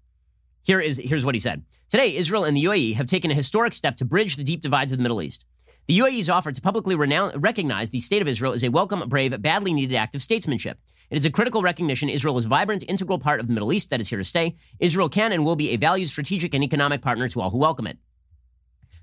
Here 0.64 0.80
is, 0.80 1.02
here's 1.04 1.26
what 1.26 1.34
he 1.34 1.40
said. 1.40 1.64
Today, 1.90 2.16
Israel 2.16 2.44
and 2.44 2.56
the 2.56 2.64
UAE 2.66 2.96
have 2.96 3.08
taken 3.08 3.32
a 3.32 3.34
historic 3.34 3.74
step 3.74 3.98
to 3.98 4.06
bridge 4.06 4.36
the 4.36 4.44
deep 4.44 4.62
divide 4.62 4.92
of 4.92 4.98
the 4.98 5.02
Middle 5.02 5.22
East. 5.22 5.46
The 5.88 5.98
UAE's 5.98 6.30
offer 6.30 6.52
to 6.52 6.62
publicly 6.62 6.96
renounce, 6.96 7.36
recognize 7.36 7.90
the 7.90 8.00
State 8.00 8.22
of 8.22 8.28
Israel 8.28 8.54
is 8.54 8.64
a 8.64 8.70
welcome, 8.70 9.10
brave, 9.10 9.42
badly 9.42 9.74
needed 9.74 9.96
act 9.96 10.14
of 10.14 10.22
statesmanship. 10.22 10.78
It 11.10 11.18
is 11.18 11.26
a 11.26 11.32
critical 11.32 11.64
recognition 11.64 12.08
Israel 12.08 12.38
is 12.38 12.46
a 12.46 12.50
vibrant, 12.50 12.84
integral 12.88 13.20
part 13.20 13.40
of 13.40 13.48
the 13.48 13.54
Middle 13.54 13.74
East 13.74 13.90
that 13.90 14.00
is 14.00 14.08
here 14.08 14.20
to 14.20 14.24
stay. 14.24 14.56
Israel 14.80 15.10
can 15.10 15.32
and 15.32 15.44
will 15.44 15.56
be 15.56 15.72
a 15.72 15.78
valued, 15.78 16.10
strategic, 16.10 16.54
and 16.54 16.64
economic 16.64 17.02
partner 17.02 17.28
to 17.30 17.42
all 17.42 17.50
who 17.50 17.58
welcome 17.58 17.88
it. 17.88 17.98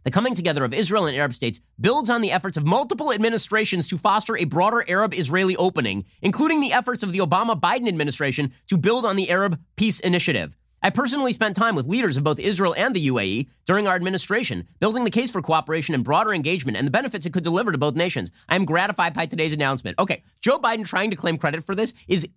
The 0.05 0.13
coming 0.13 0.35
together 0.35 0.65
of 0.65 0.73
Israel 0.73 1.07
and 1.07 1.17
Arab 1.17 1.35
states 1.35 1.61
builds 1.79 2.09
on 2.09 2.23
the 2.23 2.31
efforts 2.31 2.57
of 2.57 2.65
multiple 2.65 3.13
administrations 3.13 3.89
to 3.89 3.99
foster 3.99 4.37
a 4.37 4.45
broader 4.45 4.85
Arab 4.89 5.13
Israeli 5.13 5.57
opening, 5.57 6.05
including 6.23 6.61
the 6.61 6.73
efforts 6.73 7.03
of 7.03 7.13
the 7.13 7.19
Obama 7.19 7.61
Biden 7.61 7.89
administration 7.89 8.53
to 8.69 8.79
build 8.79 9.05
on 9.05 9.17
the 9.17 9.31
Arab 9.31 9.61
Peace 9.77 10.01
Initiative. 10.01 10.57
I 10.83 10.91
personally 10.91 11.33
spent 11.33 11.57
time 11.57 11.75
with 11.75 11.87
leaders 11.87 12.17
of 12.17 12.25
both 12.25 12.39
Israel 12.39 12.75
and 12.77 12.95
the 12.95 13.09
UAE 13.09 13.49
during 13.67 13.89
our 13.89 13.97
administration, 13.97 14.67
building 14.79 15.05
the 15.05 15.11
case 15.11 15.31
for 15.31 15.43
cooperation 15.43 15.95
and 15.95 16.05
broader 16.05 16.33
engagement 16.33 16.77
and 16.77 16.87
the 16.87 16.93
benefits 16.93 17.27
it 17.27 17.33
could 17.33 17.43
deliver 17.43 17.73
to 17.73 17.79
both 17.79 17.97
nations. 17.97 18.31
I 18.49 18.55
am 18.55 18.65
gratified 18.65 19.15
by 19.15 19.27
today's 19.27 19.53
announcement. 19.53 19.99
Okay, 19.99 20.23
Joe 20.41 20.59
Biden 20.59 20.87
trying 20.87 21.11
to 21.11 21.17
claim 21.17 21.37
credit 21.37 21.65
for 21.65 21.75
this 21.75 21.95
is 22.07 22.29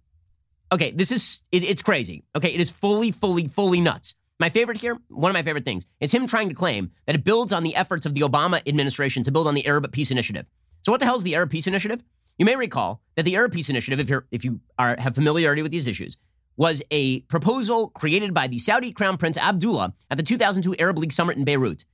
okay. 0.72 0.92
This 0.92 1.12
is 1.12 1.42
it, 1.52 1.64
it's 1.64 1.84
crazy. 1.84 2.24
Okay, 2.36 2.50
it 2.50 2.60
is 2.60 2.72
fully, 2.72 3.12
fully, 3.12 3.48
fully 3.48 3.80
nuts. 3.80 4.16
My 4.40 4.50
favorite 4.50 4.80
here, 4.80 4.98
one 5.10 5.30
of 5.30 5.34
my 5.34 5.44
favorite 5.44 5.66
things, 5.66 5.86
is 6.00 6.12
him 6.12 6.26
trying 6.26 6.50
to 6.50 6.56
claim 6.56 6.90
that 7.06 7.16
it 7.16 7.24
builds 7.24 7.54
on 7.54 7.62
the 7.62 7.76
efforts 7.76 8.08
of 8.08 8.16
the 8.16 8.22
Obama 8.22 8.68
administration 8.68 9.22
to 9.24 9.32
build 9.32 9.48
on 9.48 9.54
the 9.54 9.68
Arab 9.68 9.92
Peace 9.92 10.10
Initiative. 10.10 10.48
So, 10.82 10.92
what 10.92 11.00
the 11.00 11.06
hell 11.06 11.16
is 11.16 11.22
the 11.22 11.36
Arab 11.36 11.52
Peace 11.52 11.68
Initiative? 11.68 12.04
You 12.40 12.46
may 12.46 12.56
recall 12.56 13.04
that 13.16 13.24
the 13.24 13.36
Arab 13.36 13.52
Peace 13.52 13.70
Initiative, 13.70 14.00
if 14.00 14.10
you're 14.10 14.26
if 14.32 14.44
you 14.44 14.62
are 14.80 14.96
have 14.98 15.14
familiarity 15.14 15.62
with 15.62 15.72
these 15.72 15.86
issues, 15.86 16.18
was 16.62 16.84
a 16.92 17.22
proposal 17.22 17.90
created 17.90 18.36
by 18.36 18.46
the 18.46 18.60
Saudi 18.60 18.92
Crown 18.92 19.18
Prince 19.18 19.36
Abdullah 19.36 19.96
at 20.12 20.18
the 20.18 20.22
2002 20.22 20.76
Arab 20.78 21.00
League 21.00 21.12
Summit 21.12 21.36
in 21.36 21.44
Beirut. 21.44 21.82
It 21.82 21.88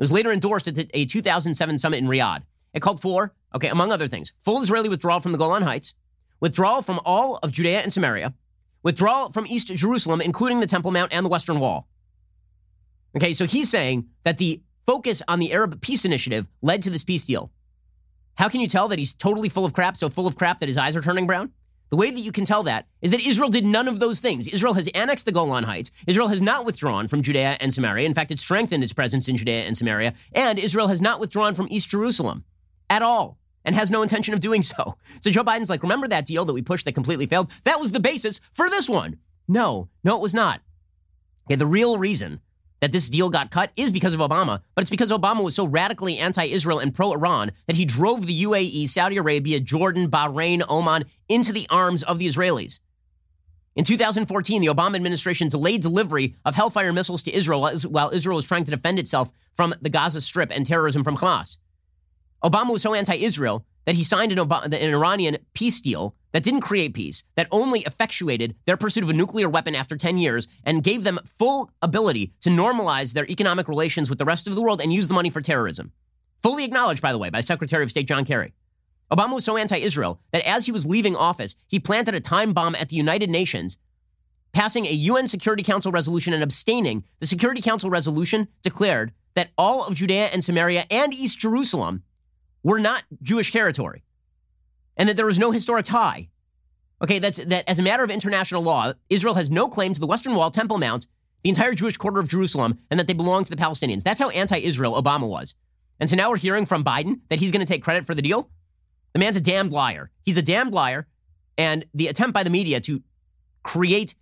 was 0.00 0.10
later 0.10 0.32
endorsed 0.32 0.66
at 0.66 0.90
a 0.92 1.06
2007 1.06 1.78
summit 1.78 1.98
in 1.98 2.06
Riyadh. 2.06 2.42
It 2.74 2.82
called 2.82 3.00
for, 3.00 3.32
okay, 3.54 3.68
among 3.68 3.92
other 3.92 4.08
things, 4.08 4.32
full 4.40 4.60
Israeli 4.60 4.88
withdrawal 4.88 5.20
from 5.20 5.30
the 5.30 5.38
Golan 5.38 5.62
Heights, 5.62 5.94
withdrawal 6.40 6.82
from 6.82 6.98
all 7.04 7.36
of 7.36 7.52
Judea 7.52 7.82
and 7.82 7.92
Samaria, 7.92 8.34
withdrawal 8.82 9.30
from 9.30 9.46
East 9.46 9.68
Jerusalem, 9.68 10.20
including 10.20 10.58
the 10.58 10.66
Temple 10.66 10.90
Mount 10.90 11.12
and 11.12 11.24
the 11.24 11.30
Western 11.30 11.60
Wall. 11.60 11.86
Okay, 13.16 13.32
so 13.32 13.46
he's 13.46 13.70
saying 13.70 14.08
that 14.24 14.38
the 14.38 14.60
focus 14.86 15.22
on 15.28 15.38
the 15.38 15.52
Arab 15.52 15.80
peace 15.80 16.04
initiative 16.04 16.48
led 16.62 16.82
to 16.82 16.90
this 16.90 17.04
peace 17.04 17.24
deal. 17.24 17.52
How 18.34 18.48
can 18.48 18.60
you 18.60 18.66
tell 18.66 18.88
that 18.88 18.98
he's 18.98 19.14
totally 19.14 19.48
full 19.48 19.64
of 19.64 19.72
crap, 19.72 19.96
so 19.96 20.10
full 20.10 20.26
of 20.26 20.34
crap 20.34 20.58
that 20.58 20.68
his 20.68 20.76
eyes 20.76 20.96
are 20.96 21.00
turning 21.00 21.28
brown? 21.28 21.52
The 21.90 21.96
way 21.96 22.10
that 22.10 22.20
you 22.20 22.30
can 22.30 22.44
tell 22.44 22.62
that 22.62 22.86
is 23.02 23.10
that 23.10 23.20
Israel 23.20 23.48
did 23.48 23.64
none 23.64 23.88
of 23.88 23.98
those 23.98 24.20
things. 24.20 24.46
Israel 24.46 24.74
has 24.74 24.88
annexed 24.94 25.26
the 25.26 25.32
Golan 25.32 25.64
Heights. 25.64 25.90
Israel 26.06 26.28
has 26.28 26.40
not 26.40 26.64
withdrawn 26.64 27.08
from 27.08 27.22
Judea 27.22 27.56
and 27.60 27.74
Samaria. 27.74 28.06
In 28.06 28.14
fact, 28.14 28.30
it 28.30 28.38
strengthened 28.38 28.84
its 28.84 28.92
presence 28.92 29.28
in 29.28 29.36
Judea 29.36 29.64
and 29.64 29.76
Samaria. 29.76 30.14
And 30.32 30.58
Israel 30.58 30.86
has 30.86 31.02
not 31.02 31.18
withdrawn 31.18 31.54
from 31.54 31.66
East 31.68 31.90
Jerusalem 31.90 32.44
at 32.88 33.02
all 33.02 33.38
and 33.64 33.74
has 33.74 33.90
no 33.90 34.02
intention 34.02 34.34
of 34.34 34.40
doing 34.40 34.62
so. 34.62 34.96
So 35.20 35.30
Joe 35.30 35.44
Biden's 35.44 35.68
like, 35.68 35.82
remember 35.82 36.06
that 36.08 36.26
deal 36.26 36.44
that 36.44 36.52
we 36.52 36.62
pushed 36.62 36.84
that 36.84 36.92
completely 36.92 37.26
failed? 37.26 37.50
That 37.64 37.80
was 37.80 37.90
the 37.90 38.00
basis 38.00 38.40
for 38.52 38.70
this 38.70 38.88
one. 38.88 39.18
No, 39.48 39.88
no, 40.04 40.16
it 40.16 40.22
was 40.22 40.32
not. 40.32 40.60
Okay, 41.46 41.56
the 41.56 41.66
real 41.66 41.98
reason 41.98 42.40
that 42.80 42.92
this 42.92 43.08
deal 43.08 43.30
got 43.30 43.50
cut 43.50 43.70
is 43.76 43.90
because 43.90 44.14
of 44.14 44.20
Obama, 44.20 44.62
but 44.74 44.82
it's 44.82 44.90
because 44.90 45.12
Obama 45.12 45.44
was 45.44 45.54
so 45.54 45.66
radically 45.66 46.18
anti 46.18 46.44
Israel 46.44 46.78
and 46.78 46.94
pro 46.94 47.12
Iran 47.12 47.52
that 47.66 47.76
he 47.76 47.84
drove 47.84 48.26
the 48.26 48.44
UAE, 48.44 48.88
Saudi 48.88 49.16
Arabia, 49.16 49.60
Jordan, 49.60 50.10
Bahrain, 50.10 50.62
Oman 50.68 51.04
into 51.28 51.52
the 51.52 51.66
arms 51.70 52.02
of 52.02 52.18
the 52.18 52.26
Israelis. 52.26 52.80
In 53.76 53.84
2014, 53.84 54.60
the 54.60 54.68
Obama 54.68 54.96
administration 54.96 55.48
delayed 55.48 55.80
delivery 55.80 56.34
of 56.44 56.54
Hellfire 56.54 56.92
missiles 56.92 57.22
to 57.22 57.32
Israel 57.32 57.70
while 57.88 58.10
Israel 58.10 58.36
was 58.36 58.44
trying 58.44 58.64
to 58.64 58.70
defend 58.70 58.98
itself 58.98 59.30
from 59.54 59.74
the 59.80 59.88
Gaza 59.88 60.20
Strip 60.20 60.50
and 60.50 60.66
terrorism 60.66 61.04
from 61.04 61.16
Hamas. 61.16 61.58
Obama 62.44 62.72
was 62.72 62.82
so 62.82 62.94
anti 62.94 63.14
Israel 63.14 63.64
that 63.84 63.94
he 63.94 64.02
signed 64.02 64.32
an, 64.32 64.38
Ob- 64.38 64.64
an 64.64 64.74
Iranian 64.74 65.38
peace 65.54 65.80
deal 65.80 66.14
that 66.32 66.42
didn't 66.42 66.60
create 66.60 66.94
peace, 66.94 67.24
that 67.36 67.48
only 67.50 67.80
effectuated 67.80 68.54
their 68.66 68.76
pursuit 68.76 69.04
of 69.04 69.10
a 69.10 69.14
nuclear 69.14 69.48
weapon 69.48 69.74
after 69.74 69.96
10 69.96 70.18
years 70.18 70.48
and 70.64 70.84
gave 70.84 71.04
them 71.04 71.20
full 71.38 71.70
ability 71.82 72.32
to 72.40 72.50
normalize 72.50 73.12
their 73.12 73.26
economic 73.26 73.68
relations 73.68 74.08
with 74.08 74.18
the 74.18 74.24
rest 74.24 74.46
of 74.46 74.54
the 74.54 74.62
world 74.62 74.80
and 74.80 74.92
use 74.92 75.08
the 75.08 75.14
money 75.14 75.30
for 75.30 75.40
terrorism. 75.40 75.92
Fully 76.42 76.64
acknowledged, 76.64 77.02
by 77.02 77.12
the 77.12 77.18
way, 77.18 77.30
by 77.30 77.40
Secretary 77.40 77.84
of 77.84 77.90
State 77.90 78.08
John 78.08 78.24
Kerry. 78.24 78.54
Obama 79.12 79.34
was 79.34 79.44
so 79.44 79.56
anti 79.56 79.76
Israel 79.76 80.20
that 80.32 80.46
as 80.46 80.66
he 80.66 80.72
was 80.72 80.86
leaving 80.86 81.16
office, 81.16 81.56
he 81.66 81.80
planted 81.80 82.14
a 82.14 82.20
time 82.20 82.52
bomb 82.52 82.76
at 82.76 82.88
the 82.88 82.96
United 82.96 83.28
Nations, 83.28 83.76
passing 84.52 84.86
a 84.86 84.90
UN 84.90 85.26
Security 85.26 85.62
Council 85.62 85.90
resolution 85.90 86.32
and 86.32 86.42
abstaining. 86.42 87.04
The 87.18 87.26
Security 87.26 87.60
Council 87.60 87.90
resolution 87.90 88.48
declared 88.62 89.12
that 89.34 89.50
all 89.58 89.84
of 89.84 89.96
Judea 89.96 90.26
and 90.26 90.44
Samaria 90.44 90.86
and 90.90 91.12
East 91.12 91.38
Jerusalem 91.38 92.04
were 92.62 92.78
not 92.78 93.02
Jewish 93.22 93.52
territory 93.52 94.04
and 95.00 95.08
that 95.08 95.16
there 95.16 95.26
was 95.26 95.38
no 95.38 95.50
historic 95.50 95.86
tie. 95.86 96.28
Okay, 97.02 97.18
that's 97.18 97.42
that 97.42 97.64
as 97.66 97.78
a 97.78 97.82
matter 97.82 98.04
of 98.04 98.10
international 98.10 98.62
law, 98.62 98.92
Israel 99.08 99.34
has 99.34 99.50
no 99.50 99.66
claim 99.66 99.94
to 99.94 100.00
the 100.00 100.06
Western 100.06 100.34
Wall, 100.34 100.50
Temple 100.50 100.76
Mount, 100.76 101.06
the 101.42 101.48
entire 101.48 101.72
Jewish 101.72 101.96
quarter 101.96 102.20
of 102.20 102.28
Jerusalem, 102.28 102.78
and 102.90 103.00
that 103.00 103.06
they 103.06 103.14
belong 103.14 103.44
to 103.44 103.50
the 103.50 103.56
Palestinians. 103.56 104.02
That's 104.02 104.20
how 104.20 104.28
anti-Israel 104.28 105.02
Obama 105.02 105.26
was. 105.26 105.54
And 105.98 106.10
so 106.10 106.16
now 106.16 106.28
we're 106.28 106.36
hearing 106.36 106.66
from 106.66 106.84
Biden 106.84 107.20
that 107.30 107.38
he's 107.38 107.50
going 107.50 107.64
to 107.64 107.72
take 107.72 107.82
credit 107.82 108.04
for 108.04 108.14
the 108.14 108.20
deal. 108.20 108.50
The 109.14 109.18
man's 109.18 109.36
a 109.36 109.40
damned 109.40 109.72
liar. 109.72 110.10
He's 110.22 110.36
a 110.36 110.42
damned 110.42 110.74
liar. 110.74 111.08
And 111.56 111.86
the 111.94 112.08
attempt 112.08 112.34
by 112.34 112.42
the 112.42 112.50
media 112.50 112.78
to 112.82 113.02
create 113.62 114.14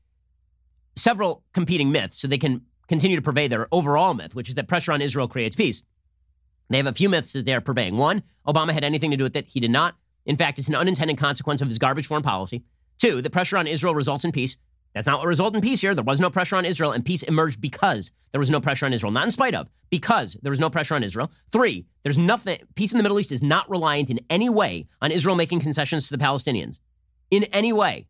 several 0.95 1.43
competing 1.53 1.91
myths 1.91 2.19
so 2.19 2.29
they 2.29 2.39
can 2.39 2.63
continue 2.87 3.17
to 3.17 3.23
purvey 3.23 3.49
their 3.49 3.67
overall 3.73 4.15
myth, 4.15 4.37
which 4.37 4.49
is 4.49 4.55
that 4.55 4.69
pressure 4.69 4.93
on 4.93 5.03
Israel 5.03 5.27
creates 5.27 5.57
peace. 5.57 5.83
They 6.71 6.77
have 6.77 6.87
a 6.87 6.93
few 6.93 7.09
myths 7.09 7.33
that 7.33 7.45
they're 7.45 7.61
purveying. 7.61 7.97
One, 7.97 8.23
Obama 8.47 8.71
had 8.71 8.85
anything 8.85 9.11
to 9.11 9.17
do 9.17 9.25
with 9.25 9.35
it. 9.35 9.49
He 9.49 9.59
did 9.59 9.73
not. 9.73 9.97
In 10.29 10.37
fact, 10.37 10.59
it's 10.59 10.69
an 10.69 10.75
unintended 10.77 11.17
consequence 11.17 11.63
of 11.63 11.69
his 11.69 11.79
garbage 11.79 12.07
foreign 12.07 12.23
policy. 12.23 12.63
Two, 12.99 13.23
the 13.23 13.31
pressure 13.31 13.57
on 13.57 13.67
Israel 13.67 13.95
results 13.95 14.25
in 14.25 14.31
peace. 14.31 14.57
That's 14.95 15.07
not 15.07 15.19
what 15.19 15.27
resulted 15.27 15.57
in 15.57 15.69
peace 15.69 15.81
here. 15.81 15.95
There 15.95 16.05
was 16.05 16.21
no 16.21 16.29
pressure 16.29 16.57
on 16.57 16.67
Israel, 16.67 16.93
and 16.93 17.05
peace 17.05 17.23
emerged 17.23 17.61
because 17.61 18.13
there 18.33 18.39
was 18.39 18.51
no 18.51 18.61
pressure 18.61 18.85
on 18.85 18.93
Israel, 18.93 19.11
not 19.11 19.25
in 19.25 19.33
spite 19.33 19.55
of, 19.55 19.69
because 19.91 20.37
there 20.43 20.51
was 20.51 20.61
no 20.61 20.69
pressure 20.69 20.95
on 20.95 21.03
Israel. 21.03 21.31
Three, 21.51 21.87
there's 22.03 22.19
nothing, 22.19 22.59
peace 22.75 22.93
in 22.93 22.99
the 22.99 23.03
Middle 23.03 23.19
East 23.19 23.33
is 23.33 23.43
not 23.43 23.69
reliant 23.71 24.11
in 24.11 24.21
any 24.29 24.51
way 24.51 24.87
on 25.01 25.11
Israel 25.11 25.35
making 25.35 25.61
concessions 25.61 26.09
to 26.09 26.17
the 26.17 26.23
Palestinians. 26.23 26.79
In 27.31 27.45
any 27.45 27.73
way. 27.73 28.07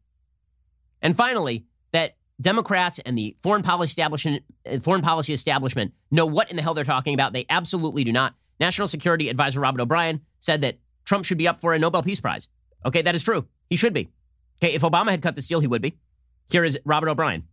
And 1.01 1.17
finally, 1.17 1.67
that 1.93 2.17
Democrats 2.41 2.99
and 3.01 3.17
the 3.17 3.37
foreign 3.43 3.63
policy 3.63 3.91
establishment, 3.91 4.43
uh, 4.69 4.79
foreign 4.81 5.03
policy 5.03 5.33
establishment 5.33 5.93
know 6.11 6.27
what 6.27 6.51
in 6.51 6.57
the 6.57 6.63
hell 6.63 6.75
they're 6.75 6.85
talking 6.85 7.15
about. 7.15 7.33
They 7.33 7.47
absolutely 7.49 8.03
do 8.03 8.13
not. 8.13 8.35
National 8.59 8.89
Security 8.89 9.29
Advisor 9.29 9.61
Robert 9.61 9.81
O'Brien 9.81 10.21
said 10.41 10.63
that 10.63 10.79
Trump 11.09 11.25
should 11.25 11.39
be 11.39 11.49
up 11.49 11.59
for 11.59 11.73
a 11.73 11.79
Nobel 11.79 12.03
Peace 12.03 12.21
Prize. 12.21 12.49
Okay, 12.85 13.01
that 13.01 13.15
is 13.15 13.23
true. 13.23 13.47
He 13.71 13.77
should 13.77 13.95
be. 13.95 14.11
Okay, 14.63 14.75
if 14.75 14.83
Obama 14.83 15.09
had 15.09 15.23
cut 15.23 15.37
this 15.37 15.49
deal, 15.49 15.59
he 15.59 15.67
would 15.67 15.81
be. 15.81 15.97
Here 16.51 16.65
is 16.65 16.79
Robert 16.85 17.09
O'Brien. 17.09 17.45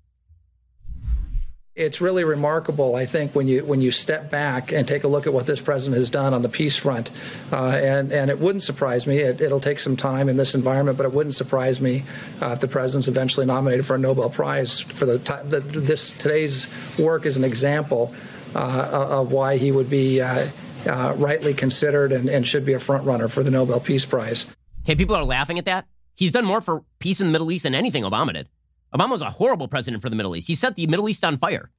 It's 1.74 2.02
really 2.02 2.26
remarkable, 2.26 2.96
I 2.96 3.06
think, 3.06 3.34
when 3.34 3.48
you 3.48 3.64
when 3.66 3.82
you 3.82 3.92
step 3.92 4.30
back 4.30 4.72
and 4.72 4.88
take 4.88 5.04
a 5.06 5.08
look 5.08 5.26
at 5.26 5.34
what 5.34 5.46
this 5.46 5.62
president 5.62 5.98
has 5.98 6.10
done 6.10 6.34
on 6.34 6.42
the 6.42 6.50
peace 6.50 6.76
front, 6.76 7.12
uh, 7.52 7.68
and 7.68 8.12
and 8.12 8.30
it 8.30 8.40
wouldn't 8.40 8.64
surprise 8.64 9.08
me. 9.08 9.20
It, 9.20 9.40
will 9.40 9.60
take 9.60 9.80
some 9.80 9.96
time 9.96 10.28
in 10.28 10.36
this 10.36 10.54
environment, 10.54 10.98
but 10.98 11.06
it 11.06 11.14
wouldn't 11.14 11.36
surprise 11.36 11.80
me 11.80 12.04
uh, 12.42 12.52
if 12.52 12.62
the 12.62 12.68
president's 12.68 13.08
eventually 13.08 13.46
nominated 13.46 13.86
for 13.86 13.96
a 13.96 14.00
Nobel 14.00 14.30
Prize 14.30 14.80
for 14.82 15.06
the, 15.06 15.18
the 15.46 15.60
this 15.60 16.12
today's 16.12 16.70
work 16.98 17.26
is 17.26 17.36
an 17.36 17.44
example 17.44 18.14
uh, 18.54 19.10
of 19.12 19.32
why 19.32 19.58
he 19.58 19.72
would 19.72 19.90
be 19.90 20.22
uh, 20.22 20.48
uh, 20.88 21.14
rightly 21.18 21.54
considered 21.54 22.12
and, 22.12 22.30
and 22.30 22.46
should 22.46 22.66
be 22.66 22.74
a 22.74 22.80
front 22.80 23.06
runner 23.06 23.28
for 23.28 23.44
the 23.44 23.52
Nobel 23.52 23.80
Peace 23.80 24.06
Prize. 24.06 24.46
Okay, 24.84 24.96
people 24.96 25.16
are 25.16 25.24
laughing 25.24 25.58
at 25.60 25.66
that. 25.66 25.88
He's 26.16 26.32
done 26.32 26.46
more 26.46 26.62
for 26.62 26.84
peace 27.00 27.20
in 27.20 27.28
the 27.28 27.32
Middle 27.32 27.52
East 27.52 27.64
than 27.64 27.76
anything 27.76 28.04
Obama 28.04 28.34
did. 28.34 28.50
Obama 28.94 29.12
was 29.12 29.22
a 29.22 29.30
horrible 29.30 29.68
president 29.68 30.02
for 30.02 30.10
the 30.10 30.16
Middle 30.16 30.36
East. 30.36 30.48
He 30.48 30.56
set 30.56 30.76
the 30.76 30.88
Middle 30.88 31.10
East 31.10 31.26
on 31.26 31.38
fire. 31.38 31.72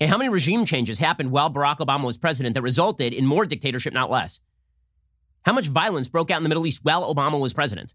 Okay, 0.00 0.08
how 0.08 0.18
many 0.18 0.30
regime 0.30 0.64
changes 0.64 0.98
happened 0.98 1.30
while 1.30 1.52
Barack 1.52 1.78
Obama 1.78 2.04
was 2.04 2.18
president 2.18 2.54
that 2.54 2.62
resulted 2.62 3.12
in 3.12 3.26
more 3.26 3.46
dictatorship, 3.46 3.92
not 3.92 4.10
less? 4.10 4.40
How 5.44 5.52
much 5.52 5.66
violence 5.66 6.08
broke 6.08 6.30
out 6.30 6.38
in 6.38 6.42
the 6.42 6.48
Middle 6.48 6.66
East 6.66 6.80
while 6.82 7.12
Obama 7.12 7.40
was 7.40 7.52
president? 7.52 7.94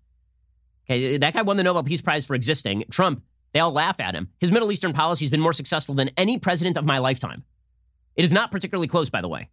Okay, 0.89 1.17
that 1.17 1.33
guy 1.33 1.41
won 1.41 1.57
the 1.57 1.63
Nobel 1.63 1.83
Peace 1.83 2.01
Prize 2.01 2.25
for 2.25 2.35
existing. 2.35 2.85
Trump, 2.91 3.23
they 3.53 3.59
all 3.59 3.71
laugh 3.71 3.99
at 3.99 4.15
him. 4.15 4.29
His 4.39 4.51
Middle 4.51 4.71
Eastern 4.71 4.93
policy 4.93 5.25
has 5.25 5.29
been 5.29 5.39
more 5.39 5.53
successful 5.53 5.95
than 5.95 6.11
any 6.17 6.39
president 6.39 6.77
of 6.77 6.85
my 6.85 6.97
lifetime. 6.97 7.43
It 8.15 8.25
is 8.25 8.33
not 8.33 8.51
particularly 8.51 8.87
close, 8.87 9.09
by 9.09 9.21
the 9.21 9.29
way. 9.29 9.49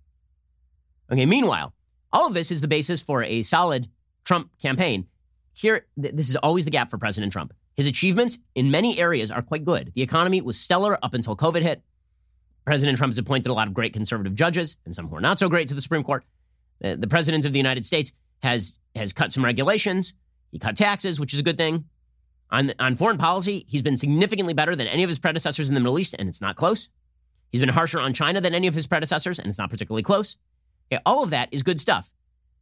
Okay, 1.11 1.27
meanwhile, 1.27 1.75
all 2.13 2.27
of 2.27 2.35
this 2.35 2.51
is 2.51 2.61
the 2.61 2.69
basis 2.69 3.01
for 3.01 3.23
a 3.23 3.43
solid 3.43 3.89
Trump 4.25 4.51
campaign. 4.61 5.07
Here, 5.53 5.87
th- 6.01 6.15
this 6.15 6.29
is 6.29 6.37
always 6.37 6.65
the 6.65 6.71
gap 6.71 6.91
for 6.91 6.99
President 6.99 7.33
Trump. 7.33 7.53
His 7.77 7.87
achievements 7.87 8.39
in 8.55 8.71
many 8.71 8.99
areas 8.99 9.31
are 9.31 9.43
quite 9.43 9.65
good. 9.65 9.93
The 9.95 10.03
economy 10.03 10.41
was 10.41 10.59
stellar 10.59 10.99
up 11.03 11.15
until 11.15 11.37
COVID 11.37 11.63
hit. 11.63 11.83
President 12.65 12.99
Trump 12.99 13.13
has 13.13 13.19
appointed 13.19 13.49
a 13.49 13.55
lot 13.55 13.69
of 13.69 13.75
great 13.75 13.93
conservative 13.93 14.35
judges 14.35 14.77
and 14.85 14.95
some 14.95 15.09
who 15.09 15.17
are 15.17 15.21
not 15.21 15.39
so 15.39 15.49
great 15.49 15.69
to 15.69 15.75
the 15.75 15.81
Supreme 15.81 16.05
Court. 16.05 16.25
The, 16.81 16.97
the 16.97 17.09
president 17.09 17.45
of 17.45 17.53
the 17.53 17.59
United 17.59 17.85
States 17.85 18.13
has 18.43 18.73
has 18.95 19.13
cut 19.13 19.33
some 19.33 19.45
regulations. 19.45 20.15
He 20.51 20.59
cut 20.59 20.77
taxes, 20.77 21.21
which 21.21 21.33
is 21.33 21.41
a 21.41 21.43
good 21.43 21.57
thing. 21.57 21.85
On, 22.51 22.73
on 22.81 22.97
foreign 22.97 23.19
policy, 23.19 23.65
he's 23.69 23.83
been 23.83 23.97
significantly 23.97 24.53
better 24.53 24.75
than 24.75 24.89
any 24.89 25.05
of 25.05 25.09
his 25.09 25.21
predecessors 25.21 25.69
in 25.69 25.75
the 25.75 25.81
Middle 25.81 25.99
East, 25.99 26.17
and 26.19 26.29
it's 26.29 26.41
not 26.41 26.57
close. 26.57 26.89
He's 27.53 27.61
been 27.61 27.69
harsher 27.69 28.01
on 28.01 28.13
China 28.13 28.41
than 28.41 28.55
any 28.55 28.67
of 28.67 28.75
his 28.75 28.89
predecessors, 28.89 29.39
and 29.39 29.49
it's 29.49 29.59
not 29.59 29.71
particularly 29.71 30.03
close. 30.03 30.37
Okay, 30.93 31.01
all 31.07 31.23
of 31.23 31.31
that 31.31 31.49
is 31.53 31.63
good 31.63 31.79
stuff. 31.79 32.13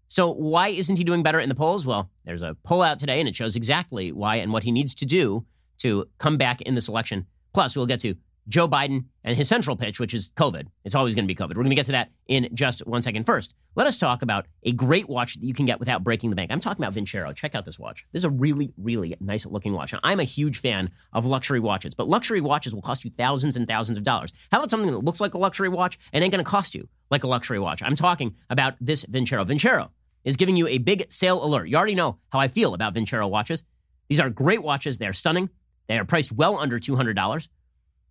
So 0.09 0.33
why 0.33 0.69
isn't 0.69 0.97
he 0.97 1.05
doing 1.05 1.23
better 1.23 1.39
in 1.39 1.49
the 1.49 1.55
polls? 1.55 1.87
Well, 1.87 2.11
there's 2.25 2.43
a 2.43 2.57
poll 2.63 2.83
out 2.83 2.99
today, 2.99 3.21
and 3.21 3.29
it 3.29 3.37
shows 3.37 3.57
exactly 3.57 4.13
why 4.13 4.37
and 4.37 4.53
what 4.53 4.65
he 4.65 4.71
needs 4.71 4.95
to 4.97 5.07
do 5.07 5.45
to 5.79 6.07
come 6.19 6.37
back 6.37 6.61
in 6.63 6.75
this 6.75 6.89
election. 6.89 7.27
Plus, 7.53 7.77
we'll 7.77 7.87
get 7.87 8.01
to 8.01 8.15
Joe 8.49 8.67
Biden 8.67 9.05
and 9.25 9.37
his 9.37 9.49
central 9.49 9.77
pitch, 9.77 10.01
which 10.01 10.15
is 10.15 10.31
COVID. 10.31 10.67
It's 10.85 10.95
always 10.95 11.15
going 11.15 11.27
to 11.27 11.33
be 11.33 11.35
COVID. 11.35 11.51
We're 11.51 11.63
going 11.63 11.71
to 11.71 11.77
get 11.77 11.87
to 11.87 11.93
that 11.93 12.11
in 12.27 12.49
just 12.55 12.87
one 12.87 13.03
second. 13.03 13.25
First, 13.25 13.55
let 13.75 13.87
us 13.87 13.99
talk 13.99 14.23
about 14.23 14.47
a 14.63 14.73
great 14.73 15.09
watch 15.09 15.35
that 15.35 15.45
you 15.45 15.53
can 15.53 15.67
get 15.67 15.79
without 15.79 16.03
breaking 16.03 16.31
the 16.31 16.37
bank. 16.37 16.51
I'm 16.51 16.61
talking 16.61 16.83
about 16.83 16.95
Vincero. 16.95 17.35
Check 17.35 17.55
out 17.55 17.65
this 17.65 17.79
watch. 17.79 18.07
This 18.13 18.21
is 18.21 18.25
a 18.25 18.31
really, 18.31 18.73
really 18.79 19.15
nice 19.21 19.45
looking 19.45 19.73
watch. 19.73 19.93
Now, 19.93 20.01
I'm 20.03 20.21
a 20.21 20.25
huge 20.25 20.61
fan 20.61 20.91
of 21.13 21.27
luxury 21.27 21.61
watches, 21.61 21.95
but 21.95 22.09
luxury 22.09 22.41
watches 22.41 22.75
will 22.75 22.83
cost 22.83 23.05
you 23.05 23.11
thousands 23.17 23.57
and 23.57 23.69
thousands 23.69 23.99
of 23.99 24.05
dollars. 24.05 24.33
How 24.51 24.59
about 24.59 24.71
something 24.71 24.91
that 24.91 25.05
looks 25.05 25.21
like 25.21 25.35
a 25.35 25.39
luxury 25.39 25.69
watch 25.69 25.99
and 26.13 26.25
ain't 26.25 26.33
going 26.33 26.45
to 26.45 26.51
cost 26.51 26.75
you 26.75 26.89
like 27.11 27.25
a 27.25 27.29
luxury 27.29 27.59
watch? 27.59 27.83
I'm 27.83 27.97
talking 27.97 28.35
about 28.49 28.75
this 28.81 29.05
Vincero. 29.05 29.47
Vincero 29.47 29.91
is 30.25 30.37
giving 30.37 30.57
you 30.57 30.67
a 30.69 30.79
big 30.79 31.11
sale 31.11 31.45
alert. 31.45 31.69
You 31.69 31.77
already 31.77 31.95
know 31.95 32.19
how 32.31 32.41
I 32.41 32.49
feel 32.49 32.75
about 32.75 32.95
Vincero 32.95 33.29
watches. 33.29 33.63
These 34.09 34.21
are 34.21 34.31
great 34.31 34.63
watches. 34.63 34.99
They're 34.99 35.13
stunning. 35.13 35.51
They 35.87 35.99
are 35.99 36.05
priced 36.05 36.33
well 36.33 36.59
under 36.59 36.79
$200. 36.79 37.49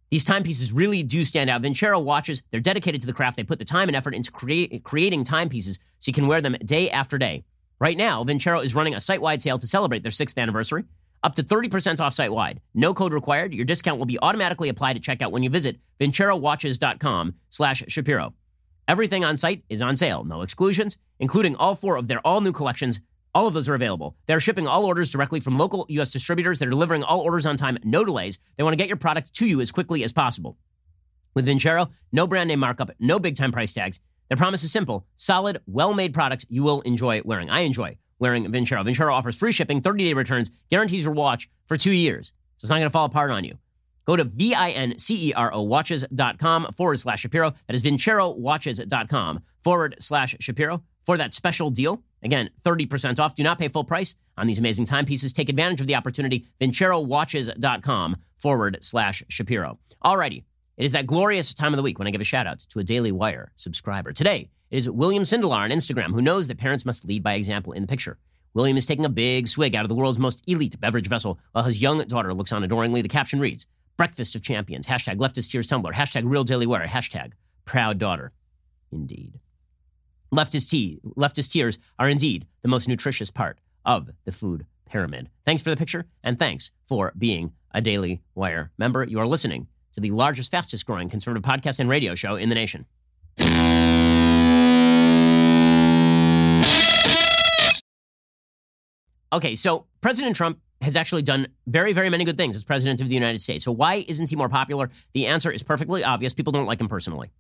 These 0.10 0.24
timepieces 0.24 0.72
really 0.72 1.04
do 1.04 1.24
stand 1.24 1.50
out. 1.50 1.62
Vincero 1.62 2.02
watches, 2.02 2.42
they're 2.52 2.60
dedicated 2.60 3.02
to 3.02 3.08
the 3.08 3.14
craft. 3.14 3.38
They 3.38 3.44
put 3.44 3.60
the 3.60 3.66
time 3.66 3.90
and 3.90 3.96
effort 3.96 4.14
into 4.16 4.32
create, 4.32 4.84
creating 4.84 5.24
timepieces 5.24 5.80
so 6.00 6.10
you 6.10 6.14
can 6.14 6.28
wear 6.28 6.42
them 6.42 6.56
day 6.64 6.90
after 6.90 7.18
day. 7.18 7.44
Right 7.80 7.98
now, 7.98 8.24
Vincero 8.24 8.64
is 8.64 8.74
running 8.74 8.96
a 8.96 9.02
site 9.02 9.22
wide 9.22 9.42
sale 9.42 9.58
to 9.58 9.68
celebrate 9.68 10.04
their 10.04 10.12
sixth 10.12 10.38
anniversary. 10.38 10.86
Up 11.24 11.36
to 11.36 11.44
30% 11.44 12.00
off 12.00 12.14
site 12.14 12.32
wide. 12.32 12.62
No 12.74 12.94
code 12.94 13.14
required. 13.14 13.54
Your 13.54 13.66
discount 13.66 13.98
will 13.98 14.06
be 14.06 14.20
automatically 14.20 14.70
applied 14.70 14.96
at 14.96 15.02
checkout 15.02 15.32
when 15.32 15.44
you 15.44 15.50
visit 15.50 15.78
vincerowatches.com 16.00 17.36
slash 17.50 17.84
Shapiro. 17.88 18.34
Everything 18.88 19.26
on 19.26 19.36
site 19.36 19.64
is 19.68 19.82
on 19.82 19.98
sale. 19.98 20.24
No 20.24 20.42
exclusions, 20.42 20.98
including 21.20 21.56
all 21.58 21.76
four 21.76 21.98
of 21.98 22.08
their 22.08 22.26
all 22.26 22.40
new 22.40 22.54
collections 22.54 23.02
all 23.38 23.46
of 23.46 23.54
those 23.54 23.70
are 23.70 23.76
available. 23.76 24.16
They're 24.26 24.40
shipping 24.40 24.66
all 24.66 24.84
orders 24.84 25.12
directly 25.12 25.40
from 25.40 25.60
local 25.60 25.86
U.S. 25.90 26.10
distributors. 26.10 26.58
They're 26.58 26.72
delivering 26.72 27.04
all 27.04 27.20
orders 27.20 27.46
on 27.46 27.56
time, 27.56 27.78
no 27.84 28.04
delays. 28.04 28.40
They 28.56 28.64
want 28.64 28.74
to 28.74 28.78
get 28.78 28.88
your 28.88 28.98
product 28.98 29.32
to 29.36 29.46
you 29.46 29.62
as 29.62 29.72
quickly 29.72 30.04
as 30.04 30.12
possible. 30.12 30.58
With 31.36 31.46
Vincero, 31.46 31.92
no 32.12 32.26
brand 32.26 32.48
name 32.48 32.62
markup, 32.62 32.90
no 33.00 33.20
big 33.20 33.36
time 33.36 33.52
price 33.52 33.74
tags. 33.74 34.00
Their 34.28 34.38
promise 34.38 34.64
is 34.64 34.72
simple 34.72 35.06
solid, 35.18 35.62
well 35.68 35.94
made 35.94 36.16
products 36.16 36.48
you 36.50 36.64
will 36.64 36.82
enjoy 36.82 37.22
wearing. 37.26 37.52
I 37.52 37.60
enjoy 37.60 38.00
wearing 38.18 38.52
Vincero. 38.52 38.84
Vincero 38.84 39.14
offers 39.14 39.38
free 39.38 39.52
shipping, 39.52 39.82
30 39.82 40.06
day 40.06 40.14
returns, 40.14 40.50
guarantees 40.72 41.04
your 41.04 41.14
watch 41.14 41.48
for 41.68 41.78
two 41.78 41.92
years. 41.92 42.34
So 42.58 42.66
it's 42.66 42.70
not 42.72 42.78
going 42.78 42.88
to 42.88 42.90
fall 42.90 43.06
apart 43.06 43.30
on 43.30 43.44
you. 43.44 43.60
Go 44.08 44.16
to 44.16 44.24
V-I-N-C-E-R-O 44.24 45.62
watches.com 45.62 46.72
forward 46.76 47.00
slash 47.00 47.20
Shapiro. 47.20 47.52
That 47.68 47.76
is 47.76 47.84
vincerowatches.com 47.84 49.44
forward 49.62 49.96
slash 50.00 50.36
Shapiro 50.40 50.82
for 51.08 51.18
that 51.18 51.34
special 51.34 51.70
deal. 51.72 52.04
Again, 52.22 52.50
30% 52.64 53.18
off. 53.18 53.34
Do 53.34 53.42
not 53.42 53.58
pay 53.58 53.70
full 53.70 53.86
price 53.86 54.16
on 54.38 54.46
these 54.46 54.60
amazing 54.60 54.86
timepieces. 54.86 55.32
Take 55.32 55.48
advantage 55.48 55.80
of 55.80 55.88
the 55.88 55.96
opportunity. 55.96 56.46
VinceroWatches.com 56.60 58.18
forward 58.38 58.78
slash 58.82 59.24
Shapiro. 59.30 59.80
Alrighty. 60.04 60.44
It 60.76 60.84
is 60.84 60.92
that 60.92 61.08
glorious 61.08 61.54
time 61.54 61.74
of 61.74 61.78
the 61.78 61.82
week 61.82 61.98
when 61.98 62.10
I 62.10 62.12
give 62.12 62.20
a 62.20 62.26
shout 62.26 62.46
out 62.46 62.60
to 62.60 62.80
a 62.80 62.84
Daily 62.84 63.14
Wire 63.14 63.54
subscriber. 63.56 64.12
Today, 64.12 64.50
is 64.70 64.90
William 64.90 65.24
Sindelar 65.24 65.60
on 65.60 65.70
Instagram 65.70 66.14
who 66.14 66.22
knows 66.22 66.50
that 66.50 66.58
parents 66.58 66.86
must 66.86 67.06
lead 67.06 67.24
by 67.24 67.36
example 67.36 67.72
in 67.72 67.84
the 67.84 67.88
picture. 67.88 68.18
William 68.54 68.76
is 68.76 68.86
taking 68.86 69.06
a 69.06 69.10
big 69.10 69.48
swig 69.48 69.76
out 69.76 69.86
of 69.86 69.90
the 69.90 69.96
world's 69.96 70.20
most 70.20 70.44
elite 70.46 70.78
beverage 70.78 71.08
vessel 71.08 71.40
while 71.54 71.64
his 71.64 71.82
young 71.82 72.04
daughter 72.04 72.34
looks 72.34 72.52
on 72.52 72.66
adoringly. 72.66 73.02
The 73.02 73.08
caption 73.08 73.40
reads, 73.40 73.66
Breakfast 73.96 74.36
of 74.36 74.42
Champions, 74.42 74.88
hashtag 74.88 75.20
leftist 75.20 75.52
tears 75.52 75.68
Tumbler, 75.68 75.94
hashtag 75.94 76.24
real 76.26 76.44
Daily 76.44 76.66
Wire, 76.66 76.86
hashtag 76.86 77.32
proud 77.64 77.98
daughter. 77.98 78.34
Indeed. 78.92 79.40
Leftist, 80.34 80.70
tea, 80.70 81.00
leftist 81.16 81.52
tears 81.52 81.80
are 81.98 82.10
indeed 82.10 82.48
the 82.62 82.68
most 82.68 82.88
nutritious 82.88 83.32
part 83.32 83.60
of 83.86 84.10
the 84.26 84.32
food 84.32 84.66
pyramid. 84.86 85.30
Thanks 85.46 85.64
for 85.64 85.70
the 85.70 85.78
picture, 85.78 86.06
and 86.24 86.38
thanks 86.38 86.72
for 86.86 87.14
being 87.18 87.54
a 87.74 87.80
Daily 87.80 88.22
Wire 88.36 88.72
member. 88.78 89.04
You 89.06 89.20
are 89.20 89.28
listening 89.28 89.68
to 89.94 90.02
the 90.02 90.12
largest, 90.12 90.52
fastest 90.52 90.86
growing 90.86 91.10
conservative 91.10 91.44
podcast 91.44 91.80
and 91.80 91.90
radio 91.90 92.14
show 92.14 92.36
in 92.36 92.50
the 92.50 92.56
nation. 92.56 92.86
Okay, 99.34 99.56
so 99.56 99.86
President 100.02 100.36
Trump 100.36 100.60
has 100.82 100.96
actually 100.96 101.22
done 101.22 101.48
very, 101.66 101.94
very 101.94 102.10
many 102.10 102.24
good 102.24 102.38
things 102.38 102.56
as 102.56 102.64
president 102.64 103.02
of 103.02 103.08
the 103.08 103.14
United 103.14 103.42
States. 103.42 103.66
So 103.66 103.72
why 103.72 104.06
isn't 104.08 104.30
he 104.30 104.36
more 104.36 104.50
popular? 104.50 104.90
The 105.14 105.28
answer 105.28 105.52
is 105.52 105.64
perfectly 105.64 106.04
obvious. 106.04 106.34
People 106.34 106.52
don't 106.52 106.66
like 106.66 106.80
him 106.80 106.88
personally. 106.88 107.32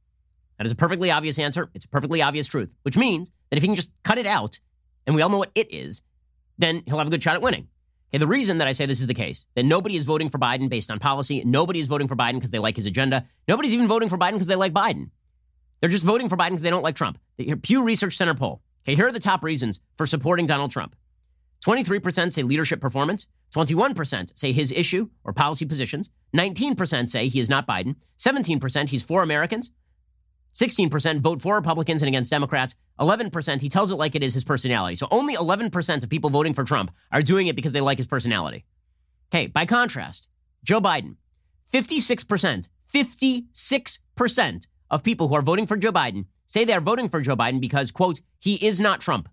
That 0.58 0.66
is 0.66 0.72
a 0.72 0.76
perfectly 0.76 1.12
obvious 1.12 1.38
answer. 1.40 1.70
It's 1.74 1.86
a 1.86 1.90
perfectly 1.90 2.22
obvious 2.22 2.48
truth, 2.48 2.74
which 2.84 2.98
means 2.98 3.32
that 3.50 3.58
if 3.58 3.64
he 3.64 3.68
can 3.68 3.76
just 3.76 3.92
cut 4.04 4.18
it 4.18 4.26
out, 4.26 4.60
and 5.06 5.16
we 5.16 5.22
all 5.22 5.30
know 5.30 5.38
what 5.38 5.52
it 5.56 5.74
is, 5.74 6.02
then 6.58 6.82
he'll 6.86 6.98
have 6.98 7.08
a 7.08 7.12
good 7.12 7.24
shot 7.24 7.36
at 7.36 7.42
winning. 7.42 7.68
Okay, 8.10 8.20
the 8.20 8.28
reason 8.28 8.58
that 8.60 8.68
I 8.68 8.72
say 8.72 8.86
this 8.86 9.02
is 9.02 9.08
the 9.08 9.14
case, 9.14 9.46
that 9.56 9.66
nobody 9.66 9.96
is 9.96 10.06
voting 10.06 10.30
for 10.30 10.38
Biden 10.38 10.70
based 10.70 10.90
on 10.90 11.00
policy, 11.00 11.44
nobody 11.46 11.80
is 11.80 11.88
voting 11.88 12.08
for 12.08 12.16
Biden 12.16 12.36
because 12.36 12.52
they 12.52 12.60
like 12.60 12.76
his 12.76 12.86
agenda, 12.86 13.26
nobody's 13.48 13.74
even 13.74 13.88
voting 13.88 14.10
for 14.10 14.18
Biden 14.18 14.34
because 14.34 14.48
they 14.48 14.56
like 14.56 14.74
Biden. 14.74 15.10
They're 15.80 15.90
just 15.90 16.06
voting 16.06 16.30
for 16.30 16.38
Biden 16.38 16.50
because 16.50 16.64
they 16.64 16.70
don't 16.70 16.84
like 16.84 16.96
Trump. 16.96 17.20
The 17.38 17.56
Pew 17.56 17.84
Research 17.84 18.16
Center 18.16 18.34
poll. 18.34 18.62
Okay, 18.84 18.96
here 18.96 19.08
are 19.08 19.12
the 19.12 19.20
top 19.20 19.44
reasons 19.44 19.80
for 19.98 20.06
supporting 20.06 20.46
Donald 20.46 20.72
Trump. 20.72 20.96
23% 21.66 22.34
say 22.34 22.44
leadership 22.44 22.80
performance, 22.80 23.28
21% 23.54 24.38
say 24.38 24.52
his 24.52 24.72
issue 24.72 25.10
or 25.24 25.34
policy 25.34 25.66
positions, 25.66 26.10
19% 26.36 27.10
say 27.10 27.28
he 27.28 27.40
is 27.40 27.50
not 27.50 27.68
Biden, 27.68 27.96
17% 28.18 28.90
he's 28.90 29.04
for 29.04 29.22
Americans, 29.22 29.72
16% 30.54 31.20
vote 31.20 31.42
for 31.42 31.56
Republicans 31.56 32.02
and 32.02 32.08
against 32.08 32.32
Democrats. 32.32 32.76
11%, 33.00 33.62
he 33.62 33.70
tells 33.70 33.92
it 33.92 33.96
like 33.96 34.16
it 34.16 34.24
is 34.24 34.34
his 34.34 34.44
personality. 34.44 34.96
So 34.96 35.08
only 35.12 35.36
11% 35.36 36.04
of 36.04 36.10
people 36.10 36.30
voting 36.30 36.54
for 36.54 36.64
Trump 36.64 36.92
are 37.12 37.22
doing 37.22 37.48
it 37.48 37.56
because 37.56 37.74
they 37.74 37.82
like 37.82 37.98
his 37.98 38.08
personality. 38.08 38.66
Okay, 39.32 39.48
by 39.48 39.66
contrast, 39.66 40.28
Joe 40.64 40.82
Biden, 40.82 41.16
56%, 41.72 42.70
56% 42.94 44.68
of 44.90 45.04
people 45.04 45.28
who 45.28 45.36
are 45.36 45.42
voting 45.42 45.68
for 45.68 45.78
Joe 45.78 45.92
Biden 45.92 46.26
say 46.46 46.64
they 46.64 46.74
are 46.74 46.82
voting 46.82 47.10
for 47.10 47.22
Joe 47.22 47.36
Biden 47.36 47.60
because, 47.60 47.92
quote, 47.92 48.22
he 48.40 48.56
is 48.56 48.80
not 48.80 49.02
Trump. 49.02 49.30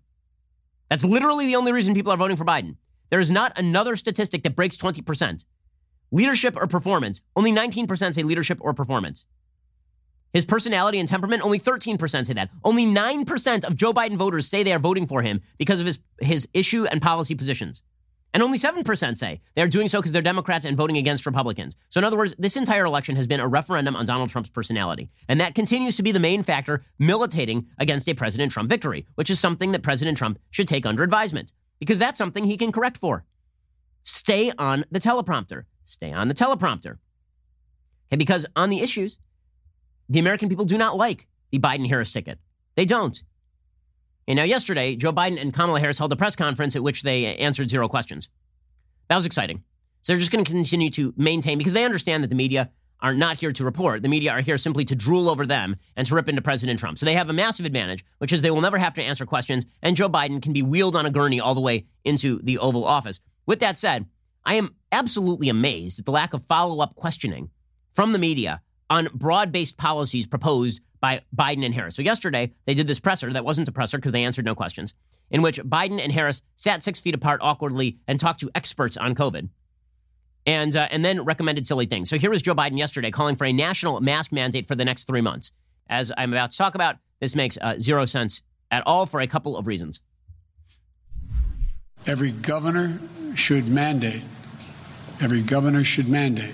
That's 0.89 1.05
literally 1.05 1.47
the 1.47 1.55
only 1.55 1.71
reason 1.71 1.95
people 1.95 2.11
are 2.11 2.17
voting 2.17 2.37
for 2.37 2.45
Biden. 2.45 2.75
There 3.09 3.19
is 3.19 3.31
not 3.31 3.57
another 3.57 3.95
statistic 3.95 4.43
that 4.43 4.55
breaks 4.55 4.77
20%. 4.77 5.45
Leadership 6.11 6.55
or 6.55 6.67
performance? 6.67 7.21
Only 7.35 7.51
19% 7.51 8.13
say 8.13 8.23
leadership 8.23 8.57
or 8.61 8.73
performance. 8.73 9.25
His 10.35 10.45
personality 10.45 10.99
and 10.99 11.07
temperament, 11.07 11.45
only 11.45 11.59
13% 11.59 12.25
say 12.25 12.33
that. 12.33 12.49
Only 12.61 12.85
9% 12.85 13.63
of 13.63 13.77
Joe 13.77 13.93
Biden 13.93 14.17
voters 14.17 14.49
say 14.49 14.63
they 14.63 14.73
are 14.73 14.79
voting 14.79 15.07
for 15.07 15.21
him 15.21 15.41
because 15.57 15.79
of 15.79 15.87
his, 15.87 15.99
his 16.19 16.49
issue 16.53 16.83
and 16.83 17.01
policy 17.01 17.35
positions. 17.35 17.83
And 18.33 18.43
only 18.43 18.57
7% 18.57 19.15
say 19.15 19.39
they 19.55 19.61
are 19.61 19.69
doing 19.69 19.87
so 19.87 19.99
because 19.99 20.11
they're 20.11 20.21
Democrats 20.21 20.65
and 20.65 20.75
voting 20.75 20.97
against 20.97 21.25
Republicans. 21.25 21.77
So, 21.87 22.01
in 22.01 22.03
other 22.03 22.17
words, 22.17 22.35
this 22.37 22.57
entire 22.57 22.83
election 22.83 23.15
has 23.15 23.27
been 23.27 23.39
a 23.39 23.47
referendum 23.47 23.95
on 23.95 24.05
Donald 24.05 24.29
Trump's 24.29 24.49
personality. 24.49 25.09
And 25.29 25.39
that 25.39 25.55
continues 25.55 25.95
to 25.95 26.03
be 26.03 26.11
the 26.11 26.19
main 26.19 26.43
factor 26.43 26.83
militating 26.99 27.67
against 27.79 28.09
a 28.09 28.13
President 28.13 28.51
Trump 28.51 28.69
victory, 28.69 29.05
which 29.15 29.29
is 29.29 29.39
something 29.39 29.71
that 29.71 29.83
President 29.83 30.17
Trump 30.17 30.37
should 30.51 30.67
take 30.67 30.85
under 30.85 31.03
advisement 31.03 31.53
because 31.79 31.97
that's 31.97 32.17
something 32.17 32.43
he 32.43 32.57
can 32.57 32.73
correct 32.73 32.97
for. 32.97 33.23
Stay 34.03 34.51
on 34.57 34.83
the 34.91 34.99
teleprompter. 34.99 35.63
Stay 35.85 36.11
on 36.11 36.27
the 36.27 36.35
teleprompter. 36.35 36.97
Okay, 38.09 38.17
because 38.17 38.45
on 38.57 38.69
the 38.69 38.81
issues, 38.81 39.17
the 40.09 40.19
American 40.19 40.49
people 40.49 40.65
do 40.65 40.77
not 40.77 40.97
like 40.97 41.27
the 41.51 41.59
Biden 41.59 41.87
Harris 41.87 42.11
ticket. 42.11 42.39
They 42.75 42.85
don't. 42.85 43.23
And 44.27 44.37
now, 44.37 44.43
yesterday, 44.43 44.95
Joe 44.95 45.13
Biden 45.13 45.39
and 45.39 45.53
Kamala 45.53 45.79
Harris 45.79 45.99
held 45.99 46.11
a 46.11 46.15
press 46.15 46.35
conference 46.35 46.75
at 46.75 46.83
which 46.83 47.03
they 47.03 47.35
answered 47.37 47.69
zero 47.69 47.87
questions. 47.87 48.29
That 49.07 49.15
was 49.15 49.25
exciting. 49.25 49.63
So 50.01 50.13
they're 50.13 50.19
just 50.19 50.31
going 50.31 50.43
to 50.43 50.51
continue 50.51 50.89
to 50.91 51.13
maintain 51.15 51.57
because 51.57 51.73
they 51.73 51.85
understand 51.85 52.23
that 52.23 52.29
the 52.29 52.35
media 52.35 52.71
are 53.01 53.13
not 53.13 53.37
here 53.37 53.51
to 53.51 53.63
report. 53.63 54.01
The 54.01 54.09
media 54.09 54.31
are 54.31 54.41
here 54.41 54.57
simply 54.57 54.85
to 54.85 54.95
drool 54.95 55.29
over 55.29 55.45
them 55.45 55.75
and 55.95 56.07
to 56.07 56.15
rip 56.15 56.29
into 56.29 56.41
President 56.41 56.79
Trump. 56.79 56.97
So 56.97 57.05
they 57.05 57.13
have 57.13 57.29
a 57.29 57.33
massive 57.33 57.65
advantage, 57.65 58.05
which 58.17 58.33
is 58.33 58.41
they 58.41 58.51
will 58.51 58.61
never 58.61 58.77
have 58.77 58.93
to 58.95 59.03
answer 59.03 59.25
questions, 59.25 59.65
and 59.81 59.95
Joe 59.95 60.09
Biden 60.09 60.41
can 60.41 60.53
be 60.53 60.63
wheeled 60.63 60.95
on 60.95 61.05
a 61.05 61.11
gurney 61.11 61.39
all 61.39 61.53
the 61.53 61.61
way 61.61 61.85
into 62.03 62.39
the 62.41 62.57
Oval 62.57 62.85
Office. 62.85 63.19
With 63.45 63.59
that 63.59 63.77
said, 63.77 64.07
I 64.43 64.55
am 64.55 64.75
absolutely 64.91 65.49
amazed 65.49 65.99
at 65.99 66.05
the 66.05 66.11
lack 66.11 66.33
of 66.33 66.45
follow 66.45 66.81
up 66.81 66.95
questioning 66.95 67.49
from 67.93 68.11
the 68.11 68.19
media 68.19 68.61
on 68.89 69.09
broad 69.13 69.51
based 69.51 69.77
policies 69.77 70.25
proposed 70.25 70.81
by 70.99 71.21
Biden 71.35 71.65
and 71.65 71.73
Harris. 71.73 71.95
So 71.95 72.01
yesterday, 72.01 72.53
they 72.65 72.73
did 72.73 72.87
this 72.87 72.99
presser 72.99 73.31
that 73.33 73.45
wasn't 73.45 73.67
a 73.67 73.71
presser 73.71 73.97
because 73.97 74.11
they 74.11 74.23
answered 74.23 74.45
no 74.45 74.55
questions, 74.55 74.93
in 75.29 75.41
which 75.41 75.61
Biden 75.61 76.01
and 76.01 76.11
Harris 76.11 76.41
sat 76.55 76.83
six 76.83 76.99
feet 76.99 77.15
apart 77.15 77.41
awkwardly 77.43 77.99
and 78.07 78.19
talked 78.19 78.39
to 78.39 78.49
experts 78.55 78.97
on 78.97 79.15
COVID. 79.15 79.49
And, 80.47 80.75
uh, 80.75 80.87
and 80.91 81.03
then 81.03 81.25
recommended 81.25 81.65
silly 81.65 81.87
things. 81.87 82.07
So 82.07 82.19
here 82.19 82.29
was 82.29 82.43
Joe 82.43 82.53
Biden 82.53 82.77
yesterday 82.77 83.09
calling 83.09 83.35
for 83.35 83.45
a 83.45 83.53
national 83.53 83.99
mask 84.01 84.31
mandate 84.31 84.67
for 84.67 84.75
the 84.75 84.85
next 84.85 85.05
three 85.05 85.21
months. 85.21 85.51
As 85.87 86.11
I'm 86.15 86.33
about 86.33 86.51
to 86.51 86.57
talk 86.57 86.75
about, 86.75 86.97
this 87.19 87.35
makes 87.35 87.57
uh, 87.59 87.79
zero 87.79 88.05
sense 88.05 88.43
at 88.69 88.83
all 88.85 89.07
for 89.07 89.21
a 89.21 89.27
couple 89.27 89.57
of 89.57 89.65
reasons. 89.65 90.01
Every 92.05 92.29
governor 92.29 92.99
should 93.33 93.67
mandate, 93.67 94.21
every 95.19 95.41
governor 95.41 95.83
should 95.83 96.07
mandate 96.07 96.53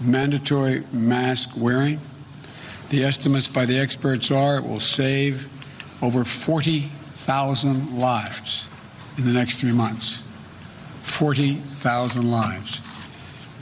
mandatory 0.00 0.84
mask 0.92 1.50
wearing. 1.56 2.00
The 2.90 3.04
estimates 3.04 3.48
by 3.48 3.66
the 3.66 3.78
experts 3.78 4.30
are 4.30 4.58
it 4.58 4.64
will 4.64 4.80
save 4.80 5.48
over 6.02 6.24
40,000 6.24 7.98
lives 7.98 8.66
in 9.16 9.24
the 9.24 9.32
next 9.32 9.60
three 9.60 9.72
months. 9.72 10.22
40,000 11.02 12.30
lives. 12.30 12.80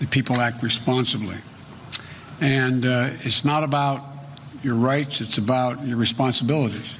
The 0.00 0.06
people 0.06 0.40
act 0.40 0.62
responsibly. 0.62 1.36
And 2.40 2.84
uh, 2.84 3.10
it's 3.20 3.44
not 3.44 3.62
about 3.62 4.04
your 4.62 4.74
rights, 4.74 5.20
it's 5.20 5.38
about 5.38 5.86
your 5.86 5.96
responsibilities 5.96 6.98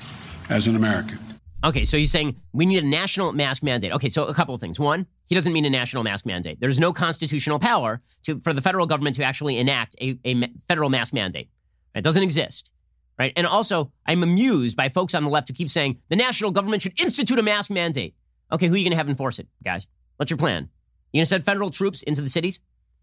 as 0.49 0.66
an 0.66 0.76
American. 0.76 1.32
Okay, 1.65 1.85
so 1.85 1.97
he's 1.97 2.11
saying 2.11 2.41
we 2.53 2.67
need 2.67 2.83
a 2.83 2.87
national 2.87 3.33
mask 3.33 3.63
mandate. 3.63 3.93
Okay, 3.93 4.09
so 4.09 4.25
a 4.27 4.35
couple 4.35 4.55
of 4.55 4.61
things. 4.61 4.81
One, 4.81 5.07
he 5.27 5.35
doesn't 5.35 5.53
mean 5.53 5.65
a 5.65 5.71
national 5.71 6.03
mask 6.03 6.27
mandate. 6.27 6.59
There's 6.61 6.81
no 6.81 6.93
constitutional 6.93 7.59
power 7.59 8.01
to, 8.25 8.41
for 8.41 8.53
the 8.53 8.61
federal 8.61 8.87
government 8.87 9.17
to 9.17 9.23
actually 9.23 9.59
enact 9.59 9.95
a, 10.01 10.19
a 10.25 10.49
federal 10.67 10.91
mask 10.91 11.15
mandate. 11.15 11.49
It 11.95 12.03
doesn't 12.03 12.23
exist. 12.23 12.71
Right? 13.19 13.33
And 13.37 13.47
also, 13.47 13.93
I'm 14.07 14.23
amused 14.23 14.77
by 14.77 14.89
folks 14.89 15.15
on 15.15 15.23
the 15.23 15.31
left 15.31 15.47
who 15.49 15.55
keep 15.55 15.69
saying 15.69 15.99
the 16.09 16.17
national 16.17 16.51
government 16.51 16.83
should 16.83 16.99
institute 17.01 17.39
a 17.39 17.43
mask 17.43 17.71
mandate. 17.71 18.15
Okay, 18.51 18.67
who 18.67 18.75
are 18.75 18.77
you 18.77 18.85
going 18.85 18.93
to 18.93 18.97
have 18.97 19.09
enforce 19.09 19.39
it, 19.39 19.47
guys? 19.65 19.87
What's 20.17 20.31
your 20.31 20.39
plan? 20.39 20.69
You're 21.13 21.21
going 21.21 21.27
to 21.27 21.29
send 21.29 21.45
federal 21.45 21.71
troops 21.71 22.03
into 22.03 22.23
the 22.23 22.29
cities? 22.29 22.61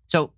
So 0.07 0.34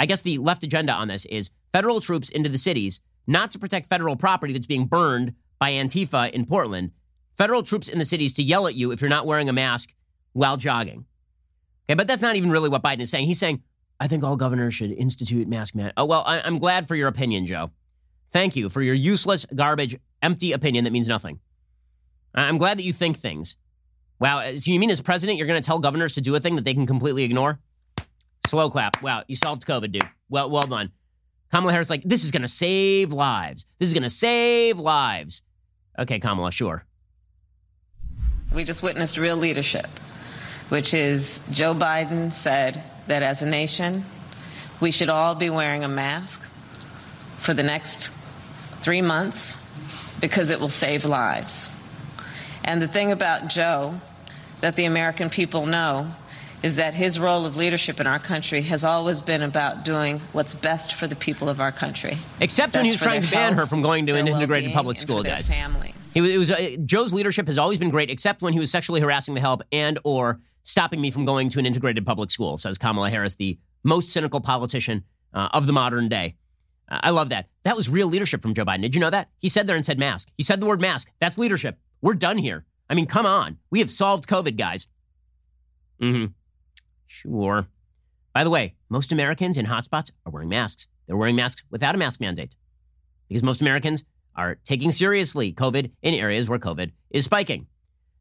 I 0.00 0.06
guess 0.06 0.22
the 0.22 0.38
left 0.38 0.64
agenda 0.64 0.92
on 0.92 1.08
this 1.08 1.24
is 1.26 1.50
federal 1.72 2.00
troops 2.00 2.30
into 2.30 2.48
the 2.48 2.58
cities, 2.58 3.00
not 3.26 3.50
to 3.52 3.58
protect 3.58 3.88
federal 3.88 4.16
property 4.16 4.52
that's 4.52 4.66
being 4.66 4.86
burned 4.86 5.34
by 5.58 5.72
Antifa 5.72 6.30
in 6.32 6.46
Portland, 6.46 6.90
federal 7.36 7.62
troops 7.62 7.88
in 7.88 7.98
the 7.98 8.04
cities 8.04 8.32
to 8.34 8.42
yell 8.42 8.66
at 8.66 8.74
you 8.74 8.90
if 8.92 9.00
you're 9.00 9.10
not 9.10 9.26
wearing 9.26 9.48
a 9.48 9.52
mask 9.52 9.94
while 10.32 10.56
jogging. 10.56 11.04
Okay, 11.86 11.94
but 11.94 12.06
that's 12.08 12.22
not 12.22 12.36
even 12.36 12.50
really 12.50 12.68
what 12.68 12.82
Biden 12.82 13.00
is 13.00 13.10
saying. 13.10 13.26
He's 13.26 13.38
saying, 13.38 13.62
I 14.00 14.08
think 14.08 14.24
all 14.24 14.36
governors 14.36 14.74
should 14.74 14.90
institute 14.92 15.46
mask 15.48 15.74
man. 15.74 15.92
Oh, 15.96 16.04
well, 16.04 16.22
I- 16.26 16.40
I'm 16.40 16.58
glad 16.58 16.88
for 16.88 16.96
your 16.96 17.08
opinion, 17.08 17.46
Joe. 17.46 17.70
Thank 18.32 18.56
you 18.56 18.68
for 18.68 18.82
your 18.82 18.94
useless, 18.94 19.44
garbage, 19.54 19.96
empty 20.22 20.52
opinion 20.52 20.84
that 20.84 20.92
means 20.92 21.06
nothing. 21.08 21.38
I'm 22.34 22.58
glad 22.58 22.78
that 22.78 22.82
you 22.84 22.92
think 22.92 23.16
things. 23.16 23.56
Wow, 24.18 24.38
uh, 24.40 24.56
so 24.56 24.72
you 24.72 24.80
mean 24.80 24.90
as 24.90 25.00
president, 25.00 25.38
you're 25.38 25.46
going 25.46 25.60
to 25.60 25.66
tell 25.66 25.78
governors 25.78 26.14
to 26.14 26.20
do 26.20 26.34
a 26.34 26.40
thing 26.40 26.56
that 26.56 26.64
they 26.64 26.74
can 26.74 26.86
completely 26.86 27.22
ignore? 27.24 27.60
Slow 28.46 28.70
clap. 28.70 29.02
Wow, 29.02 29.24
you 29.28 29.36
solved 29.36 29.66
COVID, 29.66 29.92
dude. 29.92 30.08
Well, 30.28 30.50
well 30.50 30.66
done. 30.66 30.90
Kamala 31.52 31.72
Harris, 31.72 31.90
like, 31.90 32.02
this 32.04 32.24
is 32.24 32.30
going 32.32 32.42
to 32.42 32.48
save 32.48 33.12
lives. 33.12 33.66
This 33.78 33.88
is 33.88 33.92
going 33.92 34.02
to 34.02 34.10
save 34.10 34.78
lives. 34.78 35.42
Okay, 35.98 36.18
Kamala, 36.18 36.50
sure. 36.50 36.84
We 38.54 38.62
just 38.62 38.84
witnessed 38.84 39.18
real 39.18 39.36
leadership, 39.36 39.88
which 40.68 40.94
is 40.94 41.42
Joe 41.50 41.74
Biden 41.74 42.32
said 42.32 42.84
that 43.08 43.20
as 43.24 43.42
a 43.42 43.46
nation, 43.46 44.04
we 44.80 44.92
should 44.92 45.08
all 45.08 45.34
be 45.34 45.50
wearing 45.50 45.82
a 45.82 45.88
mask 45.88 46.40
for 47.40 47.52
the 47.52 47.64
next 47.64 48.12
three 48.80 49.02
months 49.02 49.58
because 50.20 50.50
it 50.50 50.60
will 50.60 50.68
save 50.68 51.04
lives. 51.04 51.72
And 52.62 52.80
the 52.80 52.86
thing 52.86 53.10
about 53.10 53.48
Joe 53.48 54.00
that 54.60 54.76
the 54.76 54.84
American 54.84 55.30
people 55.30 55.66
know 55.66 56.14
is 56.64 56.76
that 56.76 56.94
his 56.94 57.20
role 57.20 57.44
of 57.44 57.56
leadership 57.58 58.00
in 58.00 58.06
our 58.06 58.18
country 58.18 58.62
has 58.62 58.84
always 58.84 59.20
been 59.20 59.42
about 59.42 59.84
doing 59.84 60.18
what's 60.32 60.54
best 60.54 60.94
for 60.94 61.06
the 61.06 61.14
people 61.14 61.50
of 61.50 61.60
our 61.60 61.70
country. 61.70 62.16
Except 62.40 62.72
best 62.72 62.76
when 62.76 62.86
he 62.86 62.90
was 62.90 63.00
trying 63.02 63.20
to 63.20 63.30
ban 63.30 63.52
health, 63.52 63.56
her 63.56 63.66
from 63.66 63.82
going 63.82 64.06
to 64.06 64.14
an 64.16 64.26
integrated 64.26 64.72
public 64.72 64.96
school, 64.96 65.22
guys. 65.22 65.46
He 66.14 66.22
was, 66.22 66.30
it 66.30 66.38
was 66.38 66.50
uh, 66.50 66.76
Joe's 66.86 67.12
leadership 67.12 67.48
has 67.48 67.58
always 67.58 67.76
been 67.78 67.90
great, 67.90 68.08
except 68.08 68.40
when 68.40 68.54
he 68.54 68.60
was 68.60 68.70
sexually 68.70 69.02
harassing 69.02 69.34
the 69.34 69.42
help 69.42 69.60
and 69.72 69.98
or 70.04 70.40
stopping 70.62 71.02
me 71.02 71.10
from 71.10 71.26
going 71.26 71.50
to 71.50 71.58
an 71.58 71.66
integrated 71.66 72.06
public 72.06 72.30
school. 72.30 72.56
Says 72.56 72.78
Kamala 72.78 73.10
Harris, 73.10 73.34
the 73.34 73.58
most 73.82 74.08
cynical 74.08 74.40
politician 74.40 75.04
uh, 75.34 75.50
of 75.52 75.66
the 75.66 75.72
modern 75.74 76.08
day. 76.08 76.34
Uh, 76.88 77.00
I 77.02 77.10
love 77.10 77.28
that. 77.28 77.50
That 77.64 77.76
was 77.76 77.90
real 77.90 78.08
leadership 78.08 78.40
from 78.40 78.54
Joe 78.54 78.64
Biden. 78.64 78.80
Did 78.80 78.94
you 78.94 79.02
know 79.02 79.10
that? 79.10 79.28
He 79.36 79.50
said 79.50 79.66
there 79.66 79.76
and 79.76 79.84
said 79.84 79.98
mask. 79.98 80.30
He 80.38 80.42
said 80.42 80.60
the 80.60 80.66
word 80.66 80.80
mask. 80.80 81.12
That's 81.20 81.36
leadership. 81.36 81.78
We're 82.00 82.14
done 82.14 82.38
here. 82.38 82.64
I 82.88 82.94
mean, 82.94 83.04
come 83.04 83.26
on. 83.26 83.58
We 83.70 83.80
have 83.80 83.90
solved 83.90 84.26
COVID, 84.26 84.56
guys. 84.56 84.88
Mm-hmm. 86.00 86.32
Sure. 87.14 87.68
By 88.32 88.42
the 88.42 88.50
way, 88.50 88.74
most 88.88 89.12
Americans 89.12 89.56
in 89.56 89.66
hotspots 89.66 90.10
are 90.26 90.32
wearing 90.32 90.48
masks. 90.48 90.88
They're 91.06 91.16
wearing 91.16 91.36
masks 91.36 91.62
without 91.70 91.94
a 91.94 91.98
mask 91.98 92.20
mandate 92.20 92.56
because 93.28 93.44
most 93.44 93.60
Americans 93.60 94.04
are 94.34 94.56
taking 94.64 94.90
seriously 94.90 95.52
COVID 95.52 95.92
in 96.02 96.14
areas 96.14 96.48
where 96.48 96.58
COVID 96.58 96.90
is 97.10 97.24
spiking. 97.24 97.68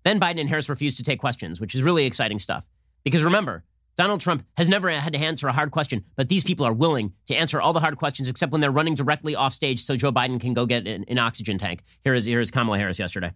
Then 0.05 0.19
Biden 0.19 0.39
and 0.39 0.49
Harris 0.49 0.69
refused 0.69 0.97
to 0.97 1.03
take 1.03 1.19
questions, 1.19 1.59
which 1.59 1.73
is 1.73 1.81
really 1.81 2.05
exciting 2.05 2.37
stuff. 2.37 2.67
Because 3.03 3.23
remember, 3.23 3.63
Donald 3.95 4.21
Trump 4.21 4.45
has 4.57 4.69
never 4.69 4.89
had 4.89 5.13
to 5.13 5.19
answer 5.19 5.47
a 5.47 5.53
hard 5.53 5.71
question, 5.71 6.03
but 6.15 6.29
these 6.29 6.43
people 6.43 6.65
are 6.65 6.73
willing 6.73 7.13
to 7.25 7.35
answer 7.35 7.59
all 7.59 7.73
the 7.73 7.79
hard 7.79 7.97
questions 7.97 8.27
except 8.27 8.51
when 8.51 8.61
they're 8.61 8.71
running 8.71 8.95
directly 8.95 9.35
off 9.35 9.53
stage 9.53 9.83
so 9.83 9.95
Joe 9.95 10.11
Biden 10.11 10.39
can 10.39 10.53
go 10.53 10.67
get 10.67 10.87
an, 10.87 11.03
an 11.07 11.17
oxygen 11.17 11.57
tank. 11.57 11.83
Here 12.03 12.13
is, 12.13 12.25
here 12.25 12.39
is 12.39 12.51
Kamala 12.51 12.77
Harris 12.77 12.99
yesterday. 12.99 13.33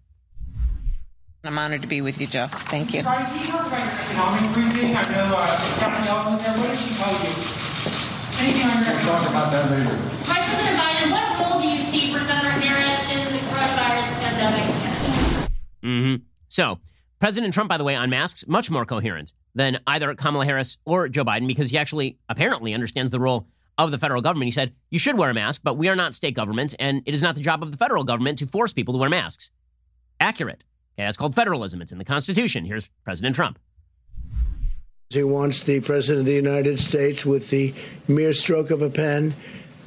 I'm 1.44 1.58
honored 1.58 1.82
to 1.84 1.88
be 1.88 2.02
with 2.02 2.20
you, 2.20 2.28
Joe. 2.28 2.48
Thank 2.48 2.94
you. 2.94 3.04
Brian, 3.04 3.26
can 3.28 3.40
you 3.40 3.52
talk 3.52 3.68
about 3.68 3.80
your 3.80 3.94
economic 3.94 4.54
briefing? 4.54 4.96
I 4.96 5.02
know 5.04 5.36
uh, 5.38 5.80
Janet 5.80 6.08
Yellen 6.08 6.32
was 6.32 6.44
there. 6.44 6.58
What 6.58 6.70
did 6.70 6.80
she 6.80 6.96
tell 6.96 7.14
you? 7.14 7.78
Anything 8.40 8.64
on 8.64 8.84
your 8.84 8.96
We'll 8.96 9.06
talk 9.06 9.30
about 9.30 9.52
that 9.52 9.72
later. 9.72 9.96
Vice 10.26 10.50
President 10.50 10.78
Biden, 10.78 11.12
what 11.12 11.40
role 11.40 11.62
do 11.62 11.68
you 11.68 11.84
see 11.90 12.14
for 12.14 12.20
Senator 12.20 12.50
Harris 12.50 13.06
in 13.12 13.34
the 13.34 13.40
coronavirus 13.50 14.08
pandemic? 14.20 15.50
Mm-hmm. 15.84 16.24
So, 16.50 16.80
President 17.20 17.54
Trump, 17.54 17.70
by 17.70 17.78
the 17.78 17.84
way, 17.84 17.96
on 17.96 18.10
masks, 18.10 18.48
much 18.48 18.70
more 18.70 18.86
coherent 18.86 19.34
than 19.56 19.80
either 19.88 20.14
Kamala 20.16 20.46
Harris 20.46 20.78
or 20.86 21.08
Joe 21.08 21.24
Biden 21.24 21.48
because 21.48 21.70
he 21.72 21.78
actually 21.78 22.18
apparently 22.30 22.74
understands 22.74 23.12
the 23.12 23.20
role 23.20 23.48
of 23.78 23.92
the 23.92 23.98
federal 23.98 24.22
government. 24.22 24.46
He 24.46 24.52
said, 24.52 24.74
You 24.90 25.00
should 25.00 25.18
wear 25.18 25.30
a 25.30 25.34
mask, 25.34 25.62
but 25.64 25.76
we 25.78 25.88
are 25.88 25.96
not 25.96 26.14
state 26.14 26.36
governments, 26.36 26.76
and 26.80 27.02
it 27.06 27.14
is 27.14 27.24
not 27.24 27.36
the 27.36 27.42
job 27.42 27.64
of 27.64 27.72
the 27.72 27.78
federal 27.78 28.04
government 28.04 28.40
to 28.40 28.48
force 28.48 28.74
people 28.74 28.94
to 28.94 29.00
wear 29.00 29.10
masks. 29.10 29.50
Accurate. 30.20 30.64
Okay, 30.98 31.06
that's 31.06 31.18
called 31.18 31.36
federalism. 31.36 31.82
It's 31.84 31.92
in 31.92 32.00
the 32.00 32.06
Constitution. 32.06 32.66
Here's 32.66 32.90
President 33.04 33.36
Trump. 33.36 33.60
He 35.10 35.24
wants 35.24 35.64
the 35.64 35.80
President 35.80 36.22
of 36.22 36.26
the 36.26 36.34
United 36.34 36.80
States, 36.80 37.24
with 37.24 37.52
the 37.52 37.76
mere 38.08 38.34
stroke 38.34 38.72
of 38.72 38.82
a 38.82 38.90
pen, 38.90 39.36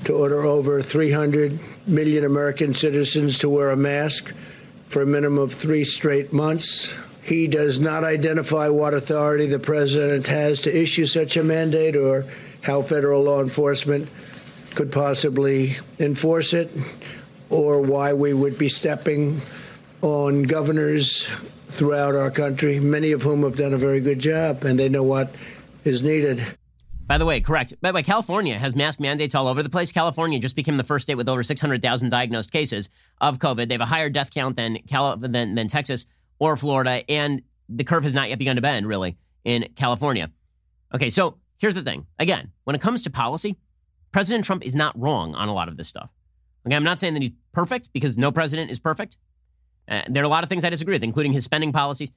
to 0.04 0.12
order 0.12 0.44
over 0.44 0.82
300 0.82 1.58
million 1.86 2.24
American 2.24 2.74
citizens 2.74 3.38
to 3.38 3.48
wear 3.48 3.70
a 3.70 3.76
mask 3.76 4.32
for 4.86 5.02
a 5.02 5.06
minimum 5.06 5.38
of 5.38 5.52
three 5.52 5.82
straight 5.82 6.32
months. 6.32 6.96
He 7.22 7.48
does 7.48 7.80
not 7.80 8.04
identify 8.04 8.68
what 8.68 8.94
authority 8.94 9.46
the 9.46 9.58
President 9.58 10.28
has 10.28 10.60
to 10.62 10.80
issue 10.82 11.06
such 11.06 11.36
a 11.36 11.42
mandate 11.42 11.96
or 11.96 12.24
how 12.62 12.82
federal 12.82 13.24
law 13.24 13.42
enforcement 13.42 14.08
could 14.76 14.92
possibly 14.92 15.76
enforce 15.98 16.54
it 16.54 16.72
or 17.50 17.82
why 17.82 18.12
we 18.12 18.32
would 18.32 18.56
be 18.58 18.68
stepping 18.68 19.40
on 20.02 20.42
governors 20.44 21.26
throughout 21.68 22.14
our 22.14 22.30
country, 22.30 22.80
many 22.80 23.12
of 23.12 23.22
whom 23.22 23.42
have 23.42 23.56
done 23.56 23.72
a 23.72 23.78
very 23.78 24.00
good 24.00 24.18
job 24.18 24.64
and 24.64 24.78
they 24.78 24.88
know 24.88 25.02
what 25.02 25.34
is 25.84 26.02
needed. 26.02 26.44
By 27.06 27.18
the 27.18 27.26
way, 27.26 27.40
correct. 27.40 27.74
By 27.80 27.90
the 27.90 27.96
way, 27.96 28.02
California 28.04 28.56
has 28.56 28.76
mask 28.76 29.00
mandates 29.00 29.34
all 29.34 29.48
over 29.48 29.62
the 29.62 29.68
place. 29.68 29.90
California 29.90 30.38
just 30.38 30.54
became 30.54 30.76
the 30.76 30.84
first 30.84 31.06
state 31.06 31.16
with 31.16 31.28
over 31.28 31.42
600,000 31.42 32.08
diagnosed 32.08 32.52
cases 32.52 32.88
of 33.20 33.38
COVID. 33.38 33.68
They 33.68 33.74
have 33.74 33.80
a 33.80 33.86
higher 33.86 34.08
death 34.10 34.30
count 34.30 34.56
than, 34.56 34.78
Cal- 34.88 35.16
than, 35.16 35.56
than 35.56 35.66
Texas 35.66 36.06
or 36.38 36.56
Florida, 36.56 37.02
and 37.10 37.42
the 37.68 37.82
curve 37.82 38.04
has 38.04 38.14
not 38.14 38.28
yet 38.28 38.38
begun 38.38 38.56
to 38.56 38.62
bend, 38.62 38.86
really, 38.86 39.16
in 39.44 39.68
California. 39.74 40.30
Okay, 40.94 41.10
so 41.10 41.38
here's 41.58 41.74
the 41.74 41.82
thing. 41.82 42.06
Again, 42.18 42.52
when 42.64 42.76
it 42.76 42.80
comes 42.80 43.02
to 43.02 43.10
policy, 43.10 43.56
President 44.12 44.44
Trump 44.44 44.64
is 44.64 44.76
not 44.76 44.98
wrong 44.98 45.34
on 45.34 45.48
a 45.48 45.54
lot 45.54 45.68
of 45.68 45.76
this 45.76 45.88
stuff. 45.88 46.10
Okay, 46.66 46.76
I'm 46.76 46.84
not 46.84 47.00
saying 47.00 47.14
that 47.14 47.22
he's 47.22 47.32
perfect 47.52 47.92
because 47.92 48.18
no 48.18 48.30
president 48.30 48.70
is 48.70 48.78
perfect. 48.78 49.16
Uh, 49.90 50.02
there 50.08 50.22
are 50.22 50.26
a 50.26 50.30
lot 50.30 50.44
of 50.44 50.48
things 50.48 50.64
I 50.64 50.70
disagree 50.70 50.94
with, 50.94 51.02
including 51.02 51.32
his 51.32 51.44
spending 51.44 51.72
policies. 51.72 52.12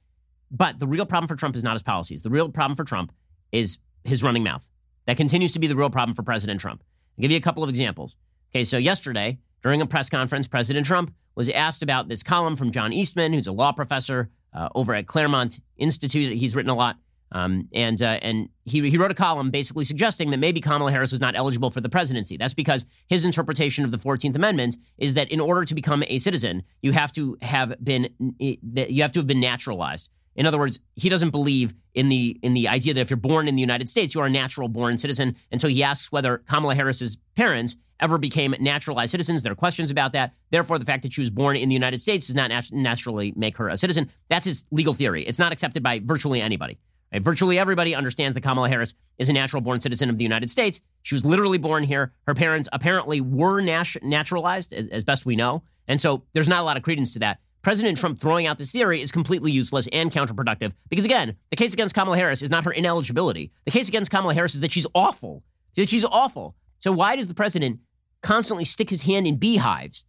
But 0.50 0.78
the 0.78 0.86
real 0.86 1.04
problem 1.04 1.28
for 1.28 1.36
Trump 1.36 1.56
is 1.56 1.64
not 1.64 1.72
his 1.72 1.82
policies. 1.82 2.22
The 2.22 2.30
real 2.30 2.48
problem 2.48 2.76
for 2.76 2.84
Trump 2.84 3.12
is 3.50 3.78
his 4.04 4.22
running 4.22 4.44
mouth. 4.44 4.68
That 5.06 5.16
continues 5.16 5.52
to 5.52 5.58
be 5.58 5.66
the 5.66 5.76
real 5.76 5.90
problem 5.90 6.14
for 6.14 6.22
President 6.22 6.60
Trump. 6.60 6.82
I'll 7.18 7.22
give 7.22 7.30
you 7.30 7.36
a 7.36 7.42
couple 7.42 7.62
of 7.62 7.68
examples. 7.68 8.16
Okay, 8.52 8.64
so 8.64 8.78
yesterday, 8.78 9.38
during 9.62 9.80
a 9.80 9.86
press 9.86 10.08
conference, 10.08 10.46
President 10.46 10.86
Trump 10.86 11.12
was 11.34 11.48
asked 11.50 11.82
about 11.82 12.08
this 12.08 12.22
column 12.22 12.54
from 12.56 12.70
John 12.70 12.92
Eastman, 12.92 13.32
who's 13.32 13.48
a 13.48 13.52
law 13.52 13.72
professor 13.72 14.30
uh, 14.52 14.68
over 14.74 14.94
at 14.94 15.06
Claremont 15.06 15.58
Institute. 15.76 16.36
He's 16.36 16.54
written 16.54 16.70
a 16.70 16.74
lot. 16.74 16.96
Um, 17.32 17.68
and 17.72 18.00
uh, 18.00 18.18
and 18.22 18.48
he, 18.64 18.88
he 18.88 18.96
wrote 18.96 19.10
a 19.10 19.14
column 19.14 19.50
basically 19.50 19.84
suggesting 19.84 20.30
that 20.30 20.36
maybe 20.36 20.60
Kamala 20.60 20.92
Harris 20.92 21.10
was 21.10 21.20
not 21.20 21.34
eligible 21.34 21.70
for 21.70 21.80
the 21.80 21.88
presidency. 21.88 22.36
That's 22.36 22.54
because 22.54 22.86
his 23.08 23.24
interpretation 23.24 23.84
of 23.84 23.90
the 23.90 23.98
Fourteenth 23.98 24.36
Amendment 24.36 24.76
is 24.98 25.14
that 25.14 25.30
in 25.30 25.40
order 25.40 25.64
to 25.64 25.74
become 25.74 26.04
a 26.06 26.18
citizen, 26.18 26.62
you 26.80 26.92
have 26.92 27.10
to 27.12 27.36
have 27.42 27.74
been 27.82 28.08
you 28.38 29.02
have 29.02 29.12
to 29.12 29.18
have 29.18 29.26
been 29.26 29.40
naturalized. 29.40 30.08
In 30.36 30.46
other 30.46 30.58
words, 30.58 30.80
he 30.96 31.08
doesn't 31.08 31.30
believe 31.30 31.74
in 31.94 32.08
the 32.08 32.38
in 32.42 32.54
the 32.54 32.68
idea 32.68 32.94
that 32.94 33.00
if 33.00 33.10
you're 33.10 33.16
born 33.16 33.48
in 33.48 33.54
the 33.54 33.60
United 33.60 33.88
States, 33.88 34.14
you 34.14 34.20
are 34.20 34.26
a 34.26 34.30
natural 34.30 34.68
born 34.68 34.98
citizen. 34.98 35.36
And 35.50 35.60
so 35.60 35.68
he 35.68 35.82
asks 35.82 36.10
whether 36.10 36.38
Kamala 36.38 36.74
Harris's 36.74 37.16
parents 37.36 37.76
ever 38.00 38.18
became 38.18 38.54
naturalized 38.58 39.12
citizens. 39.12 39.42
There 39.42 39.52
are 39.52 39.56
questions 39.56 39.90
about 39.90 40.12
that. 40.12 40.34
Therefore, 40.50 40.78
the 40.78 40.84
fact 40.84 41.04
that 41.04 41.12
she 41.12 41.20
was 41.20 41.30
born 41.30 41.56
in 41.56 41.68
the 41.68 41.74
United 41.74 42.00
States 42.00 42.26
does 42.26 42.34
not 42.34 42.48
nat- 42.48 42.72
naturally 42.72 43.32
make 43.36 43.56
her 43.56 43.68
a 43.68 43.76
citizen. 43.76 44.10
That's 44.28 44.46
his 44.46 44.64
legal 44.72 44.94
theory. 44.94 45.22
It's 45.22 45.38
not 45.38 45.52
accepted 45.52 45.82
by 45.82 46.00
virtually 46.00 46.40
anybody. 46.40 46.78
Virtually 47.22 47.58
everybody 47.58 47.94
understands 47.94 48.34
that 48.34 48.40
Kamala 48.40 48.68
Harris 48.68 48.94
is 49.18 49.28
a 49.28 49.32
natural 49.32 49.60
born 49.60 49.80
citizen 49.80 50.10
of 50.10 50.18
the 50.18 50.24
United 50.24 50.50
States. 50.50 50.80
She 51.02 51.14
was 51.14 51.24
literally 51.24 51.58
born 51.58 51.84
here. 51.84 52.12
Her 52.26 52.34
parents 52.34 52.68
apparently 52.72 53.20
were 53.20 53.60
nat- 53.60 54.02
naturalized, 54.02 54.72
as, 54.72 54.88
as 54.88 55.04
best 55.04 55.24
we 55.24 55.36
know. 55.36 55.62
And 55.86 56.00
so 56.00 56.24
there's 56.32 56.48
not 56.48 56.60
a 56.60 56.64
lot 56.64 56.76
of 56.76 56.82
credence 56.82 57.12
to 57.12 57.18
that. 57.20 57.38
President 57.62 57.96
Trump 57.96 58.20
throwing 58.20 58.46
out 58.46 58.58
this 58.58 58.72
theory 58.72 59.00
is 59.00 59.10
completely 59.10 59.50
useless 59.50 59.88
and 59.90 60.12
counterproductive 60.12 60.72
because, 60.90 61.06
again, 61.06 61.36
the 61.50 61.56
case 61.56 61.72
against 61.72 61.94
Kamala 61.94 62.16
Harris 62.16 62.42
is 62.42 62.50
not 62.50 62.64
her 62.64 62.72
ineligibility. 62.72 63.52
The 63.64 63.70
case 63.70 63.88
against 63.88 64.10
Kamala 64.10 64.34
Harris 64.34 64.54
is 64.54 64.60
that 64.60 64.70
she's 64.70 64.86
awful. 64.94 65.42
That 65.76 65.88
she's 65.88 66.04
awful. 66.04 66.56
So 66.78 66.92
why 66.92 67.16
does 67.16 67.26
the 67.26 67.34
president 67.34 67.80
constantly 68.22 68.66
stick 68.66 68.90
his 68.90 69.02
hand 69.02 69.26
in 69.26 69.36
beehives? 69.36 70.04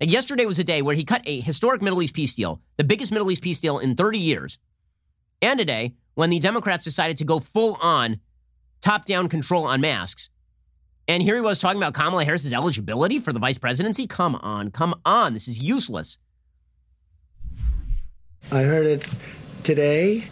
Like 0.00 0.12
yesterday 0.12 0.46
was 0.46 0.58
a 0.58 0.64
day 0.64 0.80
where 0.80 0.94
he 0.94 1.04
cut 1.04 1.22
a 1.26 1.40
historic 1.40 1.82
Middle 1.82 2.02
East 2.02 2.14
peace 2.14 2.34
deal, 2.34 2.60
the 2.76 2.84
biggest 2.84 3.10
Middle 3.10 3.30
East 3.30 3.42
peace 3.42 3.58
deal 3.58 3.78
in 3.78 3.96
30 3.96 4.18
years, 4.18 4.58
and 5.42 5.58
a 5.58 5.64
day 5.64 5.94
when 6.16 6.30
the 6.30 6.40
Democrats 6.40 6.82
decided 6.82 7.18
to 7.18 7.24
go 7.24 7.38
full 7.38 7.78
on 7.80 8.18
top 8.80 9.04
down 9.04 9.28
control 9.28 9.64
on 9.64 9.80
masks. 9.80 10.30
And 11.06 11.22
here 11.22 11.36
he 11.36 11.40
was 11.40 11.60
talking 11.60 11.80
about 11.80 11.94
Kamala 11.94 12.24
Harris's 12.24 12.52
eligibility 12.52 13.20
for 13.20 13.32
the 13.32 13.38
vice 13.38 13.58
presidency. 13.58 14.08
Come 14.08 14.34
on, 14.34 14.72
come 14.72 14.94
on. 15.04 15.34
This 15.34 15.46
is 15.46 15.60
useless. 15.60 16.18
I 18.50 18.62
heard 18.62 18.86
it 18.86 19.06
today 19.62 20.24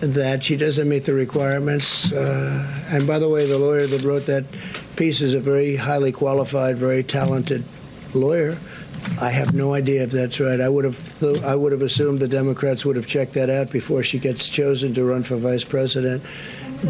that 0.00 0.42
she 0.42 0.56
doesn't 0.56 0.88
meet 0.88 1.04
the 1.04 1.14
requirements. 1.14 2.12
Uh, 2.12 2.86
and 2.90 3.06
by 3.06 3.18
the 3.18 3.28
way, 3.28 3.46
the 3.46 3.58
lawyer 3.58 3.86
that 3.86 4.02
wrote 4.02 4.26
that 4.26 4.44
piece 4.96 5.20
is 5.20 5.34
a 5.34 5.40
very 5.40 5.76
highly 5.76 6.12
qualified, 6.12 6.76
very 6.76 7.02
talented 7.02 7.64
lawyer. 8.14 8.58
I 9.20 9.30
have 9.30 9.54
no 9.54 9.74
idea 9.74 10.02
if 10.04 10.10
that's 10.10 10.40
right. 10.40 10.60
I 10.60 10.68
would 10.68 10.84
have 10.84 11.20
th- 11.20 11.42
I 11.42 11.54
would 11.54 11.72
have 11.72 11.82
assumed 11.82 12.20
the 12.20 12.28
Democrats 12.28 12.84
would 12.84 12.96
have 12.96 13.06
checked 13.06 13.32
that 13.34 13.50
out 13.50 13.70
before 13.70 14.02
she 14.02 14.18
gets 14.18 14.48
chosen 14.48 14.94
to 14.94 15.04
run 15.04 15.22
for 15.22 15.36
vice 15.36 15.64
president. 15.64 16.22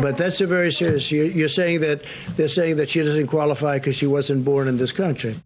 But 0.00 0.16
that's 0.16 0.40
a 0.40 0.46
very 0.46 0.72
serious. 0.72 1.10
You're 1.10 1.48
saying 1.48 1.80
that 1.80 2.04
they're 2.36 2.48
saying 2.48 2.76
that 2.76 2.88
she 2.88 3.02
doesn't 3.02 3.26
qualify 3.26 3.78
because 3.78 3.96
she 3.96 4.06
wasn't 4.06 4.44
born 4.44 4.68
in 4.68 4.76
this 4.76 4.92
country. 4.92 5.36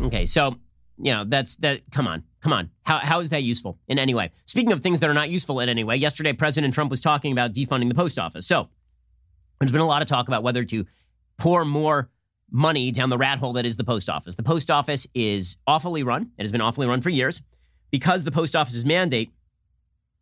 Okay, 0.00 0.26
so 0.26 0.56
you 0.98 1.12
know 1.12 1.24
that's 1.24 1.56
that. 1.56 1.82
Come 1.92 2.06
on, 2.06 2.24
Come 2.42 2.52
on. 2.52 2.70
How, 2.82 2.98
how 2.98 3.20
is 3.20 3.30
that 3.30 3.44
useful 3.44 3.78
in 3.86 3.98
any 3.98 4.14
way? 4.14 4.32
Speaking 4.46 4.72
of 4.72 4.82
things 4.82 5.00
that 5.00 5.08
are 5.08 5.14
not 5.14 5.30
useful 5.30 5.60
in 5.60 5.68
any 5.68 5.84
way, 5.84 5.96
yesterday 5.96 6.32
President 6.32 6.74
Trump 6.74 6.90
was 6.90 7.00
talking 7.00 7.30
about 7.30 7.52
defunding 7.52 7.88
the 7.88 7.94
post 7.94 8.18
office. 8.18 8.46
So 8.46 8.68
there's 9.60 9.70
been 9.70 9.80
a 9.80 9.86
lot 9.86 10.02
of 10.02 10.08
talk 10.08 10.26
about 10.26 10.42
whether 10.42 10.64
to 10.64 10.84
pour 11.38 11.64
more 11.64 12.10
money 12.52 12.90
down 12.90 13.08
the 13.10 13.18
rat 13.18 13.38
hole 13.38 13.54
that 13.54 13.66
is 13.66 13.76
the 13.76 13.84
post 13.84 14.08
office. 14.08 14.34
The 14.34 14.42
post 14.42 14.70
office 14.70 15.06
is 15.14 15.56
awfully 15.66 16.02
run. 16.02 16.30
It 16.38 16.42
has 16.42 16.52
been 16.52 16.60
awfully 16.60 16.86
run 16.86 17.00
for 17.00 17.10
years 17.10 17.42
because 17.90 18.24
the 18.24 18.32
post 18.32 18.54
office's 18.54 18.84
mandate 18.84 19.32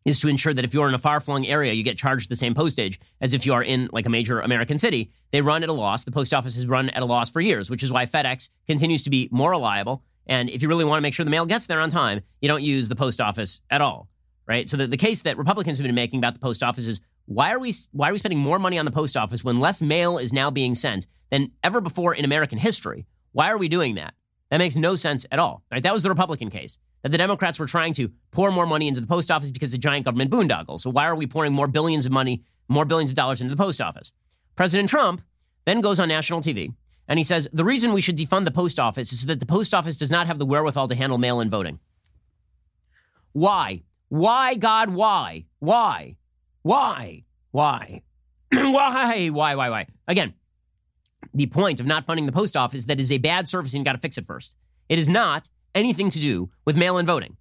is 0.03 0.19
to 0.19 0.27
ensure 0.27 0.53
that 0.53 0.65
if 0.65 0.73
you're 0.73 0.87
in 0.87 0.95
a 0.95 0.99
far-flung 0.99 1.45
area, 1.45 1.73
you 1.73 1.83
get 1.83 1.97
charged 1.97 2.29
the 2.29 2.35
same 2.35 2.55
postage 2.55 2.99
as 3.19 3.35
if 3.35 3.45
you 3.45 3.53
are 3.53 3.61
in 3.61 3.87
like 3.91 4.07
a 4.07 4.09
major 4.09 4.39
American 4.39 4.79
city. 4.79 5.11
They 5.31 5.41
run 5.41 5.61
at 5.61 5.69
a 5.69 5.73
loss. 5.73 6.05
The 6.05 6.11
post 6.11 6.33
office 6.33 6.55
has 6.55 6.65
run 6.65 6.89
at 6.89 7.03
a 7.03 7.05
loss 7.05 7.29
for 7.29 7.39
years, 7.39 7.69
which 7.69 7.83
is 7.83 7.91
why 7.91 8.07
FedEx 8.07 8.49
continues 8.65 9.03
to 9.03 9.11
be 9.11 9.29
more 9.31 9.51
reliable 9.51 10.03
and 10.27 10.49
if 10.49 10.61
you 10.61 10.69
really 10.69 10.85
want 10.85 10.99
to 10.99 11.01
make 11.01 11.13
sure 11.13 11.23
the 11.23 11.31
mail 11.31 11.45
gets 11.45 11.67
there 11.67 11.79
on 11.79 11.89
time, 11.89 12.21
you 12.41 12.47
don't 12.47 12.63
use 12.63 12.89
the 12.89 12.95
post 12.95 13.19
office 13.19 13.61
at 13.69 13.81
all, 13.81 14.07
right? 14.47 14.69
So 14.69 14.77
the, 14.77 14.87
the 14.87 14.97
case 14.97 15.23
that 15.23 15.37
Republicans 15.37 15.77
have 15.77 15.85
been 15.85 15.95
making 15.95 16.19
about 16.19 16.33
the 16.33 16.39
post 16.39 16.63
office 16.63 16.87
is 16.87 17.01
why 17.33 17.53
are 17.53 17.59
we 17.59 17.73
why 17.91 18.09
are 18.09 18.11
we 18.11 18.17
spending 18.17 18.39
more 18.39 18.59
money 18.59 18.77
on 18.77 18.85
the 18.85 18.91
post 18.91 19.15
office 19.15 19.43
when 19.43 19.59
less 19.59 19.81
mail 19.81 20.17
is 20.17 20.33
now 20.33 20.51
being 20.51 20.75
sent 20.75 21.07
than 21.29 21.51
ever 21.63 21.79
before 21.79 22.13
in 22.13 22.25
American 22.25 22.57
history? 22.57 23.05
Why 23.31 23.51
are 23.51 23.57
we 23.57 23.69
doing 23.69 23.95
that? 23.95 24.13
That 24.49 24.57
makes 24.57 24.75
no 24.75 24.95
sense 24.95 25.25
at 25.31 25.39
all. 25.39 25.63
Right? 25.71 25.81
That 25.81 25.93
was 25.93 26.03
the 26.03 26.09
Republican 26.09 26.49
case. 26.49 26.77
That 27.03 27.11
the 27.11 27.17
Democrats 27.17 27.57
were 27.57 27.67
trying 27.67 27.93
to 27.93 28.11
pour 28.31 28.51
more 28.51 28.65
money 28.65 28.87
into 28.87 28.99
the 28.99 29.07
post 29.07 29.31
office 29.31 29.49
because 29.49 29.73
of 29.73 29.79
giant 29.79 30.05
government 30.05 30.29
boondoggle. 30.29 30.79
So 30.79 30.89
why 30.89 31.05
are 31.05 31.15
we 31.15 31.25
pouring 31.25 31.53
more 31.53 31.67
billions 31.67 32.05
of 32.05 32.11
money, 32.11 32.43
more 32.67 32.85
billions 32.85 33.09
of 33.09 33.15
dollars 33.15 33.41
into 33.41 33.55
the 33.55 33.63
post 33.63 33.79
office? 33.79 34.11
President 34.55 34.89
Trump 34.89 35.21
then 35.65 35.79
goes 35.79 35.99
on 35.99 36.09
national 36.09 36.41
TV 36.41 36.73
and 37.07 37.17
he 37.17 37.23
says 37.23 37.47
the 37.53 37.63
reason 37.63 37.93
we 37.93 38.01
should 38.01 38.17
defund 38.17 38.45
the 38.45 38.51
post 38.51 38.77
office 38.77 39.13
is 39.13 39.21
so 39.21 39.27
that 39.27 39.39
the 39.39 39.45
post 39.45 39.73
office 39.73 39.95
does 39.95 40.11
not 40.11 40.27
have 40.27 40.37
the 40.37 40.45
wherewithal 40.45 40.89
to 40.89 40.95
handle 40.95 41.17
mail 41.17 41.39
in 41.39 41.49
voting. 41.49 41.79
Why? 43.31 43.83
Why, 44.09 44.55
God, 44.55 44.89
why? 44.89 45.45
Why? 45.59 46.17
Why? 46.61 47.23
Why? 47.51 48.01
why? 48.51 49.29
Why? 49.29 49.55
Why? 49.55 49.69
Why? 49.69 49.87
Again, 50.07 50.33
the 51.33 51.47
point 51.47 51.79
of 51.79 51.85
not 51.85 52.05
funding 52.05 52.25
the 52.25 52.31
post 52.31 52.57
office 52.57 52.79
is 52.79 52.85
that 52.87 52.99
is 52.99 53.11
a 53.11 53.17
bad 53.17 53.47
service 53.47 53.73
and 53.73 53.79
you 53.79 53.85
got 53.85 53.93
to 53.93 53.99
fix 53.99 54.17
it 54.17 54.25
first. 54.25 54.55
It 54.89 54.99
is 54.99 55.07
not 55.07 55.49
anything 55.73 56.09
to 56.09 56.19
do 56.19 56.49
with 56.65 56.77
mail 56.77 56.97
in 56.97 57.05
voting. 57.05 57.37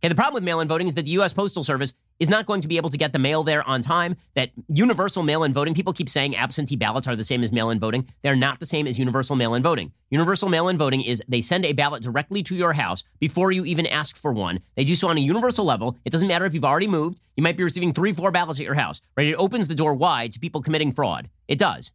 Okay, 0.00 0.08
the 0.08 0.14
problem 0.14 0.34
with 0.34 0.44
mail 0.44 0.60
in 0.60 0.68
voting 0.68 0.88
is 0.88 0.94
that 0.96 1.04
the 1.04 1.12
U.S. 1.12 1.32
Postal 1.32 1.62
Service 1.62 1.94
is 2.20 2.28
not 2.28 2.46
going 2.46 2.60
to 2.60 2.68
be 2.68 2.76
able 2.76 2.90
to 2.90 2.98
get 2.98 3.12
the 3.12 3.18
mail 3.18 3.42
there 3.42 3.66
on 3.68 3.82
time. 3.82 4.16
That 4.34 4.50
universal 4.68 5.22
mail 5.22 5.44
in 5.44 5.52
voting, 5.52 5.74
people 5.74 5.92
keep 5.92 6.08
saying 6.08 6.36
absentee 6.36 6.76
ballots 6.76 7.06
are 7.06 7.16
the 7.16 7.24
same 7.24 7.42
as 7.42 7.52
mail 7.52 7.70
in 7.70 7.78
voting. 7.78 8.08
They're 8.22 8.36
not 8.36 8.60
the 8.60 8.66
same 8.66 8.86
as 8.86 8.98
universal 8.98 9.36
mail 9.36 9.54
in 9.54 9.62
voting. 9.62 9.92
Universal 10.10 10.48
mail 10.48 10.68
in 10.68 10.78
voting 10.78 11.02
is 11.02 11.22
they 11.28 11.40
send 11.40 11.64
a 11.64 11.72
ballot 11.72 12.02
directly 12.02 12.42
to 12.44 12.54
your 12.54 12.72
house 12.72 13.04
before 13.18 13.52
you 13.52 13.64
even 13.64 13.86
ask 13.86 14.16
for 14.16 14.32
one. 14.32 14.60
They 14.76 14.84
do 14.84 14.94
so 14.94 15.08
on 15.08 15.16
a 15.16 15.20
universal 15.20 15.64
level. 15.64 15.98
It 16.04 16.10
doesn't 16.10 16.28
matter 16.28 16.44
if 16.44 16.54
you've 16.54 16.64
already 16.64 16.88
moved, 16.88 17.20
you 17.36 17.42
might 17.42 17.56
be 17.56 17.64
receiving 17.64 17.92
three, 17.92 18.12
four 18.12 18.30
ballots 18.30 18.60
at 18.60 18.66
your 18.66 18.74
house, 18.74 19.00
right? 19.16 19.28
It 19.28 19.34
opens 19.34 19.68
the 19.68 19.74
door 19.74 19.94
wide 19.94 20.32
to 20.32 20.40
people 20.40 20.62
committing 20.62 20.92
fraud. 20.92 21.28
It 21.48 21.58
does. 21.58 21.92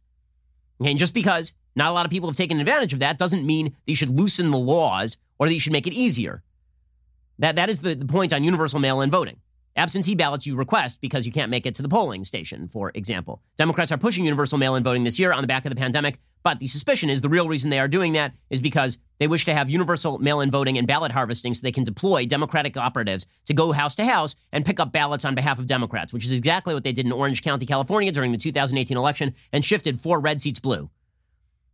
And 0.84 0.98
just 0.98 1.14
because 1.14 1.54
not 1.74 1.90
a 1.90 1.94
lot 1.94 2.06
of 2.06 2.10
people 2.10 2.28
have 2.28 2.36
taken 2.36 2.60
advantage 2.60 2.92
of 2.92 2.98
that 3.00 3.18
doesn't 3.18 3.46
mean 3.46 3.66
that 3.66 3.74
you 3.86 3.96
should 3.96 4.10
loosen 4.10 4.50
the 4.50 4.58
laws 4.58 5.16
or 5.38 5.46
that 5.46 5.54
you 5.54 5.60
should 5.60 5.72
make 5.72 5.86
it 5.86 5.92
easier. 5.92 6.42
That, 7.38 7.56
that 7.56 7.70
is 7.70 7.80
the, 7.80 7.94
the 7.94 8.06
point 8.06 8.32
on 8.32 8.42
universal 8.42 8.80
mail 8.80 9.00
in 9.00 9.10
voting. 9.10 9.38
Absentee 9.78 10.16
ballots 10.16 10.44
you 10.44 10.56
request 10.56 11.00
because 11.00 11.24
you 11.24 11.30
can't 11.30 11.50
make 11.50 11.64
it 11.64 11.74
to 11.76 11.82
the 11.82 11.88
polling 11.88 12.24
station, 12.24 12.66
for 12.68 12.90
example. 12.94 13.42
Democrats 13.56 13.92
are 13.92 13.96
pushing 13.96 14.24
universal 14.24 14.58
mail 14.58 14.74
in 14.74 14.82
voting 14.82 15.04
this 15.04 15.20
year 15.20 15.32
on 15.32 15.40
the 15.40 15.46
back 15.46 15.64
of 15.64 15.70
the 15.70 15.76
pandemic, 15.76 16.18
but 16.42 16.58
the 16.58 16.66
suspicion 16.66 17.08
is 17.08 17.20
the 17.20 17.28
real 17.28 17.48
reason 17.48 17.70
they 17.70 17.78
are 17.78 17.86
doing 17.86 18.12
that 18.14 18.34
is 18.50 18.60
because 18.60 18.98
they 19.18 19.28
wish 19.28 19.44
to 19.44 19.54
have 19.54 19.70
universal 19.70 20.18
mail 20.18 20.40
in 20.40 20.50
voting 20.50 20.78
and 20.78 20.88
ballot 20.88 21.12
harvesting 21.12 21.54
so 21.54 21.60
they 21.62 21.72
can 21.72 21.84
deploy 21.84 22.26
Democratic 22.26 22.76
operatives 22.76 23.26
to 23.44 23.54
go 23.54 23.70
house 23.70 23.94
to 23.94 24.04
house 24.04 24.34
and 24.52 24.66
pick 24.66 24.80
up 24.80 24.92
ballots 24.92 25.24
on 25.24 25.36
behalf 25.36 25.60
of 25.60 25.68
Democrats, 25.68 26.12
which 26.12 26.24
is 26.24 26.32
exactly 26.32 26.74
what 26.74 26.82
they 26.82 26.92
did 26.92 27.06
in 27.06 27.12
Orange 27.12 27.42
County, 27.42 27.64
California 27.64 28.10
during 28.10 28.32
the 28.32 28.38
2018 28.38 28.96
election 28.96 29.34
and 29.52 29.64
shifted 29.64 30.00
four 30.00 30.18
red 30.18 30.42
seats 30.42 30.58
blue. 30.58 30.90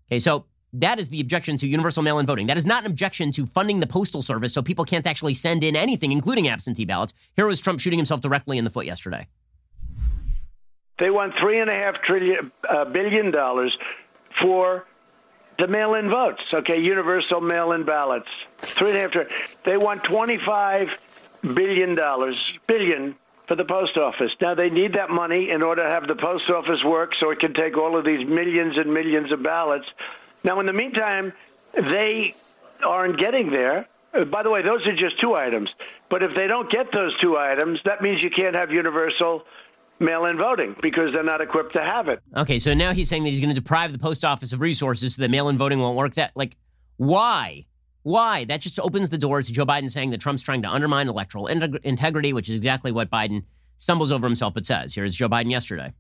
Okay, 0.09 0.19
so 0.19 0.45
that 0.75 0.99
is 0.99 1.09
the 1.09 1.21
objection 1.21 1.57
to 1.59 1.67
universal 1.67 2.03
mail 2.03 2.19
in 2.19 2.27
voting. 2.27 2.47
That 2.47 2.59
is 2.59 2.67
not 2.67 2.85
an 2.85 2.91
objection 2.91 3.33
to 3.33 3.47
funding 3.47 3.81
the 3.81 3.87
postal 3.87 4.23
service 4.23 4.53
so 4.53 4.63
people 4.63 4.85
can't 4.85 5.07
actually 5.07 5.35
send 5.35 5.65
in 5.65 5.77
anything, 5.77 6.13
including 6.13 6.49
absentee 6.49 6.85
ballots. 6.85 7.15
Here 7.37 7.47
was 7.47 7.61
Trump 7.61 7.81
shooting 7.81 7.99
himself 7.99 8.21
directly 8.21 8.59
in 8.59 8.65
the 8.65 8.71
foot 8.71 8.87
yesterday. 8.87 9.27
They 10.99 11.11
want 11.11 11.35
three 11.41 11.59
and 11.61 11.69
a 11.69 11.75
half 11.75 12.03
trillion 12.03 12.53
uh, 12.69 12.85
billion 12.85 13.31
dollars 13.31 13.77
for 14.41 14.87
the 15.59 15.67
mail-in 15.67 16.09
votes. 16.09 16.43
Okay, 16.53 16.81
universal 16.81 17.41
mail-in 17.41 17.85
ballots. 17.85 18.29
Three 18.59 18.91
and 18.91 18.99
a 18.99 19.01
half 19.01 19.11
trillion. 19.13 19.35
They 19.65 19.77
want 19.77 20.05
twenty-five 20.05 21.01
billion 21.43 21.95
dollars 21.95 22.37
billion 22.67 23.17
for 23.49 23.57
the 23.57 23.65
post 23.65 23.97
office. 23.97 24.31
Now 24.41 24.55
they 24.55 24.71
need 24.71 24.95
that 24.95 25.11
money 25.11 25.51
in 25.51 25.63
order 25.63 25.83
to 25.83 25.91
have 25.91 26.07
the 26.07 26.15
post 26.15 26.49
office 26.49 26.83
work, 26.85 27.13
so 27.19 27.31
it 27.31 27.41
can 27.41 27.55
take 27.55 27.77
all 27.77 27.97
of 27.99 28.05
these 28.05 28.27
millions 28.27 28.79
and 28.79 28.95
millions 28.95 29.33
of 29.33 29.43
ballots. 29.43 29.87
Now, 30.45 30.61
in 30.61 30.67
the 30.67 30.73
meantime, 30.73 31.33
they 31.73 32.35
aren't 32.85 33.19
getting 33.19 33.51
there. 33.51 33.89
Uh, 34.13 34.25
by 34.25 34.43
the 34.43 34.51
way, 34.51 34.63
those 34.63 34.87
are 34.87 34.95
just 34.95 35.21
two 35.21 35.35
items. 35.35 35.71
But 36.11 36.23
if 36.23 36.31
they 36.37 36.47
don't 36.47 36.71
get 36.71 36.93
those 36.93 37.19
two 37.21 37.37
items, 37.37 37.81
that 37.85 38.03
means 38.03 38.23
you 38.23 38.31
can't 38.31 38.55
have 38.55 38.71
universal 38.71 39.43
mail 39.99 40.27
in 40.27 40.37
voting 40.37 40.77
because 40.83 41.13
they're 41.13 41.25
not 41.25 41.41
equipped 41.41 41.73
to 41.73 41.81
have 41.81 42.09
it. 42.09 42.21
Okay, 42.37 42.59
so 42.59 42.75
now 42.75 42.93
he's 42.93 43.09
saying 43.09 43.25
that 43.25 43.31
he's 43.31 43.41
going 43.41 43.55
to 43.55 43.61
deprive 43.61 43.93
the 43.93 43.99
post 43.99 44.25
office 44.25 44.53
of 44.53 44.61
resources 44.61 45.15
so 45.15 45.23
that 45.23 45.31
mail 45.31 45.49
in 45.49 45.57
voting 45.57 45.81
won't 45.81 45.97
work. 45.97 46.15
That, 46.15 46.33
like, 46.35 46.57
why? 46.97 47.67
Why? 48.03 48.45
That 48.45 48.61
just 48.61 48.79
opens 48.79 49.09
the 49.11 49.19
door 49.19 49.41
to 49.41 49.53
Joe 49.53 49.65
Biden 49.65 49.91
saying 49.91 50.11
that 50.11 50.21
Trump's 50.21 50.43
trying 50.43 50.63
to 50.63 50.69
undermine 50.69 51.09
electoral 51.09 51.47
integ- 51.47 51.81
integrity, 51.85 52.33
which 52.35 52.51
is 52.51 52.57
exactly 52.57 52.93
what 52.93 53.11
Biden 53.11 53.45
stumbles 53.79 54.13
over 54.13 54.27
himself 54.27 54.53
but 54.55 54.67
says. 54.67 54.95
Here's 54.95 55.17
Joe 55.17 55.29
Biden 55.29 55.51
yesterday. 55.51 55.95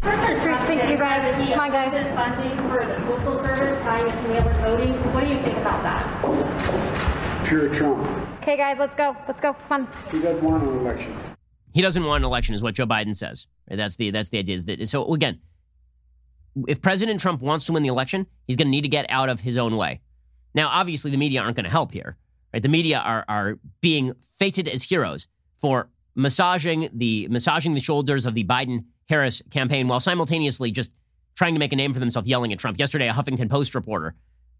President 0.00 0.42
Trump, 0.42 0.62
thank 0.66 0.88
you 0.88 0.96
guys. 0.96 1.48
Come 1.48 1.60
on, 1.60 1.70
guys. 1.70 1.92
This 1.92 2.12
funding 2.14 2.56
for 2.68 2.84
the 2.84 2.94
postal 3.06 3.38
service 3.40 3.80
tying 3.82 4.06
us 4.06 4.22
to 4.22 4.28
mail-in 4.28 4.54
voting. 4.58 4.92
What 5.12 5.24
do 5.24 5.30
you 5.30 5.40
think 5.40 5.58
about 5.58 5.82
that? 5.82 7.44
Pure 7.46 7.74
Trump. 7.74 8.06
Okay, 8.42 8.56
guys, 8.56 8.76
let's 8.78 8.94
go. 8.94 9.16
Let's 9.26 9.40
go. 9.40 9.52
Fun. 9.68 9.86
on. 9.86 10.10
He 10.10 10.20
doesn't 10.20 10.44
want 10.44 10.62
an 10.62 10.78
election. 10.78 11.14
He 11.74 11.82
doesn't 11.82 12.04
want 12.04 12.22
an 12.22 12.26
election, 12.26 12.54
is 12.54 12.62
what 12.62 12.74
Joe 12.74 12.86
Biden 12.86 13.14
says. 13.14 13.46
That's 13.68 13.96
the 13.96 14.10
that's 14.10 14.28
the 14.30 14.38
idea. 14.38 14.56
Is 14.56 14.64
that 14.64 14.88
so? 14.88 15.12
Again, 15.12 15.40
if 16.66 16.80
President 16.80 17.20
Trump 17.20 17.40
wants 17.40 17.64
to 17.66 17.72
win 17.72 17.82
the 17.82 17.88
election, 17.88 18.26
he's 18.46 18.56
going 18.56 18.66
to 18.66 18.70
need 18.70 18.82
to 18.82 18.88
get 18.88 19.06
out 19.10 19.28
of 19.28 19.40
his 19.40 19.56
own 19.56 19.76
way. 19.76 20.00
Now, 20.54 20.68
obviously, 20.68 21.10
the 21.10 21.16
media 21.16 21.42
aren't 21.42 21.56
going 21.56 21.64
to 21.64 21.70
help 21.70 21.92
here. 21.92 22.16
Right? 22.52 22.62
The 22.62 22.68
media 22.68 22.98
are 22.98 23.24
are 23.28 23.58
being 23.80 24.14
fated 24.38 24.68
as 24.68 24.84
heroes 24.84 25.28
for 25.60 25.88
massaging 26.14 26.88
the 26.92 27.28
massaging 27.28 27.74
the 27.74 27.80
shoulders 27.80 28.26
of 28.26 28.34
the 28.34 28.44
Biden 28.44 28.84
Harris 29.08 29.42
campaign 29.50 29.88
while 29.88 30.00
simultaneously 30.00 30.70
just 30.70 30.90
trying 31.34 31.54
to 31.54 31.58
make 31.58 31.72
a 31.72 31.76
name 31.76 31.94
for 31.94 32.00
themselves 32.00 32.28
yelling 32.28 32.52
at 32.52 32.58
Trump. 32.58 32.78
Yesterday, 32.78 33.08
a 33.08 33.12
Huffington 33.12 33.48
Post 33.48 33.74
reporter 33.74 34.14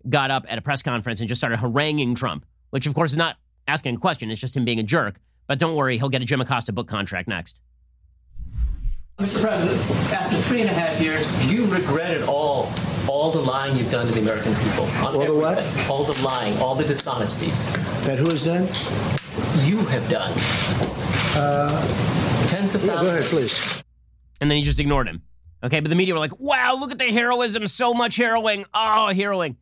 got 0.08 0.30
up 0.30 0.46
at 0.48 0.58
a 0.58 0.62
press 0.62 0.82
conference 0.82 1.20
and 1.20 1.28
just 1.28 1.40
started 1.40 1.58
haranguing 1.58 2.14
Trump, 2.14 2.46
which 2.70 2.86
of 2.86 2.94
course 2.94 3.10
is 3.10 3.16
not 3.16 3.36
asking 3.66 3.96
a 3.96 3.98
question, 3.98 4.30
it's 4.30 4.40
just 4.40 4.56
him 4.56 4.64
being 4.64 4.78
a 4.78 4.82
jerk. 4.82 5.20
But 5.46 5.58
don't 5.58 5.74
worry, 5.74 5.98
he'll 5.98 6.08
get 6.08 6.22
a 6.22 6.24
Jim 6.24 6.40
Acosta 6.40 6.72
book 6.72 6.88
contract 6.88 7.28
next. 7.28 7.60
Mr. 9.18 9.40
President, 9.40 9.80
after 10.12 10.38
three 10.38 10.60
and 10.60 10.70
a 10.70 10.72
half 10.72 11.00
years, 11.00 11.28
do 11.40 11.52
you 11.54 11.66
regret 11.66 12.16
at 12.16 12.28
all 12.28 12.70
all 13.08 13.32
the 13.32 13.40
lying 13.40 13.76
you've 13.76 13.90
done 13.90 14.06
to 14.06 14.12
the 14.12 14.20
American 14.20 14.54
people? 14.54 14.84
all 15.04 15.18
the 15.18 15.34
what? 15.34 15.90
All 15.90 16.04
the 16.04 16.22
lying, 16.22 16.56
all 16.58 16.76
the 16.76 16.84
dishonesties. 16.84 17.66
That 18.06 18.18
who 18.18 18.30
has 18.30 18.44
done? 18.44 18.68
You 19.66 19.78
have 19.86 20.08
done. 20.08 20.32
Uh, 21.36 22.46
Tens 22.48 22.76
of 22.76 22.84
yeah, 22.84 22.92
thousands. 22.94 23.10
go 23.10 23.16
ahead, 23.18 23.24
please. 23.24 23.82
And 24.40 24.50
then 24.50 24.56
he 24.58 24.62
just 24.62 24.80
ignored 24.80 25.08
him. 25.08 25.22
Okay, 25.62 25.80
but 25.80 25.88
the 25.88 25.96
media 25.96 26.14
were 26.14 26.20
like, 26.20 26.38
wow, 26.38 26.76
look 26.78 26.92
at 26.92 26.98
the 26.98 27.12
heroism, 27.12 27.66
so 27.66 27.92
much 27.92 28.16
harrowing. 28.16 28.64
Oh, 28.72 29.12
harrowing. 29.12 29.56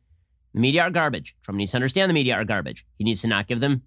The 0.52 0.60
media 0.60 0.82
are 0.82 0.90
garbage. 0.90 1.36
Trump 1.42 1.56
needs 1.56 1.70
to 1.72 1.78
understand 1.78 2.10
the 2.10 2.14
media 2.14 2.34
are 2.34 2.44
garbage. 2.44 2.84
He 2.98 3.04
needs 3.04 3.22
to 3.22 3.28
not 3.28 3.46
give 3.46 3.60
them 3.60 3.82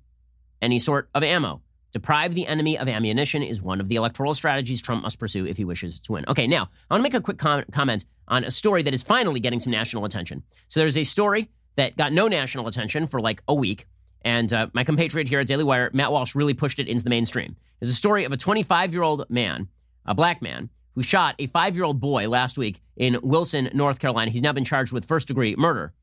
any 0.61 0.79
sort 0.79 1.09
of 1.13 1.23
ammo. 1.23 1.61
Deprive 1.91 2.35
the 2.35 2.45
enemy 2.45 2.77
of 2.77 2.87
ammunition 2.87 3.41
is 3.41 3.61
one 3.61 3.79
of 3.79 3.87
the 3.87 3.95
electoral 3.95 4.35
strategies 4.35 4.81
Trump 4.81 5.01
must 5.01 5.17
pursue 5.17 5.47
if 5.47 5.57
he 5.57 5.65
wishes 5.65 5.99
to 6.01 6.11
win. 6.11 6.25
Okay, 6.27 6.45
now, 6.45 6.69
I 6.89 6.93
want 6.93 7.01
to 7.01 7.03
make 7.03 7.15
a 7.15 7.21
quick 7.21 7.39
com- 7.39 7.65
comment 7.71 8.05
on 8.27 8.43
a 8.43 8.51
story 8.51 8.83
that 8.83 8.93
is 8.93 9.01
finally 9.01 9.39
getting 9.39 9.59
some 9.59 9.71
national 9.71 10.05
attention. 10.05 10.43
So 10.67 10.79
there's 10.79 10.97
a 10.97 11.03
story 11.03 11.49
that 11.77 11.97
got 11.97 12.13
no 12.13 12.27
national 12.27 12.67
attention 12.67 13.07
for 13.07 13.19
like 13.19 13.41
a 13.47 13.55
week. 13.55 13.87
And 14.21 14.51
uh, 14.53 14.67
my 14.73 14.83
compatriot 14.83 15.27
here 15.27 15.39
at 15.39 15.47
Daily 15.47 15.63
Wire, 15.63 15.89
Matt 15.93 16.11
Walsh, 16.11 16.35
really 16.35 16.53
pushed 16.53 16.77
it 16.77 16.87
into 16.87 17.03
the 17.03 17.09
mainstream. 17.09 17.55
It's 17.81 17.89
a 17.89 17.95
story 17.95 18.25
of 18.25 18.33
a 18.33 18.37
25 18.37 18.93
year 18.93 19.01
old 19.01 19.27
man, 19.29 19.69
a 20.05 20.13
black 20.13 20.41
man, 20.41 20.69
who 20.99 21.03
shot 21.03 21.33
a 21.39 21.45
five 21.45 21.77
year 21.77 21.85
old 21.85 22.01
boy 22.01 22.27
last 22.27 22.57
week 22.57 22.81
in 22.97 23.17
Wilson, 23.23 23.69
North 23.73 23.99
Carolina. 23.99 24.31
He's 24.31 24.41
now 24.41 24.51
been 24.51 24.65
charged 24.65 24.91
with 24.91 25.05
first 25.05 25.29
degree 25.29 25.55
murder. 25.55 25.93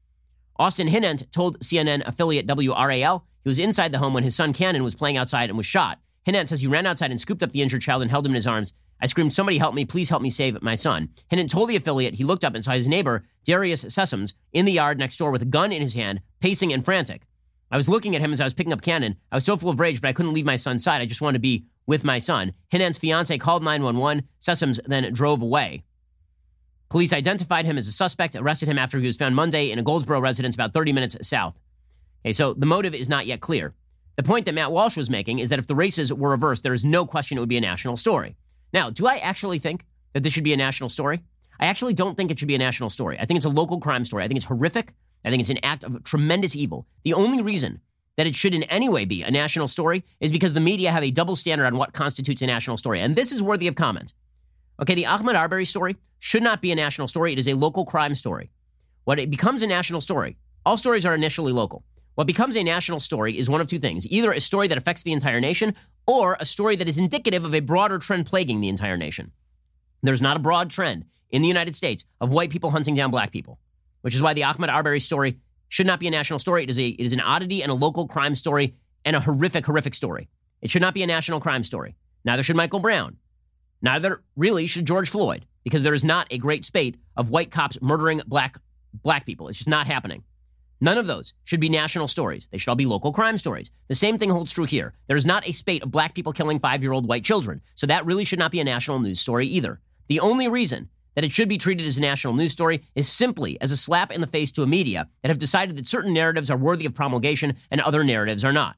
Austin 0.59 0.89
Hinnant 0.89 1.31
told 1.31 1.61
CNN 1.61 2.03
affiliate 2.07 2.47
WRAL 2.47 3.27
he 3.45 3.49
was 3.51 3.59
inside 3.59 3.93
the 3.93 3.99
home 3.99 4.15
when 4.15 4.25
his 4.25 4.35
son 4.35 4.55
Cannon 4.55 4.83
was 4.83 4.95
playing 4.95 5.19
outside 5.19 5.51
and 5.51 5.59
was 5.59 5.67
shot. 5.67 5.99
Hinnant 6.25 6.49
says 6.49 6.63
he 6.63 6.67
ran 6.67 6.87
outside 6.87 7.11
and 7.11 7.21
scooped 7.21 7.43
up 7.43 7.53
the 7.53 7.61
injured 7.61 7.83
child 7.83 8.01
and 8.01 8.11
held 8.11 8.25
him 8.25 8.33
in 8.33 8.37
his 8.37 8.47
arms. 8.47 8.73
I 8.99 9.05
screamed, 9.05 9.35
Somebody 9.35 9.59
help 9.59 9.75
me, 9.75 9.85
please 9.85 10.09
help 10.09 10.23
me 10.23 10.31
save 10.31 10.63
my 10.63 10.77
son. 10.77 11.11
Hinnant 11.29 11.51
told 11.51 11.69
the 11.69 11.77
affiliate 11.77 12.15
he 12.15 12.25
looked 12.25 12.43
up 12.43 12.55
and 12.55 12.65
saw 12.65 12.73
his 12.73 12.89
neighbor, 12.89 13.27
Darius 13.45 13.85
Sessoms, 13.85 14.33
in 14.55 14.65
the 14.65 14.73
yard 14.73 14.99
next 14.99 15.19
door 15.19 15.31
with 15.31 15.43
a 15.43 15.45
gun 15.45 15.73
in 15.73 15.83
his 15.83 15.93
hand, 15.93 16.23
pacing 16.41 16.73
and 16.73 16.83
frantic. 16.83 17.27
I 17.71 17.77
was 17.77 17.87
looking 17.87 18.17
at 18.17 18.23
him 18.23 18.33
as 18.33 18.41
I 18.41 18.45
was 18.45 18.55
picking 18.55 18.73
up 18.73 18.81
Cannon. 18.81 19.17
I 19.31 19.35
was 19.35 19.45
so 19.45 19.59
full 19.59 19.69
of 19.69 19.79
rage, 19.79 20.01
but 20.01 20.09
I 20.09 20.15
couldn't 20.15 20.33
leave 20.33 20.47
my 20.47 20.57
son's 20.57 20.83
side. 20.83 21.03
I 21.03 21.05
just 21.05 21.21
wanted 21.21 21.35
to 21.35 21.41
be 21.41 21.67
with 21.87 22.05
my 22.05 22.19
son. 22.19 22.53
Hinnant's 22.69 22.99
fiance 22.99 23.37
called 23.39 23.63
911. 23.63 24.29
Sessoms 24.41 24.81
then 24.87 25.13
drove 25.13 25.43
away. 25.43 25.85
Police 26.89 27.13
identified 27.13 27.65
him 27.65 27.79
as 27.79 27.89
a 27.89 27.93
suspect, 27.93 28.37
arrested 28.37 28.69
him 28.69 28.79
after 28.79 28.99
he 28.99 29.07
was 29.07 29.17
found 29.17 29.35
Monday 29.35 29.71
in 29.71 29.79
a 29.79 29.83
Goldsboro 29.83 30.21
residence 30.21 30.55
about 30.55 30.73
30 30.73 30.93
minutes 30.93 31.17
south. 31.29 31.59
Okay, 32.25 32.33
so 32.33 32.55
the 32.55 32.67
motive 32.67 32.95
is 32.95 33.09
not 33.09 33.27
yet 33.27 33.41
clear. 33.41 33.75
The 34.17 34.23
point 34.23 34.47
that 34.47 34.55
Matt 34.55 34.73
Walsh 34.73 34.97
was 34.97 35.11
making 35.11 35.41
is 35.41 35.49
that 35.51 35.59
if 35.59 35.67
the 35.67 35.75
races 35.75 36.13
were 36.13 36.31
reversed, 36.31 36.63
there 36.63 36.73
is 36.73 36.85
no 36.85 37.05
question 37.05 37.37
it 37.37 37.41
would 37.41 37.49
be 37.49 37.57
a 37.57 37.61
national 37.61 37.97
story. 37.97 38.37
Now, 38.73 38.91
do 38.91 39.07
I 39.07 39.17
actually 39.17 39.59
think 39.59 39.85
that 40.13 40.23
this 40.23 40.33
should 40.33 40.45
be 40.45 40.53
a 40.53 40.57
national 40.57 40.89
story? 40.89 41.21
I 41.59 41.67
actually 41.67 41.95
don't 41.95 42.17
think 42.17 42.31
it 42.31 42.39
should 42.39 42.49
be 42.49 42.55
a 42.55 42.59
national 42.59 42.91
story. 42.91 43.19
I 43.19 43.27
think 43.27 43.37
it's 43.37 43.47
a 43.47 43.51
local 43.51 43.81
crime 43.81 44.05
story. 44.05 44.25
I 44.25 44.29
think 44.29 44.37
it's 44.37 44.47
horrific. 44.47 44.93
I 45.25 45.31
think 45.31 45.41
it's 45.41 45.51
an 45.51 45.59
act 45.63 45.85
of 45.85 46.03
tremendous 46.05 46.55
evil. 46.55 46.87
The 47.05 47.15
only 47.15 47.43
reason 47.43 47.81
that 48.17 48.27
it 48.27 48.35
should 48.35 48.55
in 48.55 48.63
any 48.65 48.89
way 48.89 49.05
be 49.05 49.23
a 49.23 49.31
national 49.31 49.69
story 49.69 50.05
is 50.21 50.33
because 50.33 50.55
the 50.55 50.61
media 50.61 50.91
have 50.91 51.05
a 51.05 51.11
double 51.11 51.37
standard 51.37 51.67
on 51.67 51.77
what 51.77 51.93
constitutes 51.93 52.43
a 52.43 52.47
national 52.47 52.77
story. 52.77 53.01
And 53.01 53.15
this 53.15 53.33
is 53.33 53.43
worthy 53.43 53.69
of 53.69 53.75
comment. 53.75 54.13
Okay, 54.81 54.95
the 54.95 55.05
Ahmaud 55.05 55.35
Arbery 55.35 55.65
story 55.65 55.97
should 56.19 56.43
not 56.43 56.61
be 56.61 56.73
a 56.73 56.75
national 56.75 57.09
story. 57.09 57.33
It 57.33 57.39
is 57.39 57.49
a 57.49 57.55
local 57.55 57.85
crime 57.85 58.15
story. 58.15 58.51
What 59.05 59.19
it 59.19 59.31
becomes 59.31 59.63
a 59.63 59.67
national 59.67 60.01
story, 60.01 60.37
all 60.65 60.77
stories 60.77 61.07
are 61.07 61.15
initially 61.15 61.53
local. 61.53 61.85
What 62.15 62.27
becomes 62.27 62.57
a 62.57 62.65
national 62.65 63.01
story 63.01 63.39
is 63.39 63.49
one 63.49 63.61
of 63.61 63.67
two 63.67 63.79
things 63.79 64.07
either 64.11 64.33
a 64.33 64.41
story 64.41 64.69
that 64.69 64.79
affects 64.79 65.03
the 65.03 65.13
entire 65.13 65.41
nation 65.41 65.75
or 66.07 66.37
a 66.41 66.47
story 66.47 66.77
that 66.77 66.89
is 66.89 66.99
indicative 66.99 67.45
of 67.45 67.55
a 67.55 67.61
broader 67.61 67.99
trend 67.99 68.27
plaguing 68.27 68.61
the 68.61 68.69
entire 68.69 68.97
nation. 68.97 69.33
There's 70.03 70.23
not 70.23 70.37
a 70.37 70.41
broad 70.41 70.71
trend 70.71 71.05
in 71.31 71.43
the 71.43 71.49
United 71.49 71.75
States 71.75 72.05
of 72.21 72.31
white 72.31 72.51
people 72.51 72.71
hunting 72.71 72.95
down 72.95 73.11
black 73.11 73.33
people, 73.33 73.59
which 74.01 74.15
is 74.15 74.23
why 74.23 74.33
the 74.33 74.43
Ahmaud 74.43 74.69
Arbery 74.69 75.01
story 75.01 75.37
should 75.69 75.87
not 75.87 76.01
be 76.01 76.09
a 76.09 76.11
national 76.11 76.39
story. 76.39 76.63
It 76.63 76.71
is, 76.71 76.79
a, 76.79 76.89
it 76.89 77.05
is 77.05 77.13
an 77.13 77.21
oddity 77.21 77.63
and 77.63 77.71
a 77.71 77.75
local 77.75 78.07
crime 78.07 78.35
story 78.35 78.75
and 79.05 79.17
a 79.17 79.21
horrific, 79.21 79.67
horrific 79.67 79.95
story. 79.95 80.29
It 80.63 80.71
should 80.71 80.83
not 80.83 80.95
be 80.95 81.03
a 81.03 81.07
national 81.07 81.41
crime 81.41 81.63
story. 81.63 81.97
Neither 82.25 82.43
should 82.43 82.57
Michael 82.57 82.81
Brown. 82.81 83.17
Neither 83.83 84.23
really 84.37 84.67
should 84.67 84.87
George 84.87 85.11
Floyd, 85.11 85.47
because 85.65 85.83
there 85.83 85.95
is 85.95 86.05
not 86.05 86.27
a 86.31 86.39
great 86.39 86.65
spate 86.65 86.97
of 87.17 87.31
white 87.31 87.51
cops 87.51 87.79
murdering 87.81 88.21
black 88.27 88.57
black 89.03 89.27
people. 89.27 89.49
It's 89.49 89.59
just 89.59 89.69
not 89.69 89.87
happening. 89.87 90.25
None 90.81 90.99
of 90.99 91.07
those 91.07 91.33
should 91.45 91.61
be 91.61 91.69
national 91.69 92.09
stories. 92.09 92.49
They 92.51 92.59
should 92.59 92.71
all 92.71 92.77
be 92.77 92.87
local 92.87 93.13
crime 93.13 93.39
stories. 93.39 93.71
The 93.89 93.95
same 93.95 94.19
thing 94.19 94.31
holds 94.31 94.53
true 94.53 94.65
here. 94.65 94.95
There 95.07 95.17
is 95.17 95.27
not 95.27 95.49
a 95.49 95.53
spate 95.53 95.83
of 95.83 95.91
black 95.91 96.15
people 96.15 96.33
killing 96.33 96.59
five 96.59 96.83
year 96.83 96.93
old 96.93 97.09
white 97.09 97.25
children. 97.25 97.63
So 97.75 97.87
that 97.87 98.05
really 98.05 98.25
should 98.25 98.39
not 98.39 98.51
be 98.51 98.61
a 98.61 98.65
national 98.65 98.99
news 98.99 99.21
story 99.21 99.47
either. 99.47 99.81
The 100.09 100.21
only 100.21 100.49
reason 100.49 100.89
that 101.17 101.25
it 101.25 101.33
should 101.33 101.49
be 101.49 101.59
treated 101.59 101.85
as 101.85 101.99
a 101.99 102.01
national 102.01 102.35
news 102.35 102.53
story 102.53 102.85
is 102.95 103.09
simply 103.09 103.61
as 103.61 103.73
a 103.73 103.77
slap 103.77 104.13
in 104.13 104.21
the 104.21 104.27
face 104.29 104.53
to 104.53 104.63
a 104.63 104.67
media 104.67 105.09
that 105.23 105.29
have 105.29 105.39
decided 105.39 105.77
that 105.77 105.87
certain 105.87 106.13
narratives 106.13 106.51
are 106.51 106.57
worthy 106.57 106.87
of 106.87 106.95
promulgation 106.95 107.57
and 107.71 107.81
other 107.81 108.05
narratives 108.05 108.45
are 108.45 108.53
not. 108.53 108.77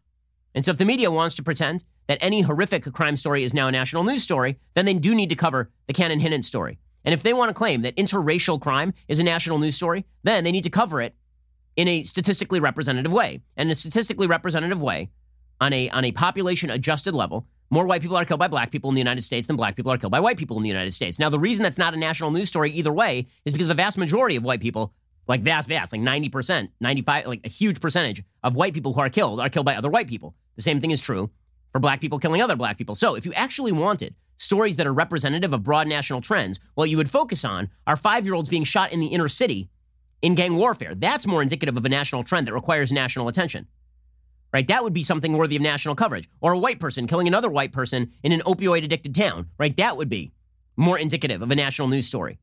And 0.54 0.64
so 0.64 0.70
if 0.70 0.78
the 0.78 0.86
media 0.86 1.10
wants 1.10 1.34
to 1.34 1.42
pretend 1.42 1.84
that 2.06 2.18
any 2.20 2.40
horrific 2.40 2.90
crime 2.94 3.16
story 3.16 3.44
is 3.44 3.52
now 3.52 3.68
a 3.68 3.72
national 3.72 4.04
news 4.04 4.22
story, 4.22 4.58
then 4.74 4.86
they 4.86 4.94
do 4.94 5.14
need 5.14 5.28
to 5.28 5.36
cover 5.36 5.70
the 5.86 5.92
Cannon 5.92 6.20
Hinnant 6.20 6.44
story. 6.44 6.78
And 7.04 7.12
if 7.12 7.22
they 7.22 7.34
want 7.34 7.50
to 7.50 7.54
claim 7.54 7.82
that 7.82 7.96
interracial 7.96 8.60
crime 8.60 8.94
is 9.08 9.18
a 9.18 9.24
national 9.24 9.58
news 9.58 9.76
story, 9.76 10.06
then 10.22 10.44
they 10.44 10.52
need 10.52 10.64
to 10.64 10.70
cover 10.70 11.00
it 11.00 11.14
in 11.76 11.86
a 11.86 12.02
statistically 12.02 12.60
representative 12.60 13.12
way. 13.12 13.42
And 13.56 13.70
a 13.70 13.74
statistically 13.74 14.26
representative 14.26 14.80
way, 14.80 15.10
on 15.60 15.72
a 15.72 15.90
on 15.90 16.04
a 16.04 16.12
population 16.12 16.70
adjusted 16.70 17.14
level, 17.14 17.46
more 17.70 17.86
white 17.86 18.00
people 18.02 18.16
are 18.16 18.24
killed 18.24 18.40
by 18.40 18.48
black 18.48 18.70
people 18.70 18.88
in 18.90 18.94
the 18.94 19.00
United 19.00 19.22
States 19.22 19.46
than 19.46 19.56
black 19.56 19.76
people 19.76 19.92
are 19.92 19.98
killed 19.98 20.12
by 20.12 20.20
white 20.20 20.38
people 20.38 20.56
in 20.56 20.62
the 20.62 20.68
United 20.68 20.92
States. 20.92 21.18
Now, 21.18 21.28
the 21.28 21.38
reason 21.38 21.62
that's 21.62 21.78
not 21.78 21.94
a 21.94 21.98
national 21.98 22.30
news 22.30 22.48
story 22.48 22.72
either 22.72 22.92
way 22.92 23.26
is 23.44 23.52
because 23.52 23.68
the 23.68 23.74
vast 23.74 23.98
majority 23.98 24.36
of 24.36 24.42
white 24.42 24.60
people, 24.60 24.94
like 25.26 25.42
vast, 25.42 25.68
vast, 25.68 25.92
like 25.92 26.00
90%, 26.00 26.70
95, 26.80 27.26
like 27.26 27.40
a 27.44 27.48
huge 27.48 27.80
percentage 27.80 28.22
of 28.42 28.56
white 28.56 28.74
people 28.74 28.94
who 28.94 29.00
are 29.00 29.10
killed 29.10 29.40
are 29.40 29.50
killed 29.50 29.66
by 29.66 29.76
other 29.76 29.90
white 29.90 30.08
people. 30.08 30.34
The 30.56 30.62
same 30.62 30.80
thing 30.80 30.90
is 30.90 31.02
true 31.02 31.30
for 31.72 31.80
black 31.80 32.00
people 32.00 32.18
killing 32.18 32.40
other 32.40 32.56
black 32.56 32.78
people. 32.78 32.94
So 32.94 33.14
if 33.14 33.26
you 33.26 33.32
actually 33.34 33.72
wanted 33.72 34.14
stories 34.38 34.76
that 34.76 34.86
are 34.86 34.92
representative 34.92 35.52
of 35.52 35.62
broad 35.62 35.86
national 35.86 36.20
trends, 36.20 36.60
what 36.74 36.88
you 36.88 36.96
would 36.96 37.10
focus 37.10 37.44
on 37.44 37.68
are 37.86 37.96
five 37.96 38.24
year 38.24 38.34
olds 38.34 38.48
being 38.48 38.64
shot 38.64 38.92
in 38.92 39.00
the 39.00 39.06
inner 39.08 39.28
city 39.28 39.68
in 40.22 40.34
gang 40.34 40.56
warfare. 40.56 40.94
That's 40.94 41.26
more 41.26 41.42
indicative 41.42 41.76
of 41.76 41.84
a 41.84 41.88
national 41.88 42.24
trend 42.24 42.46
that 42.46 42.54
requires 42.54 42.90
national 42.90 43.28
attention. 43.28 43.66
Right? 44.52 44.66
That 44.66 44.84
would 44.84 44.94
be 44.94 45.02
something 45.02 45.36
worthy 45.36 45.56
of 45.56 45.62
national 45.62 45.94
coverage. 45.94 46.28
Or 46.40 46.52
a 46.52 46.58
white 46.58 46.80
person 46.80 47.06
killing 47.06 47.28
another 47.28 47.50
white 47.50 47.72
person 47.72 48.12
in 48.22 48.32
an 48.32 48.40
opioid 48.40 48.84
addicted 48.84 49.14
town, 49.14 49.48
right? 49.58 49.76
That 49.76 49.96
would 49.96 50.08
be 50.08 50.32
more 50.76 50.98
indicative 50.98 51.42
of 51.42 51.50
a 51.50 51.56
national 51.56 51.88
news 51.88 52.06
story. 52.06 52.38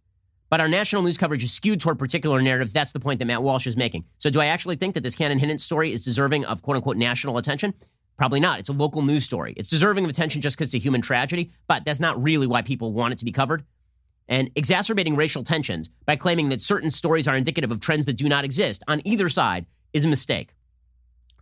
But 0.49 0.61
our 0.61 0.67
national 0.67 1.01
news 1.01 1.17
coverage 1.17 1.43
is 1.43 1.51
skewed 1.51 1.81
toward 1.81 1.97
particular 1.97 2.41
narratives. 2.41 2.71
That's 2.71 2.91
the 2.91 2.99
point 2.99 3.19
that 3.19 3.25
Matt 3.25 3.41
Walsh 3.41 3.65
is 3.65 3.75
making. 3.75 4.05
So, 4.19 4.29
do 4.29 4.39
I 4.39 4.45
actually 4.45 4.75
think 4.75 4.93
that 4.93 5.01
this 5.01 5.15
Cannon 5.15 5.39
Hinnant 5.39 5.59
story 5.59 5.91
is 5.91 6.05
deserving 6.05 6.45
of 6.45 6.61
quote 6.61 6.77
unquote 6.77 6.97
national 6.97 7.37
attention? 7.37 7.73
Probably 8.17 8.39
not. 8.39 8.59
It's 8.59 8.69
a 8.69 8.73
local 8.73 9.01
news 9.01 9.25
story. 9.25 9.53
It's 9.57 9.69
deserving 9.69 10.05
of 10.05 10.09
attention 10.09 10.41
just 10.41 10.55
because 10.55 10.73
it's 10.73 10.81
a 10.81 10.83
human 10.85 11.01
tragedy, 11.01 11.51
but 11.67 11.83
that's 11.83 11.99
not 11.99 12.21
really 12.21 12.47
why 12.47 12.61
people 12.61 12.93
want 12.93 13.11
it 13.11 13.17
to 13.19 13.25
be 13.25 13.31
covered. 13.31 13.65
And 14.27 14.49
exacerbating 14.55 15.15
racial 15.15 15.43
tensions 15.43 15.89
by 16.05 16.15
claiming 16.15 16.49
that 16.49 16.61
certain 16.61 16.91
stories 16.91 17.27
are 17.27 17.35
indicative 17.35 17.71
of 17.71 17.79
trends 17.79 18.05
that 18.05 18.13
do 18.13 18.29
not 18.29 18.45
exist 18.45 18.83
on 18.87 19.01
either 19.05 19.29
side 19.29 19.65
is 19.93 20.05
a 20.05 20.07
mistake. 20.07 20.54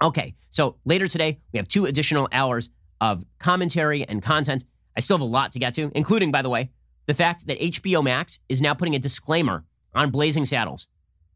Okay, 0.02 0.36
so 0.50 0.78
later 0.86 1.08
today, 1.08 1.40
we 1.52 1.58
have 1.58 1.68
two 1.68 1.86
additional 1.86 2.28
hours 2.32 2.70
of 3.00 3.24
commentary 3.40 4.04
and 4.08 4.22
content. 4.22 4.66
I 4.96 5.00
still 5.00 5.18
have 5.18 5.22
a 5.22 5.26
lot 5.26 5.52
to 5.54 5.60
get 5.60 5.74
to, 5.76 5.92
including, 5.96 6.32
by 6.32 6.42
the 6.42 6.50
way, 6.50 6.72
the 7.06 7.14
fact 7.14 7.48
that 7.48 7.60
HBO 7.60 8.04
Max 8.04 8.40
is 8.50 8.62
now 8.62 8.74
putting 8.74 8.96
a 8.96 9.00
disclaimer 9.00 9.66
on 9.94 10.10
Blazing 10.10 10.46
Saddles. 10.46 10.88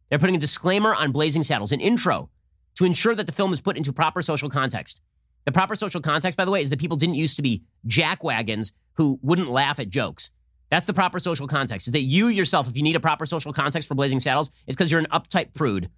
They're 0.09 0.19
putting 0.19 0.35
a 0.35 0.39
disclaimer 0.39 0.95
on 0.95 1.11
Blazing 1.11 1.43
Saddles, 1.43 1.71
an 1.71 1.81
intro 1.81 2.29
to 2.75 2.85
ensure 2.85 3.15
that 3.15 3.25
the 3.25 3.33
film 3.33 3.53
is 3.53 3.61
put 3.61 3.77
into 3.77 3.91
proper 3.91 4.21
social 4.21 4.49
context. 4.49 5.01
The 5.45 5.51
proper 5.51 5.75
social 5.75 6.01
context, 6.01 6.37
by 6.37 6.45
the 6.45 6.51
way, 6.51 6.61
is 6.61 6.69
that 6.69 6.79
people 6.79 6.97
didn't 6.97 7.15
used 7.15 7.37
to 7.37 7.41
be 7.41 7.63
jackwagons 7.87 8.71
who 8.93 9.19
wouldn't 9.21 9.49
laugh 9.49 9.79
at 9.79 9.89
jokes. 9.89 10.29
That's 10.69 10.85
the 10.85 10.93
proper 10.93 11.19
social 11.19 11.47
context. 11.47 11.87
Is 11.87 11.93
that 11.93 12.01
you 12.01 12.27
yourself, 12.27 12.67
if 12.67 12.75
you 12.75 12.83
need 12.83 12.95
a 12.95 12.99
proper 12.99 13.25
social 13.25 13.53
context 13.53 13.87
for 13.87 13.95
Blazing 13.95 14.19
Saddles, 14.19 14.51
it's 14.67 14.75
because 14.75 14.91
you're 14.91 14.99
an 14.99 15.07
uptight 15.11 15.53
prude. 15.53 15.89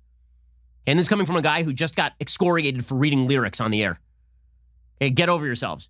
And 0.88 0.98
this 0.98 1.06
is 1.06 1.10
coming 1.10 1.26
from 1.26 1.36
a 1.36 1.42
guy 1.42 1.64
who 1.64 1.74
just 1.74 1.96
got 1.96 2.14
excoriated 2.20 2.86
for 2.86 2.96
reading 2.96 3.28
lyrics 3.28 3.62
on 3.62 3.72
the 3.72 3.84
air. 3.84 4.00
Okay, 5.02 5.10
get 5.10 5.30
over 5.30 5.46
yourselves. 5.46 5.90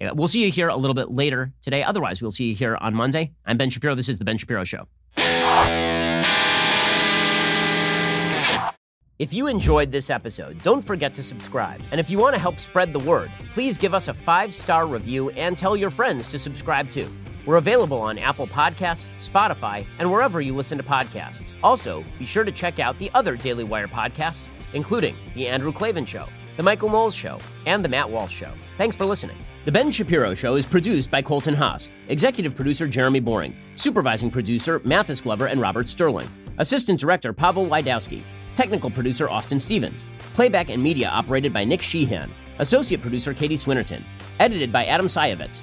Okay, 0.00 0.12
we'll 0.12 0.28
see 0.28 0.44
you 0.44 0.50
here 0.50 0.68
a 0.68 0.76
little 0.76 0.94
bit 0.94 1.10
later 1.10 1.52
today. 1.60 1.82
Otherwise, 1.82 2.22
we'll 2.22 2.30
see 2.30 2.46
you 2.46 2.54
here 2.54 2.76
on 2.76 2.94
Monday. 2.94 3.32
I'm 3.44 3.56
Ben 3.56 3.70
Shapiro. 3.70 3.94
This 3.94 4.08
is 4.08 4.18
The 4.18 4.24
Ben 4.24 4.38
Shapiro 4.38 4.64
Show. 4.64 4.86
If 9.18 9.34
you 9.34 9.48
enjoyed 9.48 9.90
this 9.90 10.10
episode, 10.10 10.62
don't 10.62 10.82
forget 10.82 11.12
to 11.14 11.24
subscribe. 11.24 11.80
And 11.90 11.98
if 11.98 12.08
you 12.08 12.18
want 12.18 12.36
to 12.36 12.40
help 12.40 12.60
spread 12.60 12.92
the 12.92 13.00
word, 13.00 13.32
please 13.52 13.76
give 13.76 13.92
us 13.92 14.06
a 14.06 14.14
five 14.14 14.54
star 14.54 14.86
review 14.86 15.30
and 15.30 15.58
tell 15.58 15.76
your 15.76 15.90
friends 15.90 16.28
to 16.28 16.38
subscribe 16.38 16.88
too. 16.88 17.10
We're 17.48 17.56
available 17.56 18.02
on 18.02 18.18
Apple 18.18 18.46
Podcasts, 18.46 19.06
Spotify, 19.18 19.86
and 19.98 20.12
wherever 20.12 20.42
you 20.42 20.54
listen 20.54 20.76
to 20.76 20.84
podcasts. 20.84 21.54
Also, 21.62 22.04
be 22.18 22.26
sure 22.26 22.44
to 22.44 22.52
check 22.52 22.78
out 22.78 22.98
the 22.98 23.10
other 23.14 23.36
Daily 23.36 23.64
Wire 23.64 23.88
podcasts, 23.88 24.50
including 24.74 25.16
The 25.34 25.48
Andrew 25.48 25.72
Klavan 25.72 26.04
Show, 26.04 26.26
The 26.58 26.62
Michael 26.62 26.90
Knowles 26.90 27.14
Show, 27.14 27.38
and 27.64 27.82
The 27.82 27.88
Matt 27.88 28.10
Walsh 28.10 28.34
Show. 28.34 28.50
Thanks 28.76 28.96
for 28.96 29.06
listening. 29.06 29.38
The 29.64 29.72
Ben 29.72 29.90
Shapiro 29.90 30.34
Show 30.34 30.56
is 30.56 30.66
produced 30.66 31.10
by 31.10 31.22
Colton 31.22 31.54
Haas, 31.54 31.88
executive 32.08 32.54
producer 32.54 32.86
Jeremy 32.86 33.20
Boring, 33.20 33.56
supervising 33.76 34.30
producer 34.30 34.82
Mathis 34.84 35.22
Glover 35.22 35.46
and 35.46 35.58
Robert 35.58 35.88
Sterling, 35.88 36.28
assistant 36.58 37.00
director 37.00 37.32
Pavel 37.32 37.64
Wydowski, 37.64 38.20
technical 38.52 38.90
producer 38.90 39.26
Austin 39.26 39.58
Stevens, 39.58 40.04
playback 40.34 40.68
and 40.68 40.82
media 40.82 41.08
operated 41.08 41.54
by 41.54 41.64
Nick 41.64 41.80
Sheehan, 41.80 42.28
associate 42.58 43.00
producer 43.00 43.32
Katie 43.32 43.56
Swinnerton, 43.56 44.02
edited 44.38 44.70
by 44.70 44.84
Adam 44.84 45.06
Sayevitz. 45.06 45.62